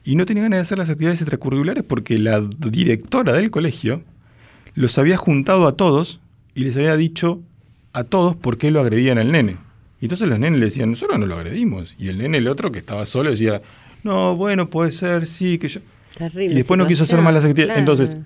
Y 0.05 0.17
no 0.17 0.25
tenía 0.27 0.43
ganas 0.45 0.59
de 0.59 0.63
hacer 0.63 0.79
las 0.79 0.91
actividades 0.91 1.21
extracurriculares 1.21 1.85
porque 1.85 2.19
la 2.19 2.41
directora 2.41 3.33
del 3.33 3.51
colegio 3.51 4.03
los 4.75 4.97
había 4.99 5.17
juntado 5.17 5.67
a 5.67 5.77
todos 5.77 6.21
y 6.55 6.65
les 6.65 6.77
había 6.77 6.97
dicho 6.97 7.41
a 7.93 8.05
todos 8.05 8.35
por 8.37 8.57
qué 8.57 8.71
lo 8.71 8.81
agredían 8.81 9.19
al 9.19 9.31
nene. 9.33 9.57
Y 10.01 10.07
entonces 10.07 10.27
los 10.29 10.39
nenes 10.39 10.59
le 10.59 10.67
decían, 10.67 10.91
nosotros 10.91 11.19
no 11.19 11.27
lo 11.27 11.37
agredimos. 11.37 11.95
Y 11.99 12.09
el 12.09 12.19
nene, 12.19 12.39
el 12.39 12.49
otro 12.49 12.73
que 12.73 12.79
estaba 12.79 13.05
solo, 13.05 13.31
decía, 13.31 13.61
no, 14.03 14.35
bueno, 14.37 14.71
puede 14.71 14.93
ser, 14.93 15.27
sí, 15.27 15.59
que 15.59 15.69
yo... 15.69 15.81
Terrible 16.17 16.53
Y 16.55 16.57
después 16.57 16.79
no 16.79 16.87
quiso 16.87 17.03
hacer 17.05 17.21
más 17.21 17.35
las 17.35 17.45
actividades. 17.45 17.75
claro. 17.75 17.81
Entonces, 17.93 18.17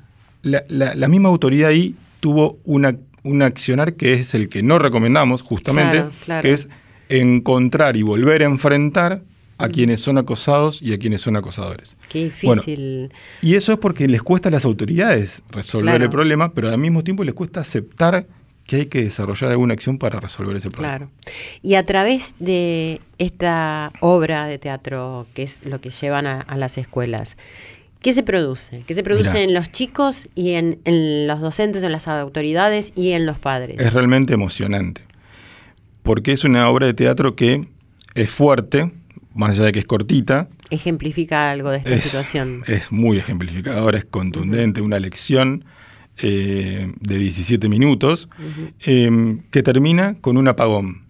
la, 0.43 0.63
la- 0.69 0.95
la 0.95 1.09
misma 1.09 1.29
autoridad 1.31 1.71
ahí 1.71 1.97
tuvo 2.21 2.59
una, 2.65 2.97
un 3.25 3.43
accionar 3.43 3.95
que 3.95 4.13
es 4.15 4.35
el 4.35 4.49
que 4.49 4.63
no 4.63 4.79
recomendamos, 4.79 5.43
justamente, 5.43 5.97
Claro, 5.99 6.13
claro. 6.25 6.43
que 6.43 6.53
es 6.53 6.69
encontrar 7.09 7.97
y 7.97 8.03
volver 8.03 8.43
a 8.43 8.47
enfrentar 8.47 9.23
a 9.65 9.69
quienes 9.69 10.01
son 10.01 10.19
acosados 10.19 10.81
y 10.83 10.93
a 10.93 10.99
quienes 10.99 11.21
son 11.21 11.37
acosadores. 11.37 11.97
Qué 12.09 12.31
Bueno, 12.43 12.63
difícil. 12.63 13.13
y 13.43 13.55
eso 13.57 13.73
es 13.73 13.79
porque 13.79 14.07
les 14.09 14.23
cuesta 14.23 14.49
a 14.49 14.53
las 14.53 14.65
autoridades 14.65 15.43
resolver 15.51 15.93
Claro. 15.95 16.05
el 16.05 16.11
problema, 16.11 16.53
pero 16.55 16.69
al 16.69 16.79
mismo 16.79 17.03
tiempo 17.05 17.25
les 17.25 17.35
cuesta 17.35 17.61
aceptar 17.61 18.27
que 18.67 18.77
hay 18.77 18.87
que 18.87 19.03
desarrollar 19.05 19.51
alguna 19.51 19.75
acción 19.75 19.99
para 19.99 20.21
resolver 20.21 20.57
ese 20.57 20.71
problema. 20.71 20.97
Claro. 20.97 21.11
Y 21.63 21.75
a 21.75 21.85
través 21.85 22.35
de 22.39 23.01
esta 23.19 23.93
obra 24.01 24.47
de 24.47 24.59
teatro, 24.59 25.27
que 25.35 25.43
es 25.43 25.67
lo 25.67 25.81
que 25.83 25.91
llevan 25.91 26.27
a, 26.27 26.41
a 26.41 26.57
las 26.57 26.79
escuelas, 26.79 27.37
¿qué 28.01 28.15
se 28.15 28.23
produce? 28.23 28.83
¿Qué 28.87 28.95
se 28.95 29.03
produce 29.03 29.31
Mirá. 29.33 29.43
en 29.43 29.53
los 29.55 29.71
chicos 29.71 30.31
y 30.35 30.53
en, 30.53 30.79
en 30.87 31.27
los 31.27 31.41
docentes, 31.43 31.83
en 31.83 31.93
las 31.93 32.09
autoridades 32.09 32.93
y 32.97 33.11
en 33.11 33.27
los 33.27 33.37
padres? 33.39 33.79
Es 33.81 33.93
realmente 33.93 34.33
emocionante, 34.33 35.03
porque 36.03 36.33
es 36.33 36.45
una 36.45 36.69
obra 36.71 36.87
de 36.87 36.95
teatro 36.95 37.37
que 37.37 37.67
es 38.15 38.31
fuerte, 38.31 38.93
más 39.35 39.51
allá 39.51 39.65
de 39.65 39.73
que 39.73 39.81
es 39.81 39.87
cortita, 39.87 40.49
Ejemplifica 40.71 41.51
algo 41.51 41.71
de 41.71 41.79
esta 41.79 41.95
es, 41.95 42.05
situación. 42.05 42.63
es 42.67 42.91
muy 42.91 43.19
ejemplificadora, 43.19 43.99
es 43.99 44.05
contundente, 44.05 44.81
una 44.81 44.99
lección 44.99 45.65
eh, 46.19 46.93
de 47.01 47.19
17 47.19 47.69
minutos 47.69 48.29
eh, 48.87 49.39
que 49.51 49.63
termina 49.63 50.15
con 50.21 50.37
un 50.37 50.49
apagón. 50.49 51.05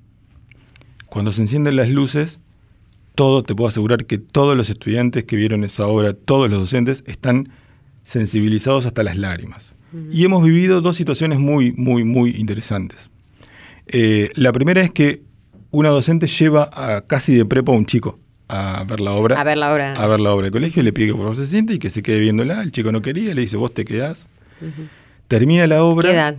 Cuando 1.07 1.31
se 1.31 1.43
encienden 1.43 1.77
las 1.77 1.91
luces, 1.91 2.41
todo, 3.15 3.43
te 3.45 3.55
puedo 3.55 3.69
asegurar 3.69 4.07
que 4.07 4.19
todos 4.19 4.57
los 4.57 4.71
estudiantes 4.71 5.25
que 5.25 5.37
vieron 5.37 5.63
esa 5.63 5.87
obra, 5.87 6.15
todos 6.15 6.51
los 6.51 6.59
docentes, 6.59 7.05
están 7.07 7.51
sensibilizados 8.05 8.87
hasta 8.87 9.03
las 9.03 9.17
lágrimas. 9.17 9.75
Y 10.11 10.25
hemos 10.25 10.43
vivido 10.43 10.81
dos 10.81 10.97
situaciones 10.97 11.39
muy, 11.39 11.73
muy, 11.73 12.03
muy 12.03 12.31
interesantes. 12.31 13.11
Eh, 13.87 14.31
la 14.35 14.51
primera 14.51 14.81
es 14.83 14.91
que 14.91 15.23
una 15.75 15.91
docente 15.91 16.27
lleva 16.27 16.71
a 16.73 17.03
casi 17.03 17.35
de 17.35 17.45
prepa 17.45 17.73
a 17.73 17.75
un 17.75 17.87
chico 17.87 18.19
a 18.49 18.85
ver 18.85 19.01
la 19.01 19.13
obra. 19.13 19.41
A 19.41 19.45
ver 19.45 19.59
la 19.59 19.73
obra. 19.73 19.95
A 19.95 20.07
ver 20.07 20.21
la 20.21 20.33
obra 20.33 20.45
del 20.45 20.53
colegio, 20.53 20.83
le 20.83 20.93
pide 20.93 21.09
que 21.09 21.13
por 21.13 21.23
favor 21.23 21.37
se 21.37 21.47
siente 21.47 21.75
y 21.75 21.79
que 21.79 21.91
se 21.91 22.03
quede 22.03 22.21
viéndola. 22.21 22.63
El 22.63 22.73
chico 22.73 22.93
no 22.93 23.03
quería, 23.03 23.35
le 23.35 23.41
dice, 23.41 23.57
vos 23.57 23.73
te 23.73 23.85
quedás. 23.85 24.27
Termina 25.29 25.67
la 25.67 25.83
obra. 25.83 26.09
¿Qué 26.09 26.15
edad? 26.15 26.37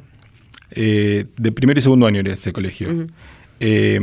Eh, 0.72 1.26
de 1.38 1.52
primer 1.52 1.78
y 1.78 1.82
segundo 1.82 2.08
año 2.08 2.20
era 2.20 2.34
ese 2.34 2.54
colegio. 2.54 3.08
Eh, 3.60 4.00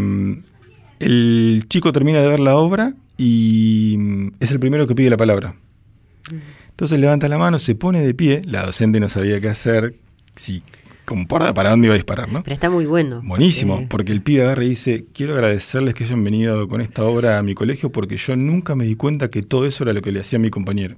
el 1.01 1.65
chico 1.69 1.93
termina 1.93 2.21
de 2.21 2.29
ver 2.29 2.41
la 2.41 2.57
obra 2.57 2.95
y 3.17 3.97
mm, 3.99 4.29
es 4.41 4.51
el 4.51 4.61
primero 4.61 4.87
que 4.87 4.95
pide 4.95 5.11
la 5.11 5.17
palabra. 5.17 5.57
Entonces 6.71 6.99
levanta 6.99 7.29
la 7.29 7.39
mano, 7.39 7.59
se 7.59 7.75
pone 7.75 8.01
de 8.01 8.15
pie, 8.15 8.43
la 8.45 8.65
docente 8.65 8.99
no 8.99 9.09
sabía 9.09 9.41
qué 9.41 9.49
hacer, 9.49 9.95
si 10.35 10.63
comporta 11.05 11.53
para 11.55 11.71
dónde 11.71 11.87
iba 11.87 11.95
a 11.95 11.97
disparar, 11.97 12.31
¿no? 12.33 12.43
Pero 12.43 12.55
está 12.55 12.71
muy 12.71 12.87
bueno. 12.87 13.21
Buenísimo, 13.25 13.75
porque- 13.75 13.89
porque 13.89 14.13
el 14.13 14.23
pibe 14.23 14.43
agarra 14.43 14.65
y 14.65 14.71
dice, 14.71 15.05
quiero 15.13 15.35
agradecerles 15.35 15.95
que 15.95 16.05
hayan 16.05 16.23
venido 16.25 16.69
con 16.69 16.81
esta 16.81 17.05
obra 17.05 17.39
a 17.39 17.43
mi 17.43 17.55
colegio 17.55 17.91
porque 17.91 18.17
yo 18.17 18.37
nunca 18.37 18.75
me 18.75 18.85
di 18.85 18.95
cuenta 18.97 19.31
que 19.31 19.43
todo 19.43 19.67
eso 19.67 19.85
era 19.85 19.93
lo 19.93 20.03
que 20.03 20.13
le 20.13 20.21
hacía 20.21 20.39
a 20.39 20.43
mi 20.43 20.51
compañero. 20.51 20.97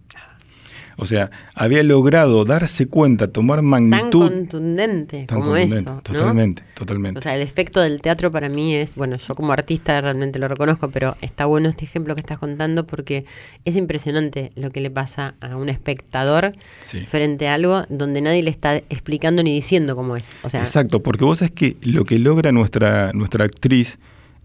O 0.97 1.07
sea, 1.07 1.31
había 1.55 1.83
logrado 1.83 2.45
darse 2.45 2.87
cuenta, 2.87 3.27
tomar 3.27 3.59
Tan 3.59 3.67
magnitud. 3.67 4.29
contundente 4.31 5.25
tan 5.27 5.39
como 5.41 5.51
contundente. 5.51 5.81
eso. 5.91 5.95
¿no? 5.97 6.03
Totalmente, 6.03 6.63
totalmente. 6.75 7.19
O 7.19 7.23
sea, 7.23 7.35
el 7.35 7.43
efecto 7.43 7.81
del 7.81 8.01
teatro 8.01 8.31
para 8.31 8.49
mí 8.49 8.75
es, 8.75 8.95
bueno, 8.95 9.17
yo 9.17 9.35
como 9.35 9.53
artista 9.53 10.01
realmente 10.01 10.39
lo 10.39 10.47
reconozco, 10.49 10.91
pero 10.91 11.17
está 11.21 11.47
bueno 11.47 11.69
este 11.69 11.85
ejemplo 11.85 12.15
que 12.15 12.21
estás 12.21 12.39
contando 12.39 12.87
porque 12.87 13.25
es 13.65 13.77
impresionante 13.77 14.53
lo 14.55 14.71
que 14.71 14.81
le 14.81 14.91
pasa 14.91 15.35
a 15.41 15.57
un 15.57 15.69
espectador 15.69 16.53
Sí. 16.81 17.01
frente 17.01 17.49
a 17.49 17.55
algo 17.55 17.85
donde 17.89 18.21
nadie 18.21 18.43
le 18.43 18.51
está 18.51 18.77
explicando 18.77 19.43
ni 19.43 19.53
diciendo 19.53 19.97
cómo 19.97 20.17
es. 20.17 20.25
O 20.43 20.51
sea, 20.51 20.61
Exacto, 20.61 21.03
porque 21.03 21.25
vos 21.25 21.39
sabés 21.39 21.53
que 21.53 21.77
lo 21.83 22.05
que 22.05 22.19
logra 22.19 22.53
nuestra, 22.53 23.13
nuestra 23.13 23.45
actriz 23.45 23.99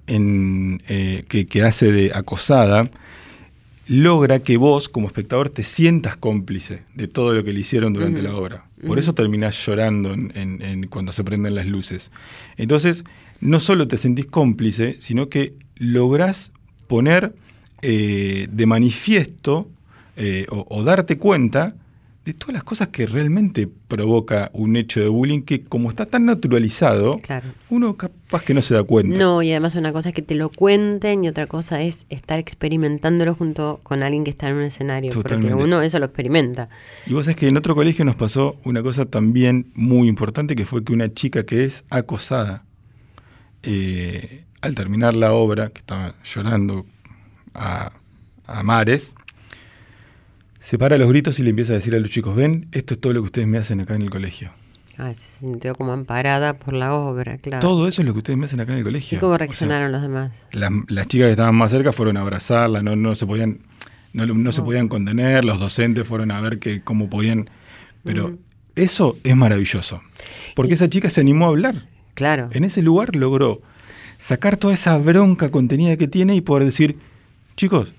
en, 0.08 0.82
eh, 0.88 1.24
que, 1.28 1.46
que 1.46 1.64
hace 1.64 1.92
de 1.92 2.12
acosada, 2.14 2.90
logra 3.90 4.40
que 4.40 4.56
vos, 4.58 4.88
como 4.88 5.08
espectador, 5.08 5.50
te 5.50 5.64
sientas 5.64 6.16
cómplice 6.16 6.84
de 6.94 7.08
todo 7.08 7.34
lo 7.34 7.44
que 7.44 7.52
le 7.52 7.60
hicieron 7.60 7.92
durante 7.92 8.22
la 8.22 8.36
obra. 8.36 8.66
Por 8.88 9.00
eso 9.00 9.14
terminás 9.16 9.66
llorando 9.66 10.14
en- 10.14 10.32
en- 10.36 10.62
en 10.62 10.88
cuando 10.88 11.12
se 11.12 11.24
prenden 11.24 11.56
las 11.56 11.66
luces. 11.66 12.12
Entonces, 12.56 13.04
no 13.42 13.60
solo 13.60 13.88
te 13.88 13.98
sentís 13.98 14.28
cómplice, 14.28 14.98
sino 15.00 15.28
que 15.28 15.54
lográs 15.76 16.52
poner 16.88 17.34
eh, 17.82 18.48
de 18.52 18.66
manifiesto 18.66 19.70
eh, 20.18 20.46
o, 20.50 20.66
o 20.70 20.84
darte 20.84 21.18
cuenta 21.18 21.76
de 22.32 22.38
todas 22.38 22.54
las 22.54 22.64
cosas 22.64 22.90
que 22.90 23.06
realmente 23.06 23.68
provoca 23.88 24.50
un 24.54 24.76
hecho 24.76 25.00
de 25.00 25.08
bullying 25.08 25.42
que 25.42 25.64
como 25.64 25.90
está 25.90 26.06
tan 26.06 26.26
naturalizado, 26.26 27.20
Claro. 27.22 27.48
uno 27.70 27.96
capaz 27.98 28.44
que 28.44 28.54
no 28.54 28.62
se 28.62 28.76
da 28.76 28.84
cuenta. 28.84 29.18
No, 29.18 29.42
y 29.42 29.52
además 29.52 29.76
una 29.76 29.92
cosa 29.92 30.10
es 30.10 30.16
que 30.16 30.22
te 30.22 30.36
lo 30.36 30.50
cuenten 30.50 31.26
y 31.26 31.28
otra 31.28 31.48
cosa 31.48 31.82
es 31.82 32.06
estar 32.10 32.38
experimentándolo 32.40 33.34
junto 33.36 33.80
con 33.84 34.04
alguien 34.04 34.24
que 34.24 34.30
está 34.30 34.48
en 34.50 34.58
un 34.58 34.64
escenario. 34.64 35.12
Totalmente. 35.12 35.52
Porque 35.52 35.64
uno 35.64 35.82
eso 35.82 35.98
lo 36.00 36.06
experimenta. 36.06 36.70
Y 37.08 37.14
vos 37.14 37.26
sabés 37.26 37.38
que 37.38 37.48
en 37.48 37.58
otro 37.58 37.74
colegio 37.76 38.06
nos 38.06 38.16
pasó 38.16 38.58
una 38.64 38.84
cosa 38.84 39.06
también 39.06 39.72
muy 39.74 40.08
importante, 40.08 40.56
que 40.56 40.66
fue 40.66 40.84
que 40.84 40.94
una 40.94 41.14
chica 41.14 41.46
que 41.46 41.66
es 41.66 41.84
acosada, 41.90 42.64
eh, 43.64 44.46
al 44.62 44.76
terminar 44.76 45.14
la 45.16 45.34
obra, 45.34 45.70
que 45.70 45.80
estaba 45.80 46.16
llorando 46.24 46.86
a, 47.54 47.92
a 48.46 48.64
mares, 48.64 49.16
se 50.70 50.78
para 50.78 51.00
los 51.00 51.10
gritos 51.10 51.40
y 51.40 51.42
le 51.42 51.50
empieza 51.50 51.74
a 51.74 51.78
decir 51.78 51.96
a 51.96 52.00
los 52.00 52.12
chicos, 52.12 52.36
ven, 52.36 52.68
esto 52.72 52.94
es 52.94 53.02
todo 53.02 53.12
lo 53.12 53.22
que 53.22 53.26
ustedes 53.26 53.48
me 53.48 53.58
hacen 53.58 53.80
acá 53.80 53.96
en 53.96 54.04
el 54.04 54.12
colegio. 54.12 54.52
Ah, 55.00 55.12
se 55.16 55.40
sintió 55.40 55.74
como 55.74 55.94
amparada 55.94 56.60
por 56.60 56.76
la 56.76 56.94
obra, 56.94 57.40
claro. 57.40 57.60
Todo 57.60 57.88
eso 57.88 58.04
es 58.04 58.08
lo 58.08 58.14
que 58.14 58.20
ustedes 58.20 58.38
me 58.38 58.46
hacen 58.46 58.60
acá 58.60 58.74
en 58.74 58.78
el 58.78 58.82
¿Y 58.82 58.84
colegio. 58.84 59.20
cómo 59.20 59.32
O 59.32 59.38
sea, 59.38 59.48
reaccionaron 59.48 59.92
los 59.92 60.04
demás? 60.04 60.32
las, 60.52 60.72
las 60.88 61.08
chicas 61.08 61.26
que 61.26 61.32
estaban 61.32 61.56
más 61.56 61.72
cerca 61.72 61.92
fueron 61.92 62.18
a 62.18 62.22
abrazarla, 62.22 62.84
no, 62.84 62.96
no 62.96 63.16
se 63.16 63.26
podían, 63.26 63.62
no, 64.14 64.28
no 64.28 64.52
se 64.52 64.62
podían 64.62 64.90
contener, 64.90 65.44
los 65.44 65.60
docentes 65.60 66.06
fueron 66.08 66.30
a 66.30 66.40
ver 66.40 66.60
que, 66.60 66.84
cómo 66.84 67.10
podían. 67.10 67.50
Pero 68.04 68.38
eso 68.76 69.18
es 69.24 69.36
maravilloso. 69.36 70.04
Porque 70.56 70.76
esa 70.76 70.88
chica 70.88 71.10
se 71.10 71.22
animó 71.22 71.46
a 71.46 71.50
hablar. 71.50 71.88
Claro. 72.14 72.48
En 72.52 72.64
ese 72.64 72.84
lugar 72.84 73.16
logró 73.16 73.64
sacar 74.20 74.56
toda 74.56 74.76
esa 74.76 75.00
bronca 75.00 75.50
contenida 75.50 75.98
que 75.98 76.08
tiene 76.08 76.36
y 76.36 76.42
poder 76.42 76.66
decir, 76.66 77.00
chicos, 77.58 77.92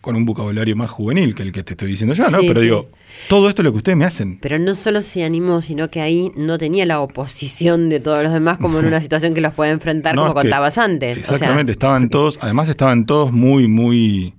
con 0.00 0.16
un 0.16 0.24
vocabulario 0.24 0.74
más 0.76 0.88
juvenil 0.90 1.34
que 1.34 1.42
el 1.42 1.52
que 1.52 1.62
te 1.62 1.74
estoy 1.74 1.88
diciendo 1.90 2.14
yo, 2.14 2.24
¿no? 2.30 2.40
Sí, 2.40 2.46
Pero 2.48 2.60
sí. 2.60 2.66
digo, 2.66 2.88
todo 3.28 3.48
esto 3.50 3.60
es 3.62 3.64
lo 3.64 3.72
que 3.72 3.78
ustedes 3.78 3.98
me 3.98 4.06
hacen. 4.06 4.38
Pero 4.40 4.58
no 4.58 4.74
solo 4.74 5.02
se 5.02 5.24
animó, 5.24 5.60
sino 5.60 5.90
que 5.90 6.00
ahí 6.00 6.32
no 6.36 6.56
tenía 6.56 6.86
la 6.86 7.00
oposición 7.00 7.88
de 7.90 8.00
todos 8.00 8.22
los 8.22 8.32
demás 8.32 8.58
como 8.58 8.78
en 8.78 8.86
una 8.86 9.00
situación 9.02 9.34
que 9.34 9.40
los 9.42 9.52
puede 9.52 9.72
enfrentar, 9.72 10.14
No, 10.14 10.22
como 10.22 10.34
contabas 10.34 10.78
antes. 10.78 11.18
O 11.18 11.20
sea, 11.20 11.34
Exactamente, 11.34 11.72
estaban 11.72 12.08
todos, 12.08 12.38
además 12.40 12.68
estaban 12.70 13.04
todos 13.04 13.30
muy, 13.32 13.68
muy... 13.68 14.32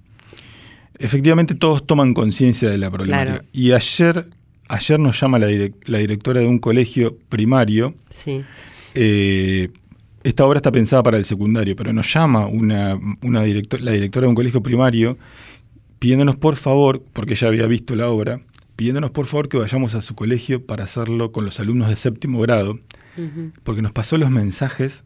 Efectivamente 0.99 1.55
todos 1.55 1.85
toman 1.87 2.13
conciencia 2.13 2.69
de 2.69 2.77
la 2.77 2.91
problemática. 2.91 3.31
Claro. 3.39 3.45
Y 3.53 3.71
ayer, 3.71 4.27
ayer 4.67 4.99
nos 4.99 5.19
llama 5.19 5.39
la, 5.39 5.47
direc- 5.49 5.75
la 5.85 5.97
directora 5.97 6.41
de 6.41 6.47
un 6.47 6.59
colegio 6.59 7.17
primario, 7.29 7.95
sí. 8.09 8.43
eh, 8.93 9.69
esta 10.23 10.45
obra 10.45 10.57
está 10.57 10.71
pensada 10.71 11.01
para 11.01 11.17
el 11.17 11.25
secundario, 11.25 11.75
pero 11.75 11.91
nos 11.91 12.13
llama 12.13 12.45
una, 12.45 12.99
una 13.23 13.43
director- 13.43 13.79
la 13.81 13.91
directora 13.91 14.25
de 14.25 14.29
un 14.29 14.35
colegio 14.35 14.61
primario 14.61 15.17
pidiéndonos 16.01 16.35
por 16.35 16.55
favor, 16.55 17.03
porque 17.13 17.35
ella 17.35 17.47
había 17.47 17.67
visto 17.67 17.95
la 17.95 18.09
obra, 18.09 18.41
pidiéndonos 18.75 19.11
por 19.11 19.27
favor 19.27 19.49
que 19.49 19.57
vayamos 19.57 19.93
a 19.93 20.01
su 20.01 20.15
colegio 20.15 20.65
para 20.65 20.83
hacerlo 20.83 21.31
con 21.31 21.45
los 21.45 21.59
alumnos 21.59 21.89
de 21.89 21.95
séptimo 21.95 22.39
grado, 22.39 22.79
porque 23.61 23.83
nos 23.83 23.91
pasó 23.91 24.17
los 24.17 24.31
mensajes 24.31 25.03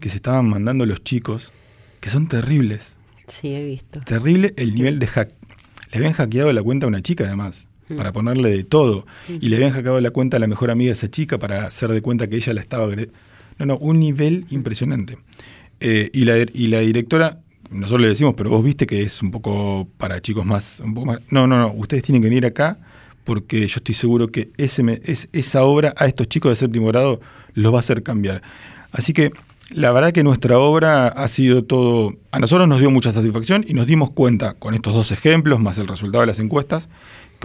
que 0.00 0.08
se 0.08 0.16
estaban 0.16 0.48
mandando 0.48 0.86
los 0.86 1.04
chicos, 1.04 1.52
que 2.00 2.08
son 2.08 2.28
terribles. 2.28 2.96
Sí, 3.26 3.54
he 3.54 3.62
visto. 3.62 4.00
Terrible 4.00 4.54
el 4.56 4.74
nivel 4.74 4.98
de 5.00 5.06
hack. 5.06 5.34
Le 5.92 5.98
habían 5.98 6.14
hackeado 6.14 6.50
la 6.50 6.62
cuenta 6.62 6.86
a 6.86 6.88
una 6.88 7.02
chica 7.02 7.24
además, 7.24 7.66
para 7.94 8.14
ponerle 8.14 8.48
de 8.48 8.64
todo. 8.64 9.04
Y 9.28 9.50
le 9.50 9.56
habían 9.56 9.72
hackeado 9.72 10.00
la 10.00 10.12
cuenta 10.12 10.38
a 10.38 10.40
la 10.40 10.46
mejor 10.46 10.70
amiga 10.70 10.88
de 10.88 10.92
esa 10.94 11.10
chica 11.10 11.38
para 11.38 11.66
hacer 11.66 11.92
de 11.92 12.00
cuenta 12.00 12.26
que 12.26 12.36
ella 12.36 12.54
la 12.54 12.62
estaba... 12.62 12.88
No, 13.58 13.66
no, 13.66 13.76
un 13.76 14.00
nivel 14.00 14.46
impresionante. 14.48 15.18
Eh, 15.80 16.08
y, 16.14 16.24
la, 16.24 16.38
y 16.38 16.68
la 16.68 16.80
directora, 16.80 17.40
nosotros 17.70 18.00
le 18.02 18.08
decimos, 18.08 18.34
pero 18.36 18.50
vos 18.50 18.62
viste 18.64 18.86
que 18.86 19.02
es 19.02 19.22
un 19.22 19.30
poco 19.30 19.88
para 19.98 20.20
chicos 20.20 20.44
más... 20.44 20.80
Un 20.80 20.94
poco 20.94 21.06
más 21.06 21.18
no, 21.30 21.46
no, 21.46 21.58
no, 21.58 21.72
ustedes 21.72 22.02
tienen 22.02 22.22
que 22.22 22.28
venir 22.28 22.46
acá 22.46 22.78
porque 23.24 23.66
yo 23.66 23.76
estoy 23.78 23.94
seguro 23.94 24.28
que 24.28 24.50
ese 24.56 24.82
me- 24.82 25.00
es, 25.04 25.28
esa 25.32 25.62
obra 25.64 25.92
a 25.96 26.06
estos 26.06 26.28
chicos 26.28 26.50
de 26.50 26.56
séptimo 26.56 26.86
grado 26.88 27.20
los 27.54 27.72
va 27.72 27.78
a 27.78 27.80
hacer 27.80 28.02
cambiar. 28.02 28.40
Así 28.92 29.12
que 29.12 29.30
la 29.70 29.90
verdad 29.90 30.12
que 30.12 30.22
nuestra 30.22 30.58
obra 30.58 31.08
ha 31.08 31.26
sido 31.26 31.64
todo, 31.64 32.14
a 32.30 32.38
nosotros 32.38 32.68
nos 32.68 32.78
dio 32.78 32.88
mucha 32.90 33.10
satisfacción 33.10 33.64
y 33.66 33.74
nos 33.74 33.86
dimos 33.86 34.10
cuenta 34.10 34.54
con 34.54 34.74
estos 34.74 34.94
dos 34.94 35.10
ejemplos, 35.10 35.58
más 35.58 35.76
el 35.78 35.88
resultado 35.88 36.20
de 36.20 36.28
las 36.28 36.38
encuestas, 36.38 36.88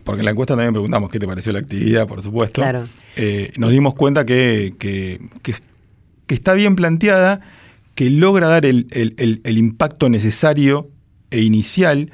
porque 0.03 0.19
en 0.21 0.25
la 0.25 0.31
encuesta 0.31 0.53
también 0.53 0.71
preguntamos 0.73 1.09
qué 1.09 1.17
te 1.19 1.25
pareció 1.25 1.51
la 1.51 1.59
actividad, 1.59 2.07
por 2.07 2.21
supuesto. 2.21 2.61
Claro. 2.61 2.87
Eh, 3.15 3.51
nos 3.57 3.71
dimos 3.71 3.95
cuenta 3.95 4.23
que, 4.23 4.75
que- 4.77 5.19
que- 5.41 5.55
que 6.27 6.35
está 6.35 6.53
bien 6.53 6.75
planteada, 6.75 7.41
que 8.01 8.09
logra 8.09 8.47
dar 8.47 8.65
el, 8.65 8.87
el- 8.89 9.13
el- 9.17 9.41
el 9.43 9.57
impacto 9.59 10.09
necesario 10.09 10.89
e 11.29 11.41
inicial, 11.41 12.09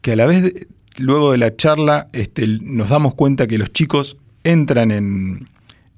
que 0.00 0.12
a 0.12 0.16
la 0.16 0.24
vez, 0.26 0.42
de- 0.44 0.68
luego 0.98 1.32
de 1.32 1.38
la 1.38 1.56
charla, 1.56 2.06
este, 2.12 2.46
nos 2.62 2.90
damos 2.90 3.14
cuenta 3.14 3.48
que 3.48 3.58
los 3.58 3.72
chicos 3.72 4.16
entran 4.44 4.92
en, 4.92 5.48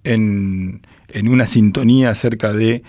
en, 0.03 0.81
en 1.09 1.29
una 1.29 1.47
sintonía 1.47 2.09
acerca 2.09 2.55
de 2.55 2.83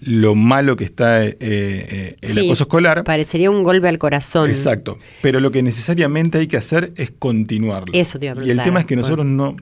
lo 0.00 0.34
malo 0.34 0.74
que 0.74 0.82
está 0.84 1.24
eh, 1.24 1.36
eh, 1.40 2.16
el 2.22 2.28
Sí, 2.28 2.40
acoso 2.46 2.64
escolar. 2.64 3.04
Parecería 3.04 3.48
un 3.48 3.62
golpe 3.62 3.86
al 3.86 3.98
corazón. 3.98 4.50
Exacto. 4.50 4.98
Pero 5.22 5.38
lo 5.38 5.52
que 5.52 5.62
necesariamente 5.62 6.38
hay 6.38 6.48
que 6.48 6.56
hacer 6.56 6.92
es 6.96 7.12
continuarlo. 7.16 7.92
Eso 7.92 8.18
te 8.18 8.26
iba 8.26 8.32
a 8.32 8.36
Y 8.36 8.38
el 8.38 8.44
preguntar, 8.46 8.64
tema 8.64 8.80
es 8.80 8.86
que 8.86 8.94
bueno. 8.96 9.02
nosotros 9.06 9.26
no, 9.28 9.56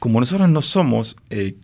como 0.00 0.18
nosotros 0.18 0.48
no 0.48 0.62
somos 0.62 1.14
eh, 1.30 1.54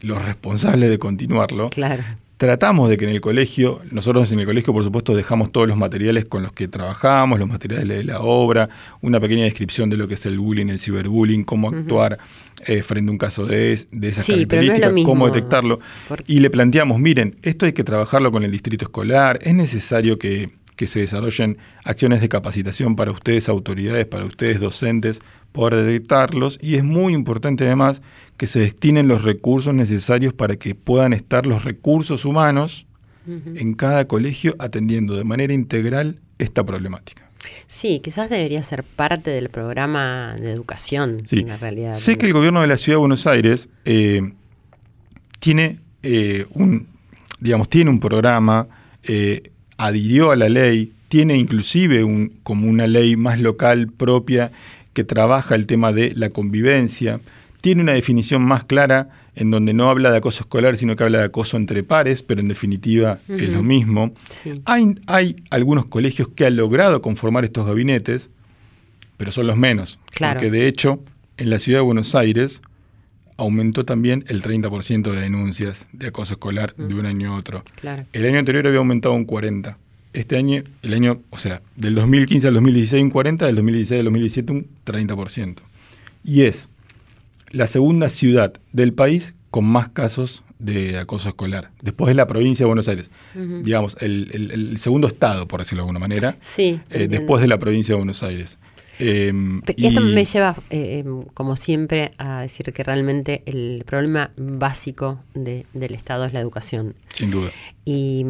los 0.00 0.24
responsables 0.24 0.88
de 0.88 0.98
continuarlo, 0.98 1.68
Claro. 1.68 2.04
Tratamos 2.36 2.90
de 2.90 2.96
que 2.98 3.04
en 3.06 3.12
el 3.12 3.20
colegio, 3.20 3.80
nosotros 3.90 4.30
en 4.32 4.40
el 4.40 4.46
colegio 4.46 4.72
por 4.72 4.84
supuesto 4.84 5.14
dejamos 5.14 5.50
todos 5.52 5.66
los 5.68 5.76
materiales 5.78 6.26
con 6.26 6.42
los 6.42 6.52
que 6.52 6.68
trabajamos, 6.68 7.38
los 7.38 7.48
materiales 7.48 7.96
de 7.98 8.04
la 8.04 8.20
obra, 8.20 8.68
una 9.00 9.18
pequeña 9.20 9.44
descripción 9.44 9.88
de 9.88 9.96
lo 9.96 10.06
que 10.06 10.14
es 10.14 10.26
el 10.26 10.38
bullying, 10.38 10.66
el 10.68 10.78
ciberbullying, 10.78 11.44
cómo 11.44 11.70
actuar 11.70 12.18
eh, 12.66 12.82
frente 12.82 13.08
a 13.08 13.12
un 13.12 13.18
caso 13.18 13.46
de, 13.46 13.72
es- 13.72 13.88
de 13.90 14.08
esas 14.08 14.24
Sí, 14.24 14.46
pero 14.46 14.60
no 14.60 14.64
es 14.64 14.68
lo 14.68 14.74
características, 14.74 15.04
cómo 15.10 15.26
detectarlo. 15.26 15.80
porque- 16.08 16.24
Y 16.32 16.40
le 16.40 16.50
planteamos, 16.50 16.98
miren, 16.98 17.36
esto 17.42 17.64
hay 17.66 17.72
que 17.72 17.84
trabajarlo 17.84 18.30
con 18.30 18.44
el 18.44 18.50
distrito 18.50 18.84
escolar, 18.84 19.38
es 19.42 19.54
necesario 19.54 20.18
que, 20.18 20.50
que 20.76 20.86
se 20.86 21.00
desarrollen 21.00 21.56
acciones 21.84 22.20
de 22.20 22.28
capacitación 22.28 22.96
para 22.96 23.10
ustedes 23.12 23.48
autoridades, 23.48 24.04
para 24.06 24.26
ustedes 24.26 24.60
docentes, 24.60 25.20
poder 25.56 25.84
detectarlos 25.84 26.58
y 26.62 26.76
es 26.76 26.84
muy 26.84 27.14
importante 27.14 27.64
además 27.64 28.02
que 28.36 28.46
se 28.46 28.60
destinen 28.60 29.08
los 29.08 29.22
recursos 29.22 29.74
necesarios 29.74 30.32
para 30.34 30.56
que 30.56 30.74
puedan 30.74 31.12
estar 31.12 31.46
los 31.46 31.64
recursos 31.64 32.24
humanos 32.24 32.86
en 33.26 33.74
cada 33.74 34.06
colegio 34.06 34.54
atendiendo 34.60 35.16
de 35.16 35.24
manera 35.24 35.52
integral 35.52 36.20
esta 36.38 36.64
problemática. 36.64 37.28
Sí, 37.66 38.00
quizás 38.04 38.30
debería 38.30 38.62
ser 38.62 38.84
parte 38.84 39.32
del 39.32 39.48
programa 39.48 40.36
de 40.38 40.52
educación, 40.52 41.22
Sí. 41.26 41.40
en 41.40 41.48
la 41.48 41.56
realidad. 41.56 41.92
Sé 41.92 42.16
que 42.16 42.26
el 42.26 42.32
gobierno 42.32 42.60
de 42.60 42.68
la 42.68 42.76
ciudad 42.76 42.96
de 42.96 43.00
Buenos 43.00 43.26
Aires 43.26 43.68
eh, 43.84 44.32
tiene 45.40 45.80
eh, 46.04 46.46
un, 46.52 46.86
digamos, 47.40 47.68
tiene 47.68 47.90
un 47.90 47.98
programa, 47.98 48.68
eh, 49.02 49.50
adhirió 49.76 50.30
a 50.30 50.36
la 50.36 50.48
ley 50.48 50.92
tiene 51.08 51.36
inclusive 51.36 52.04
un, 52.04 52.40
como 52.42 52.68
una 52.68 52.86
ley 52.86 53.16
más 53.16 53.40
local 53.40 53.88
propia 53.92 54.50
que 54.96 55.04
trabaja 55.04 55.54
el 55.54 55.66
tema 55.66 55.92
de 55.92 56.14
la 56.16 56.30
convivencia, 56.30 57.20
tiene 57.60 57.82
una 57.82 57.92
definición 57.92 58.40
más 58.40 58.64
clara 58.64 59.10
en 59.34 59.50
donde 59.50 59.74
no 59.74 59.90
habla 59.90 60.10
de 60.10 60.16
acoso 60.16 60.44
escolar, 60.44 60.78
sino 60.78 60.96
que 60.96 61.04
habla 61.04 61.18
de 61.18 61.24
acoso 61.24 61.58
entre 61.58 61.82
pares, 61.82 62.22
pero 62.22 62.40
en 62.40 62.48
definitiva 62.48 63.18
es 63.28 63.50
lo 63.50 63.62
mismo. 63.62 64.14
Hay, 64.64 64.94
hay, 65.06 65.36
algunos 65.50 65.84
colegios 65.84 66.28
que 66.28 66.46
han 66.46 66.56
logrado 66.56 67.02
conformar 67.02 67.44
estos 67.44 67.66
gabinetes, 67.66 68.30
pero 69.18 69.32
son 69.32 69.46
los 69.46 69.58
menos. 69.58 69.98
Claro. 70.12 70.40
Porque 70.40 70.50
de 70.50 70.66
hecho, 70.66 70.98
en 71.36 71.50
la 71.50 71.58
ciudad 71.58 71.80
de 71.80 71.84
Buenos 71.84 72.14
Aires 72.14 72.62
aumentó 73.36 73.84
también 73.84 74.24
el 74.28 74.42
30% 74.42 75.12
de 75.12 75.20
denuncias 75.20 75.88
de 75.92 76.06
acoso 76.06 76.32
escolar 76.32 76.74
de 76.76 76.94
un 76.94 77.04
año 77.04 77.34
a 77.34 77.36
otro. 77.36 77.64
Claro. 77.82 78.06
El 78.14 78.24
año 78.24 78.38
anterior 78.38 78.66
había 78.66 78.78
aumentado 78.78 79.14
un 79.14 79.26
40%. 79.26 79.76
Este 80.16 80.36
año, 80.36 80.62
el 80.82 80.94
año, 80.94 81.20
o 81.30 81.36
sea, 81.36 81.60
del 81.76 81.94
2015 81.94 82.48
al 82.48 82.54
2016 82.54 83.02
un 83.02 83.12
40%, 83.12 83.46
del 83.46 83.54
2016 83.56 83.98
al 84.00 84.04
2017 84.06 84.52
un 84.52 84.66
30%. 84.84 85.56
Y 86.24 86.42
es 86.42 86.68
la 87.50 87.66
segunda 87.66 88.08
ciudad 88.08 88.54
del 88.72 88.92
país 88.92 89.34
con 89.50 89.64
más 89.66 89.88
casos 89.90 90.42
de 90.58 90.98
acoso 90.98 91.28
escolar, 91.28 91.70
después 91.82 92.08
de 92.08 92.14
la 92.14 92.26
provincia 92.26 92.64
de 92.64 92.68
Buenos 92.68 92.88
Aires. 92.88 93.10
Digamos, 93.34 93.96
el, 94.00 94.28
el- 94.32 94.50
el 94.52 94.78
segundo 94.78 95.06
estado, 95.06 95.46
por 95.46 95.60
decirlo 95.60 95.82
de 95.82 95.88
alguna 95.88 95.98
manera, 96.00 96.36
Sí. 96.40 96.80
eh, 96.90 97.08
después 97.08 97.42
de 97.42 97.48
la 97.48 97.58
provincia 97.58 97.92
de 97.92 97.98
Buenos 97.98 98.22
Aires. 98.22 98.58
Em, 98.98 99.60
Pero 99.60 99.76
Esto 99.88 100.00
y- 100.00 100.14
me 100.14 100.24
lleva, 100.24 100.56
eh, 100.70 101.02
em, 101.04 101.22
como 101.34 101.56
siempre, 101.56 102.12
a 102.16 102.40
decir 102.40 102.72
que 102.72 102.82
realmente 102.82 103.42
el 103.44 103.84
problema 103.86 104.30
básico 104.38 105.20
de- 105.34 105.66
del 105.74 105.94
Estado 105.94 106.24
es 106.24 106.32
la 106.32 106.40
educación. 106.40 106.94
Sin 107.12 107.30
duda. 107.30 107.50
Y 107.84 108.24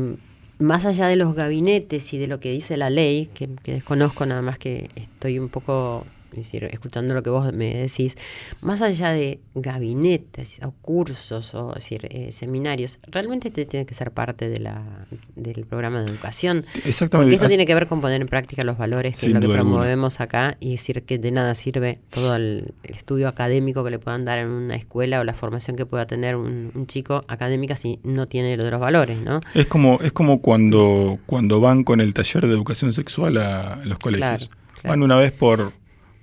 más 0.59 0.85
allá 0.85 1.07
de 1.07 1.17
los 1.17 1.35
gabinetes 1.35 2.13
y 2.13 2.19
de 2.19 2.27
lo 2.27 2.39
que 2.39 2.51
dice 2.51 2.77
la 2.77 2.91
ley, 2.91 3.27
que, 3.27 3.49
desconozco 3.65 4.27
nada 4.27 4.43
más 4.43 4.59
que 4.59 4.89
estoy 4.97 5.39
un 5.39 5.49
poco 5.49 6.07
es 6.33 6.39
decir, 6.39 6.65
escuchando 6.65 7.15
lo 7.15 7.23
que 7.23 7.31
vos 7.31 7.53
me 7.53 7.75
decís, 7.75 8.17
más 8.61 8.83
allá 8.83 9.11
de 9.11 9.41
gabinetes 9.55 10.61
o 10.63 10.73
cursos 10.83 11.55
o 11.55 11.73
decir, 11.73 12.07
eh, 12.11 12.33
seminarios, 12.33 12.99
realmente 13.07 13.51
te 13.51 13.65
tiene 13.65 13.87
que 13.87 13.95
ser 13.95 14.11
parte 14.11 14.49
de 14.49 14.61
la, 14.61 15.07
del 15.35 15.65
programa 15.67 16.03
de 16.03 16.11
educación. 16.11 16.65
Exactamente. 16.85 17.31
Porque 17.31 17.35
esto 17.37 17.49
tiene 17.49 17.67
que 17.67 17.75
ver 17.75 17.87
con 17.87 18.01
poner 18.01 18.21
en 18.21 18.29
práctica 18.29 18.65
los 18.65 18.79
valores, 18.79 19.13
que 19.13 19.27
Sin 19.27 19.29
es 19.31 19.35
lo 19.35 19.41
que 19.41 19.47
alguna. 19.47 19.63
promovemos 19.63 20.21
acá, 20.21 20.57
y 20.61 20.73
decir 20.73 21.03
que 21.03 21.19
de 21.19 21.31
nada 21.31 21.55
sirve 21.55 21.99
todo 22.11 22.37
el, 22.37 22.75
estudio 22.83 23.29
académico 23.29 23.85
que 23.85 23.91
le 23.91 23.99
puedan 23.99 24.25
dar 24.25 24.39
en 24.39 24.49
una 24.49 24.77
escuela 24.77 25.21
o 25.21 25.25
la 25.25 25.35
formación 25.35 25.77
que 25.77 25.87
pueda 25.87 26.07
tener 26.07 26.37
un, 26.37 26.71
un 26.75 26.87
chico 26.87 27.23
académica 27.29 27.77
si 27.77 27.99
no 28.03 28.27
tiene 28.27 28.57
lo 28.57 28.65
de 28.65 28.71
los 28.71 28.81
valores, 28.81 29.21
¿no? 29.21 29.41
Es 29.55 29.67
como, 29.67 29.99
es 30.03 30.13
como 30.13 30.41
cuando, 30.41 31.19
cuando 31.27 31.61
van 31.61 31.85
con 31.85 32.01
el 32.01 32.15
taller 32.15 32.47
de 32.47 32.53
educación 32.53 32.93
sexual 32.93 33.37
a 33.39 33.81
los 33.85 33.99
colegios. 33.99 34.39
Claro, 34.39 34.47
claro. 34.75 34.89
Van 34.89 35.03
una 35.03 35.17
vez 35.17 35.33
por, 35.33 35.73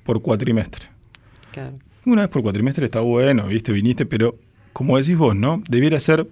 por 0.03 0.21
cuatrimestre. 0.21 0.87
Claro. 1.51 1.77
Una 2.05 2.23
vez 2.23 2.29
por 2.31 2.41
cuatrimestre 2.43 2.85
está 2.85 2.99
bueno, 2.99 3.47
viste, 3.47 3.71
viniste, 3.71 4.05
pero 4.05 4.35
como 4.73 4.97
decís 4.97 5.15
vos, 5.17 5.35
¿no? 5.35 5.61
Debiera 5.69 5.99
ser 5.99 6.27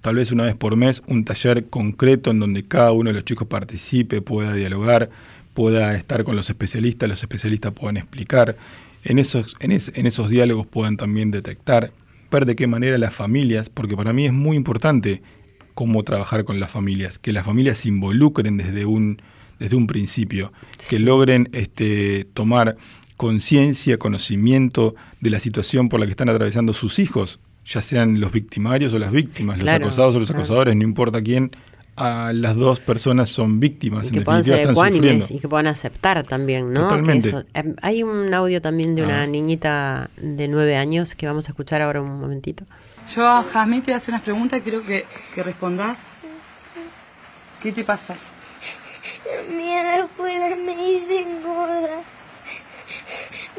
tal 0.00 0.16
vez 0.16 0.32
una 0.32 0.44
vez 0.44 0.56
por 0.56 0.76
mes 0.76 1.02
un 1.06 1.24
taller 1.24 1.66
concreto 1.68 2.30
en 2.30 2.40
donde 2.40 2.64
cada 2.64 2.90
uno 2.92 3.10
de 3.10 3.14
los 3.14 3.24
chicos 3.24 3.46
participe, 3.46 4.20
pueda 4.20 4.52
dialogar, 4.54 5.10
pueda 5.54 5.94
estar 5.96 6.24
con 6.24 6.34
los 6.34 6.48
especialistas, 6.50 7.08
los 7.08 7.22
especialistas 7.22 7.72
puedan 7.72 7.98
explicar, 7.98 8.56
en 9.04 9.18
esos, 9.18 9.54
en, 9.60 9.70
es- 9.72 9.92
en 9.94 10.06
esos 10.06 10.28
diálogos 10.28 10.66
puedan 10.66 10.96
también 10.96 11.30
detectar, 11.30 11.92
ver 12.30 12.46
de 12.46 12.56
qué 12.56 12.66
manera 12.66 12.96
las 12.98 13.14
familias, 13.14 13.68
porque 13.68 13.96
para 13.96 14.12
mí 14.12 14.26
es 14.26 14.32
muy 14.32 14.56
importante 14.56 15.22
cómo 15.74 16.02
trabajar 16.02 16.44
con 16.44 16.58
las 16.58 16.70
familias, 16.70 17.18
que 17.18 17.32
las 17.32 17.44
familias 17.44 17.78
se 17.78 17.88
involucren 17.88 18.56
desde 18.56 18.86
un, 18.86 19.20
desde 19.58 19.76
un 19.76 19.86
principio, 19.86 20.52
que 20.88 20.98
logren 20.98 21.48
este, 21.52 22.24
tomar 22.32 22.76
conciencia, 23.22 23.98
conocimiento 23.98 24.96
de 25.20 25.30
la 25.30 25.38
situación 25.38 25.88
por 25.88 26.00
la 26.00 26.06
que 26.06 26.10
están 26.10 26.28
atravesando 26.28 26.72
sus 26.72 26.98
hijos, 26.98 27.38
ya 27.64 27.80
sean 27.80 28.20
los 28.20 28.32
victimarios 28.32 28.92
o 28.92 28.98
las 28.98 29.12
víctimas, 29.12 29.58
los 29.58 29.68
acosados 29.68 30.16
o 30.16 30.18
los 30.18 30.28
claro. 30.28 30.40
acosadores, 30.42 30.74
no 30.74 30.82
importa 30.82 31.22
quién, 31.22 31.52
a 31.94 32.32
las 32.34 32.56
dos 32.56 32.80
personas 32.80 33.28
son 33.30 33.60
víctimas, 33.60 34.06
Y 34.06 34.08
en 34.08 34.14
que 34.14 34.20
puedan 34.22 34.42
ser 34.42 34.58
están 34.58 34.72
ecuánimes 34.72 35.30
y 35.30 35.38
que 35.38 35.46
puedan 35.46 35.68
aceptar 35.68 36.24
también, 36.24 36.72
¿no? 36.72 36.80
Totalmente. 36.88 37.28
Eso- 37.28 37.44
em, 37.54 37.76
hay 37.82 38.02
un 38.02 38.34
audio 38.34 38.60
también 38.60 38.96
de 38.96 39.04
una 39.04 39.22
Ah. 39.22 39.26
niñita 39.28 40.10
de 40.16 40.48
nueve 40.48 40.74
años 40.76 41.14
que 41.14 41.26
vamos 41.26 41.46
a 41.46 41.52
escuchar 41.52 41.80
ahora 41.82 42.00
un 42.02 42.18
momentito. 42.18 42.64
Yo, 43.14 43.44
Jazmín, 43.44 43.82
te 43.82 43.92
voy 43.92 43.94
a 43.94 43.96
hacer 43.98 44.14
unas 44.14 44.22
preguntas 44.24 44.58
y 44.58 44.62
quiero 44.62 44.82
que, 44.84 45.04
que 45.34 45.42
respondas. 45.44 46.08
¿Qué 47.62 47.70
te 47.70 47.84
pasó? 47.84 48.14
A 48.14 49.52
mí 49.52 49.70
en 49.70 49.84
la 49.86 49.96
escuela 49.98 50.56
me 50.56 50.74
dicen 50.92 51.42
gorda. 51.44 52.00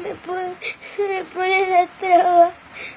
Me 0.02 0.14
ponen, 0.14 0.56
me 0.98 1.24
ponen 1.24 1.70
la 1.70 1.86
traba. 1.98 2.54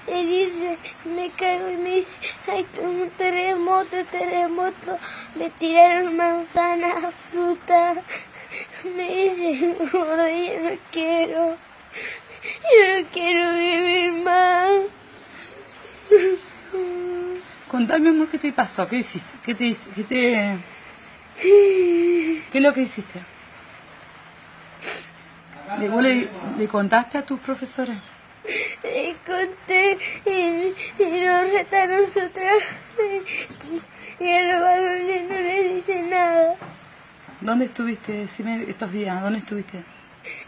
Me 0.08 0.26
dicen, 0.26 0.78
me 1.06 1.30
caigo 1.32 1.70
y 1.70 1.78
me 1.78 1.96
dicen, 1.96 2.20
hay 2.48 2.66
un 2.82 3.10
terremoto, 3.18 4.06
terremoto. 4.12 4.98
Me 5.36 5.50
tiraron 5.52 6.16
manzana, 6.16 7.12
fruta. 7.30 8.04
Me 8.84 9.08
dicen 9.08 9.78
gorda 9.92 10.32
y 10.32 10.48
yo 10.48 10.70
no 10.70 10.78
quiero. 10.92 11.58
Yo 12.72 13.02
no 13.02 13.08
quiero 13.12 13.54
vivir 13.54 14.12
más. 14.24 14.72
Contame, 17.70 18.10
amor, 18.10 18.30
¿qué 18.30 18.38
te 18.38 18.54
pasó? 18.54 18.88
¿Qué 18.88 18.98
hiciste? 18.98 19.34
¿Qué 19.44 19.54
te, 19.54 19.76
qué 19.96 20.04
te... 20.04 20.58
¿Qué 21.38 22.58
es 22.58 22.62
lo 22.62 22.74
que 22.74 22.82
hiciste? 22.82 23.37
¿Le, 25.80 25.90
vos 25.90 26.02
le, 26.02 26.30
le 26.58 26.68
contaste 26.68 27.18
a 27.18 27.22
tus 27.26 27.40
profesores? 27.40 27.98
Le 28.84 29.16
conté 29.26 29.98
y, 30.26 30.74
y 31.04 31.26
nos 31.26 31.52
retan 31.52 31.92
a 31.92 31.98
nosotras. 32.02 32.64
Y 34.20 34.32
a 34.34 34.42
los 34.54 34.62
varones 34.62 35.30
no 35.30 35.36
les 35.36 35.76
dice 35.76 36.02
nada. 36.04 36.56
¿Dónde 37.42 37.66
estuviste? 37.66 38.14
Decime 38.14 38.66
estos 38.68 38.92
días, 38.92 39.22
¿dónde 39.22 39.40
estuviste? 39.40 39.84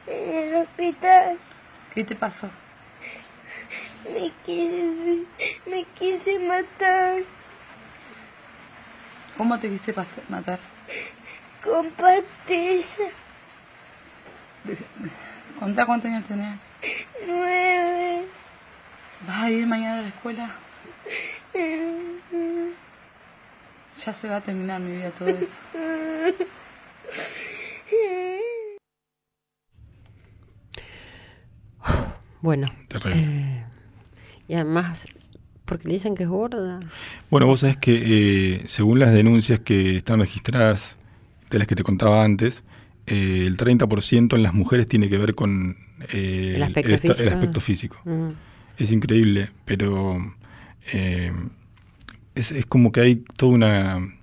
En 0.07 0.35
el 0.35 0.55
hospital 0.55 1.37
¿Qué 1.93 2.03
te 2.03 2.15
pasó? 2.15 2.49
me 4.13 4.31
quise, 4.45 5.23
me 5.67 5.83
quise 5.97 6.39
matar 6.39 7.17
¿Cómo 9.37 9.59
te 9.59 9.67
quisiste 9.69 9.93
pas- 9.93 10.07
matar? 10.29 10.59
con 11.63 11.89
pastillas. 11.91 12.97
Contá 15.59 15.85
cuántos 15.85 16.09
años 16.11 16.25
tenés. 16.27 16.59
Nueve. 17.27 18.25
¿Vas 19.27 19.43
a 19.43 19.51
ir 19.51 19.67
mañana 19.67 19.99
a 19.99 20.01
la 20.03 20.07
escuela? 20.07 20.55
Ya 24.05 24.13
se 24.13 24.29
va 24.29 24.37
a 24.37 24.41
terminar 24.41 24.79
mi 24.79 24.93
vida 24.97 25.11
todo 25.11 25.27
eso. 25.29 25.55
Bueno, 32.41 32.67
Terrible. 32.87 33.15
eh, 33.21 33.65
y 34.47 34.53
además, 34.53 35.07
porque 35.65 35.87
le 35.87 35.95
dicen 35.95 36.15
que 36.15 36.23
es 36.23 36.29
gorda. 36.29 36.79
Bueno, 37.29 37.47
vos 37.47 37.59
sabés 37.61 37.77
que 37.77 38.55
eh, 38.55 38.63
según 38.67 38.99
las 38.99 39.13
denuncias 39.13 39.59
que 39.59 39.97
están 39.97 40.19
registradas, 40.19 40.97
de 41.49 41.57
las 41.59 41.67
que 41.67 41.75
te 41.75 41.83
contaba 41.83 42.23
antes, 42.23 42.63
eh, 43.07 43.43
el 43.45 43.57
30% 43.57 44.35
en 44.35 44.43
las 44.43 44.53
mujeres 44.53 44.87
tiene 44.87 45.09
que 45.09 45.17
ver 45.17 45.35
con 45.35 45.75
eh, 46.13 46.53
El 46.55 46.63
aspecto 46.63 46.97
físico. 46.97 47.29
aspecto 47.29 47.61
físico. 47.61 48.01
Es 48.77 48.91
increíble, 48.91 49.49
pero 49.65 50.17
eh, 50.93 51.31
es, 52.35 52.51
es 52.51 52.65
como 52.65 52.91
que 52.91 53.01
hay 53.01 53.15
toda 53.35 53.53
una, 53.53 54.18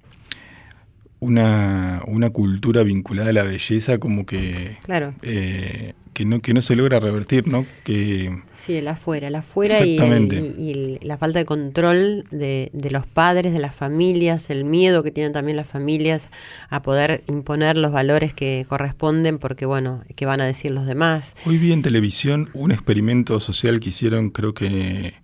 una, 1.20 2.02
una 2.06 2.30
cultura 2.30 2.82
vinculada 2.82 3.30
a 3.30 3.32
la 3.32 3.42
belleza 3.42 3.98
como 3.98 4.26
que, 4.26 4.76
Claro. 4.84 5.14
eh, 5.22 5.94
que, 6.12 6.24
no, 6.24 6.40
que 6.40 6.54
no 6.54 6.62
se 6.62 6.76
logra 6.76 6.98
revertir, 6.98 7.46
¿no? 7.48 7.66
Que, 7.84 8.30
Sí, 8.52 8.76
el 8.76 8.88
afuera, 8.88 9.28
el 9.28 9.34
afuera 9.34 9.84
y, 9.84 9.98
el- 9.98 10.32
y- 10.58 10.98
la 11.02 11.18
falta 11.18 11.38
de 11.38 11.44
control 11.44 12.24
de, 12.30 12.70
de 12.72 12.90
los 12.90 13.06
padres, 13.06 13.52
de 13.52 13.58
las 13.58 13.74
familias, 13.74 14.48
el 14.50 14.64
miedo 14.64 15.02
que 15.02 15.10
tienen 15.10 15.32
también 15.32 15.56
las 15.58 15.66
familias 15.66 16.28
a 16.70 16.80
poder 16.82 17.22
imponer 17.28 17.76
los 17.76 17.92
valores 17.92 18.32
que 18.32 18.64
corresponden 18.68 19.38
porque, 19.38 19.66
bueno, 19.66 20.02
¿qué 20.16 20.24
van 20.26 20.40
a 20.40 20.46
decir 20.46 20.70
los 20.70 20.86
demás? 20.86 21.34
Hoy 21.44 21.58
vi 21.58 21.72
en 21.72 21.82
televisión 21.82 22.48
un 22.54 22.72
experimento 22.72 23.38
social 23.40 23.78
que 23.80 23.90
hicieron, 23.90 24.30
creo 24.30 24.54
que 24.54 25.14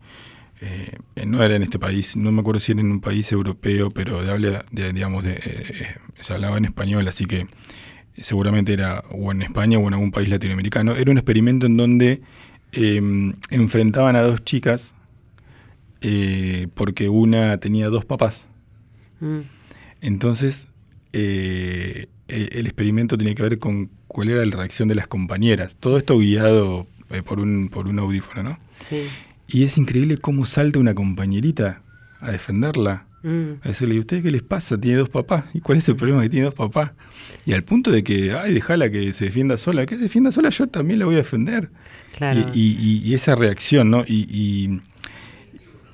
eh, 0.63 1.27
no 1.27 1.43
era 1.43 1.57
en 1.57 1.63
este 1.63 1.79
país, 1.79 2.17
no 2.17 2.31
me 2.33 2.41
acuerdo 2.41 2.61
si 2.61 2.73
era 2.73 2.81
en 2.81 2.91
un 2.91 3.01
país 3.01 3.31
europeo, 3.33 3.91
pero 3.91 4.23
de 4.23 4.31
habla, 4.31 4.65
de, 4.71 4.93
digamos, 4.93 5.25
de, 5.25 5.33
eh, 5.33 5.87
se 6.19 6.33
hablaba 6.33 6.57
en 6.57 6.65
español, 6.65 7.07
así 7.09 7.27
que 7.27 7.49
seguramente 8.17 8.73
era 8.73 9.03
o 9.11 9.33
en 9.33 9.43
España 9.43 9.79
o 9.79 9.89
en 9.89 9.95
algún 9.95 10.11
país 10.13 10.29
latinoamericano. 10.29 10.95
Era 10.95 11.11
un 11.11 11.19
experimento 11.19 11.67
en 11.67 11.77
donde 11.77 12.23
eh, 12.73 13.33
enfrentaban 13.51 14.17
a 14.17 14.23
dos 14.23 14.45
chicas 14.45 14.95
eh, 16.01 16.69
porque 16.75 17.09
una 17.09 17.59
tenía 17.59 17.89
dos 17.89 18.05
papás. 18.05 18.49
Mm. 19.21 19.41
Entonces, 20.01 20.69
eh, 21.13 22.07
eh, 22.29 22.49
el 22.53 22.67
experimento 22.67 23.17
tiene 23.17 23.35
que 23.35 23.43
ver 23.43 23.59
con 23.59 23.91
cuál 24.09 24.31
era 24.31 24.45
la 24.45 24.57
reacción 24.57 24.89
de 24.89 24.95
las 24.95 25.07
compañeras. 25.07 25.77
Todo 25.77 25.97
esto 25.99 26.19
guiado 26.19 26.87
eh, 27.11 27.23
por, 27.23 27.41
un, 27.41 27.69
por 27.69 27.87
un 27.89 27.99
audífono, 27.99 28.43
¿no? 28.43 28.59
Sí. 28.89 29.07
Y 29.53 29.65
es 29.65 29.77
increíble 29.79 30.17
cómo 30.19 30.47
salta 30.47 30.79
una 30.79 30.95
compañerita 30.95 31.83
a 32.21 32.31
defenderla. 32.31 33.07
Mm. 33.23 33.61
A 33.63 33.69
decirle, 33.69 33.95
¿y 33.95 33.99
usted 34.01 34.23
qué 34.23 34.31
les 34.33 34.43
pasa? 34.43 34.77
Tiene 34.79 34.99
dos 34.99 35.09
papás. 35.09 35.45
¿Y 35.55 35.61
cuál 35.61 35.79
es 35.79 35.89
el 35.89 35.97
problema 35.97 36.23
que 36.23 36.29
tiene 36.31 36.47
dos 36.47 36.55
papás? 36.55 36.91
Y 37.47 37.53
al 37.53 37.63
punto 37.63 37.91
de 37.91 38.03
que, 38.03 38.33
ay, 38.33 38.55
déjala 38.55 38.91
que 38.91 39.13
se 39.13 39.27
defienda 39.27 39.57
sola. 39.59 39.87
Que 39.87 39.97
se 39.97 40.03
defienda 40.03 40.33
sola, 40.33 40.49
yo 40.51 40.67
también 40.67 40.99
la 40.99 41.05
voy 41.05 41.15
a 41.15 41.19
defender. 41.19 41.71
Claro. 42.17 42.41
Y, 42.55 42.77
y- 42.81 43.09
y 43.09 43.15
esa 43.15 43.35
reacción, 43.35 43.91
¿no? 43.91 44.03
Y, 44.07 44.27
y, 44.29 44.81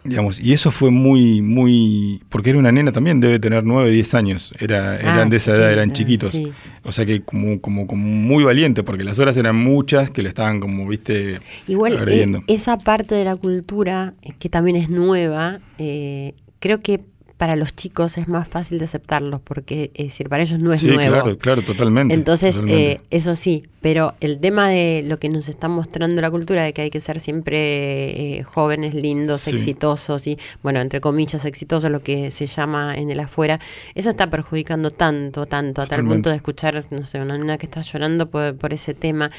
digamos, 0.09 0.41
y 0.41 0.53
eso 0.53 0.71
fue 0.71 0.91
muy, 0.91 1.41
muy. 1.43 2.21
Porque 2.29 2.51
era 2.51 2.59
una 2.59 2.73
nena 2.73 2.93
también, 2.93 3.21
debe 3.21 3.39
tener 3.39 3.65
9, 3.65 3.91
10 3.91 4.15
años. 4.15 4.55
Era, 4.59 4.97
eran 4.99 5.19
Ah, 5.19 5.31
de 5.31 5.37
esa 5.37 5.55
edad, 5.55 5.73
eran 5.73 5.93
chiquitos. 5.93 6.33
sí. 6.33 6.53
O 6.83 6.93
sea 6.93 7.05
que 7.05 7.21
como, 7.23 7.61
como, 7.61 7.87
como 7.87 8.03
muy 8.07 8.45
valiente, 8.45 8.83
porque 8.83 9.05
las 9.05 9.19
horas 9.19 9.37
eran 9.37 9.57
muchas 9.57 10.11
que 10.11 10.23
le 10.23 10.29
estaban 10.31 10.59
como, 10.61 10.89
viste, 10.89 11.41
Igual, 11.67 11.97
agrediendo. 11.99 12.39
eh, 12.39 12.45
esa 12.49 12.79
parte 12.79 13.15
de 13.15 13.25
la 13.25 13.37
cultura, 13.37 14.15
eh, 14.23 14.33
que 14.39 14.49
también 14.49 14.77
es 14.77 14.89
nueva, 14.89 15.61
eh, 15.79 16.35
creo 16.61 16.81
que 16.81 17.01
para 17.39 17.57
los 17.57 17.75
chicos 17.75 18.19
es 18.19 18.29
más 18.29 18.49
fácil 18.49 18.79
de 18.79 18.85
aceptarlos, 18.87 19.41
porque 19.41 19.91
es 19.95 20.07
decir, 20.07 20.29
para 20.29 20.43
ellos 20.43 20.59
no 20.59 20.73
es 20.73 20.81
sí, 20.81 20.89
nuevo. 20.89 21.13
claro, 21.15 21.39
claro, 21.39 21.63
totalmente. 21.63 22.13
Entonces, 22.13 22.57
totalmente. 22.57 22.93
eh, 22.93 23.01
eso 23.11 23.37
sí, 23.37 23.63
pero 23.81 24.15
el 24.21 24.41
tema 24.41 24.69
de 24.69 25.05
lo 25.07 25.19
que 25.19 25.29
nos 25.29 25.49
está 25.49 25.69
mostrando 25.69 26.21
la 26.21 26.31
cultura, 26.33 26.65
de 26.65 26.73
que 26.73 26.83
hay 26.83 26.91
que 26.91 26.99
ser 27.01 27.21
siempre 27.21 28.39
eh, 28.39 28.43
jóvenes, 28.43 28.93
lindos, 28.93 29.43
Sí. 29.43 29.51
exitosos 29.55 30.27
y, 30.27 30.37
bueno, 30.65 30.81
entre 30.81 31.01
comillas, 31.01 31.45
exitosos, 31.45 31.89
lo 31.93 32.03
que 32.03 32.33
se 32.33 32.49
llama 32.49 32.95
en 32.97 33.09
el 33.11 33.21
afuera, 33.21 33.61
eso 33.95 34.11
está 34.11 34.29
perjudicando 34.29 34.91
tanto, 34.91 35.47
tanto, 35.47 35.81
a 35.81 35.85
tal 35.87 35.99
Totalmente. 35.99 36.15
punto 36.17 36.31
de 36.31 36.37
escuchar, 36.37 36.87
no 36.91 37.07
sé, 37.07 37.21
una 37.21 37.39
nena 37.39 37.57
que 37.57 37.67
está 37.67 37.83
llorando 37.83 38.29
por, 38.29 38.57
por 38.57 38.73
ese 38.73 38.95
tema. 38.95 39.31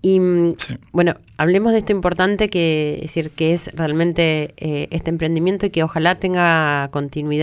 Y, 0.00 0.20
mm, 0.20 0.54
Sí. 0.56 0.78
bueno, 0.92 1.16
hablemos 1.36 1.72
de 1.72 1.78
esto 1.78 1.92
importante 1.92 2.48
que 2.48 2.94
es 2.96 3.02
decir 3.02 3.30
que 3.30 3.52
es 3.52 3.70
realmente 3.74 4.54
eh, 4.56 4.88
este 4.90 5.10
emprendimiento 5.10 5.66
y 5.66 5.70
que 5.70 5.82
ojalá 5.82 6.14
tenga 6.14 6.88
continuidad 6.92 7.41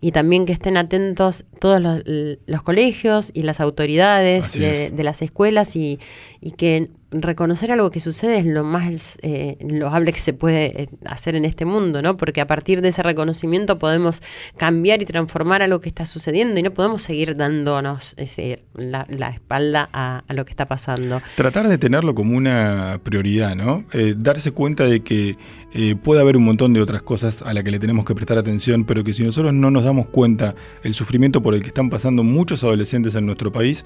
y 0.00 0.12
también 0.12 0.46
que 0.46 0.52
estén 0.52 0.76
atentos 0.76 1.44
todos 1.60 1.80
los, 1.80 2.02
los 2.04 2.62
colegios 2.62 3.30
y 3.34 3.42
las 3.42 3.60
autoridades 3.60 4.52
de, 4.54 4.90
de 4.90 5.04
las 5.04 5.22
escuelas 5.22 5.76
y, 5.76 5.98
y 6.40 6.52
que 6.52 6.90
reconocer 7.10 7.72
algo 7.72 7.90
que 7.90 8.00
sucede 8.00 8.38
es 8.38 8.44
lo 8.44 8.64
más 8.64 9.18
eh, 9.22 9.56
loable 9.60 10.12
que 10.12 10.18
se 10.18 10.32
puede 10.32 10.82
eh, 10.82 10.88
hacer 11.06 11.34
en 11.34 11.44
este 11.44 11.64
mundo, 11.64 12.02
¿no? 12.02 12.16
Porque 12.16 12.40
a 12.40 12.46
partir 12.46 12.82
de 12.82 12.88
ese 12.88 13.02
reconocimiento 13.02 13.78
podemos 13.78 14.22
cambiar 14.56 15.02
y 15.02 15.04
transformar 15.04 15.62
algo 15.62 15.80
que 15.80 15.88
está 15.88 16.06
sucediendo 16.06 16.60
y 16.60 16.62
no 16.62 16.72
podemos 16.72 17.02
seguir 17.02 17.36
dándonos 17.36 18.14
ese, 18.16 18.64
la, 18.74 19.06
espalda 19.28 19.88
a, 19.92 20.24
a 20.26 20.34
lo 20.34 20.44
que 20.44 20.50
está 20.50 20.66
pasando. 20.66 21.22
Tratar 21.36 21.68
de 21.68 21.78
tenerlo 21.78 22.14
como 22.14 22.36
una 22.36 23.00
prioridad, 23.02 23.54
¿no? 23.54 23.84
Eh, 23.92 24.14
darse 24.16 24.52
cuenta 24.52 24.84
de 24.84 25.00
que 25.00 25.36
eh, 25.72 25.96
puede 25.96 26.20
haber 26.20 26.36
un 26.36 26.44
montón 26.44 26.72
de 26.72 26.80
otras 26.80 27.02
cosas 27.02 27.42
a 27.42 27.52
las 27.52 27.64
que 27.64 27.70
le 27.70 27.78
tenemos 27.78 28.04
que 28.04 28.14
prestar 28.14 28.38
atención, 28.38 28.84
pero 28.84 29.04
que 29.04 29.12
si 29.12 29.22
nosotros 29.22 29.52
no 29.52 29.70
nos 29.70 29.84
damos 29.84 30.06
cuenta 30.06 30.54
el 30.82 30.94
sufrimiento 30.94 31.42
por 31.42 31.54
el 31.54 31.62
que 31.62 31.68
están 31.68 31.90
pasando 31.90 32.22
muchos 32.22 32.64
adolescentes 32.64 33.14
en 33.14 33.26
nuestro 33.26 33.52
país, 33.52 33.84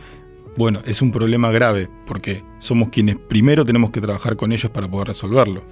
bueno, 0.56 0.80
es 0.84 1.00
un 1.02 1.10
problema 1.12 1.50
grave, 1.50 1.88
porque 2.06 2.44
somos 2.58 2.90
quienes 2.90 3.16
primero 3.16 3.64
tenemos 3.64 3.90
que 3.90 4.00
trabajar 4.00 4.36
con 4.36 4.52
ellos 4.52 4.70
para 4.70 4.88
poder 4.88 5.08
resolverlo. 5.08 5.64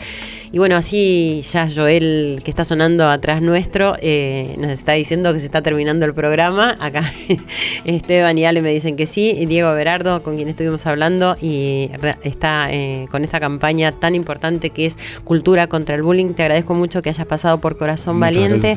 Y 0.52 0.58
bueno, 0.58 0.76
así 0.76 1.44
ya 1.52 1.70
Joel, 1.74 2.40
que 2.44 2.50
está 2.50 2.64
sonando 2.64 3.08
atrás 3.10 3.42
nuestro, 3.42 3.96
eh, 4.02 4.56
nos 4.60 4.72
está 4.72 4.94
diciendo 4.94 5.34
que 5.34 5.40
se 5.40 5.46
está 5.46 5.62
terminando 5.62 6.06
el 6.06 6.14
programa. 6.14 6.78
Acá 6.80 7.02
Esteban 7.86 8.38
y 8.38 8.46
Ale 8.46 8.62
me 8.62 8.72
dicen 8.72 8.96
que 8.96 9.08
sí, 9.08 9.46
Diego 9.46 9.72
Berardo, 9.74 10.22
con 10.24 10.36
quien 10.36 10.48
estuvimos 10.50 10.86
hablando, 10.86 11.38
y 11.42 11.90
está 12.24 12.72
eh, 12.72 13.08
con 13.10 13.24
esta 13.24 13.40
campaña 13.40 13.92
tan 13.92 14.16
importante 14.16 14.70
que 14.70 14.86
es 14.86 14.98
Cultura 15.24 15.68
contra 15.68 15.96
el 15.96 16.04
Bullying. 16.04 16.34
Te 16.34 16.44
agradezco 16.44 16.74
mucho 16.74 17.02
que 17.02 17.10
hayas 17.10 17.26
pasado 17.26 17.60
por 17.60 17.78
Corazón 17.78 18.18
Muchas 18.18 18.34
Valiente. 18.34 18.76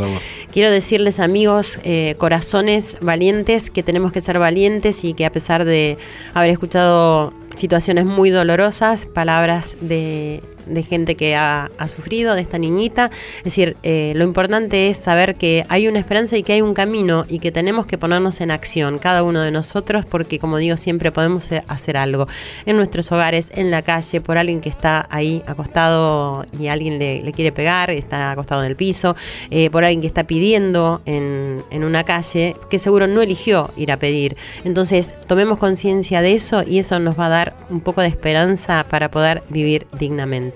Quiero 0.51 0.71
decirles, 0.71 1.21
amigos, 1.21 1.81
eh, 1.85 2.15
corazones 2.19 2.99
valientes, 3.01 3.71
que 3.71 3.83
tenemos 3.83 4.13
que 4.13 4.21
ser 4.21 4.39
valientes 4.39 5.05
y 5.05 5.15
que 5.15 5.27
a 5.27 5.33
pesar 5.33 5.65
de 5.65 5.99
haber 6.35 6.51
escuchado 6.51 7.33
situaciones 7.57 8.05
muy 8.05 8.31
dolorosas, 8.31 9.07
palabras 9.07 9.77
de, 9.81 10.43
de 10.67 10.83
gente 10.83 11.17
que 11.17 11.37
ha, 11.37 11.71
sufrido, 11.87 12.35
de 12.35 12.41
esta 12.41 12.59
niñita, 12.59 13.11
es 13.39 13.45
decir, 13.45 13.77
eh, 13.83 14.13
lo 14.15 14.25
importante 14.25 14.89
es 14.89 14.99
saber 14.99 15.35
que 15.35 15.65
hay 15.69 15.89
una 15.89 15.99
esperanza 15.99 16.37
y 16.37 16.43
que 16.43 16.53
hay 16.53 16.63
un 16.63 16.75
camino 16.75 17.27
y 17.29 17.41
que 17.41 17.51
tenemos 17.51 17.87
que 17.87 17.99
ponernos 17.99 18.41
en 18.41 18.51
acción, 18.51 18.99
cada 18.99 19.23
uno 19.23 19.41
de 19.41 19.51
nosotros, 19.51 20.07
porque 20.07 20.39
como 20.39 20.59
digo, 20.59 20.77
siempre 20.77 21.11
podemos 21.11 21.51
hacer 21.67 21.97
algo 21.97 22.29
en 22.67 22.77
nuestros 22.77 23.11
hogares, 23.11 23.51
en 23.55 23.71
la 23.71 23.83
calle, 23.83 24.21
por 24.21 24.39
alguien 24.39 24.61
que 24.61 24.69
está 24.69 25.07
ahí 25.11 25.43
acostado 25.47 26.47
y 26.59 26.69
alguien 26.69 26.99
le, 26.99 27.33
quiere 27.33 27.53
pegar, 27.53 27.91
está 27.91 28.31
acostado 28.31 28.63
en 28.63 28.69
el 28.69 28.77
piso, 28.77 29.17
eh, 29.51 29.71
por 29.71 29.85
alguien 29.85 30.01
que 30.01 30.07
está 30.07 30.25
pidiendo 30.25 31.03
en, 31.05 31.63
en 31.71 31.85
una 31.85 32.05
calle, 32.05 32.55
que 32.71 32.79
seguro 32.79 33.07
no 33.07 33.23
eligió 33.23 33.71
ir 33.77 33.91
a 33.91 33.97
pedir. 33.97 34.37
Entonces, 34.65 35.15
tomemos 35.27 35.59
conciencia 35.59 36.23
de 36.23 36.35
eso 36.35 36.63
y 36.67 36.79
eso 36.79 36.99
nos 36.99 37.19
va 37.19 37.27
a 37.27 37.31
dar 37.31 37.55
un 37.71 37.81
poco 37.81 38.01
de 38.01 38.09
esperanza 38.09 38.87
para 38.89 39.11
poder 39.11 39.43
vivir 39.49 39.87
dignamente. 39.99 40.52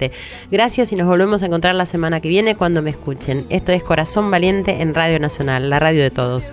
Gracias 0.51 0.93
y 0.93 0.97
nos 0.97 1.07
volvemos 1.07 1.43
a 1.43 1.47
encontrar 1.47 1.75
la 1.75 1.87
semana 1.87 2.21
que 2.21 2.29
viene 2.29 2.57
cuando 2.57 2.83
me 2.83 2.91
escuchen. 2.91 3.47
Esto 3.51 3.73
es 3.73 3.83
Corazón 3.83 4.31
Valiente 4.31 4.83
en 4.83 4.95
Radio 4.95 5.19
Nacional, 5.19 5.71
la 5.71 5.79
radio 5.79 6.03
de 6.03 6.11
todos. 6.11 6.53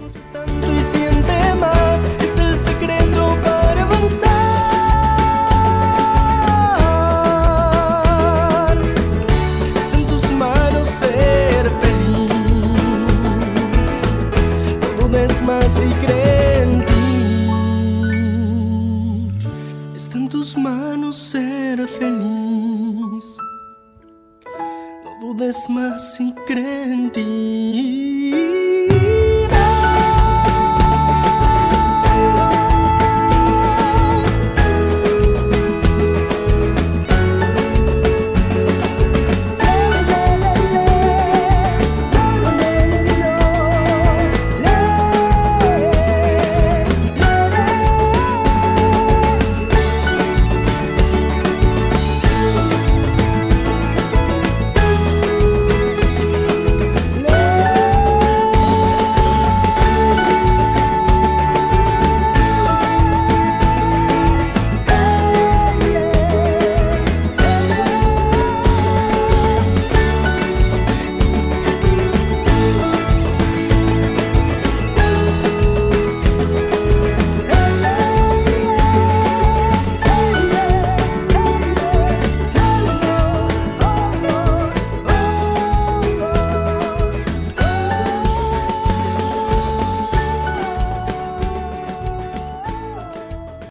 Más 25.69 26.19
y 26.19 26.33
cree 26.47 26.91
en 26.91 27.11
ti. 27.11 27.42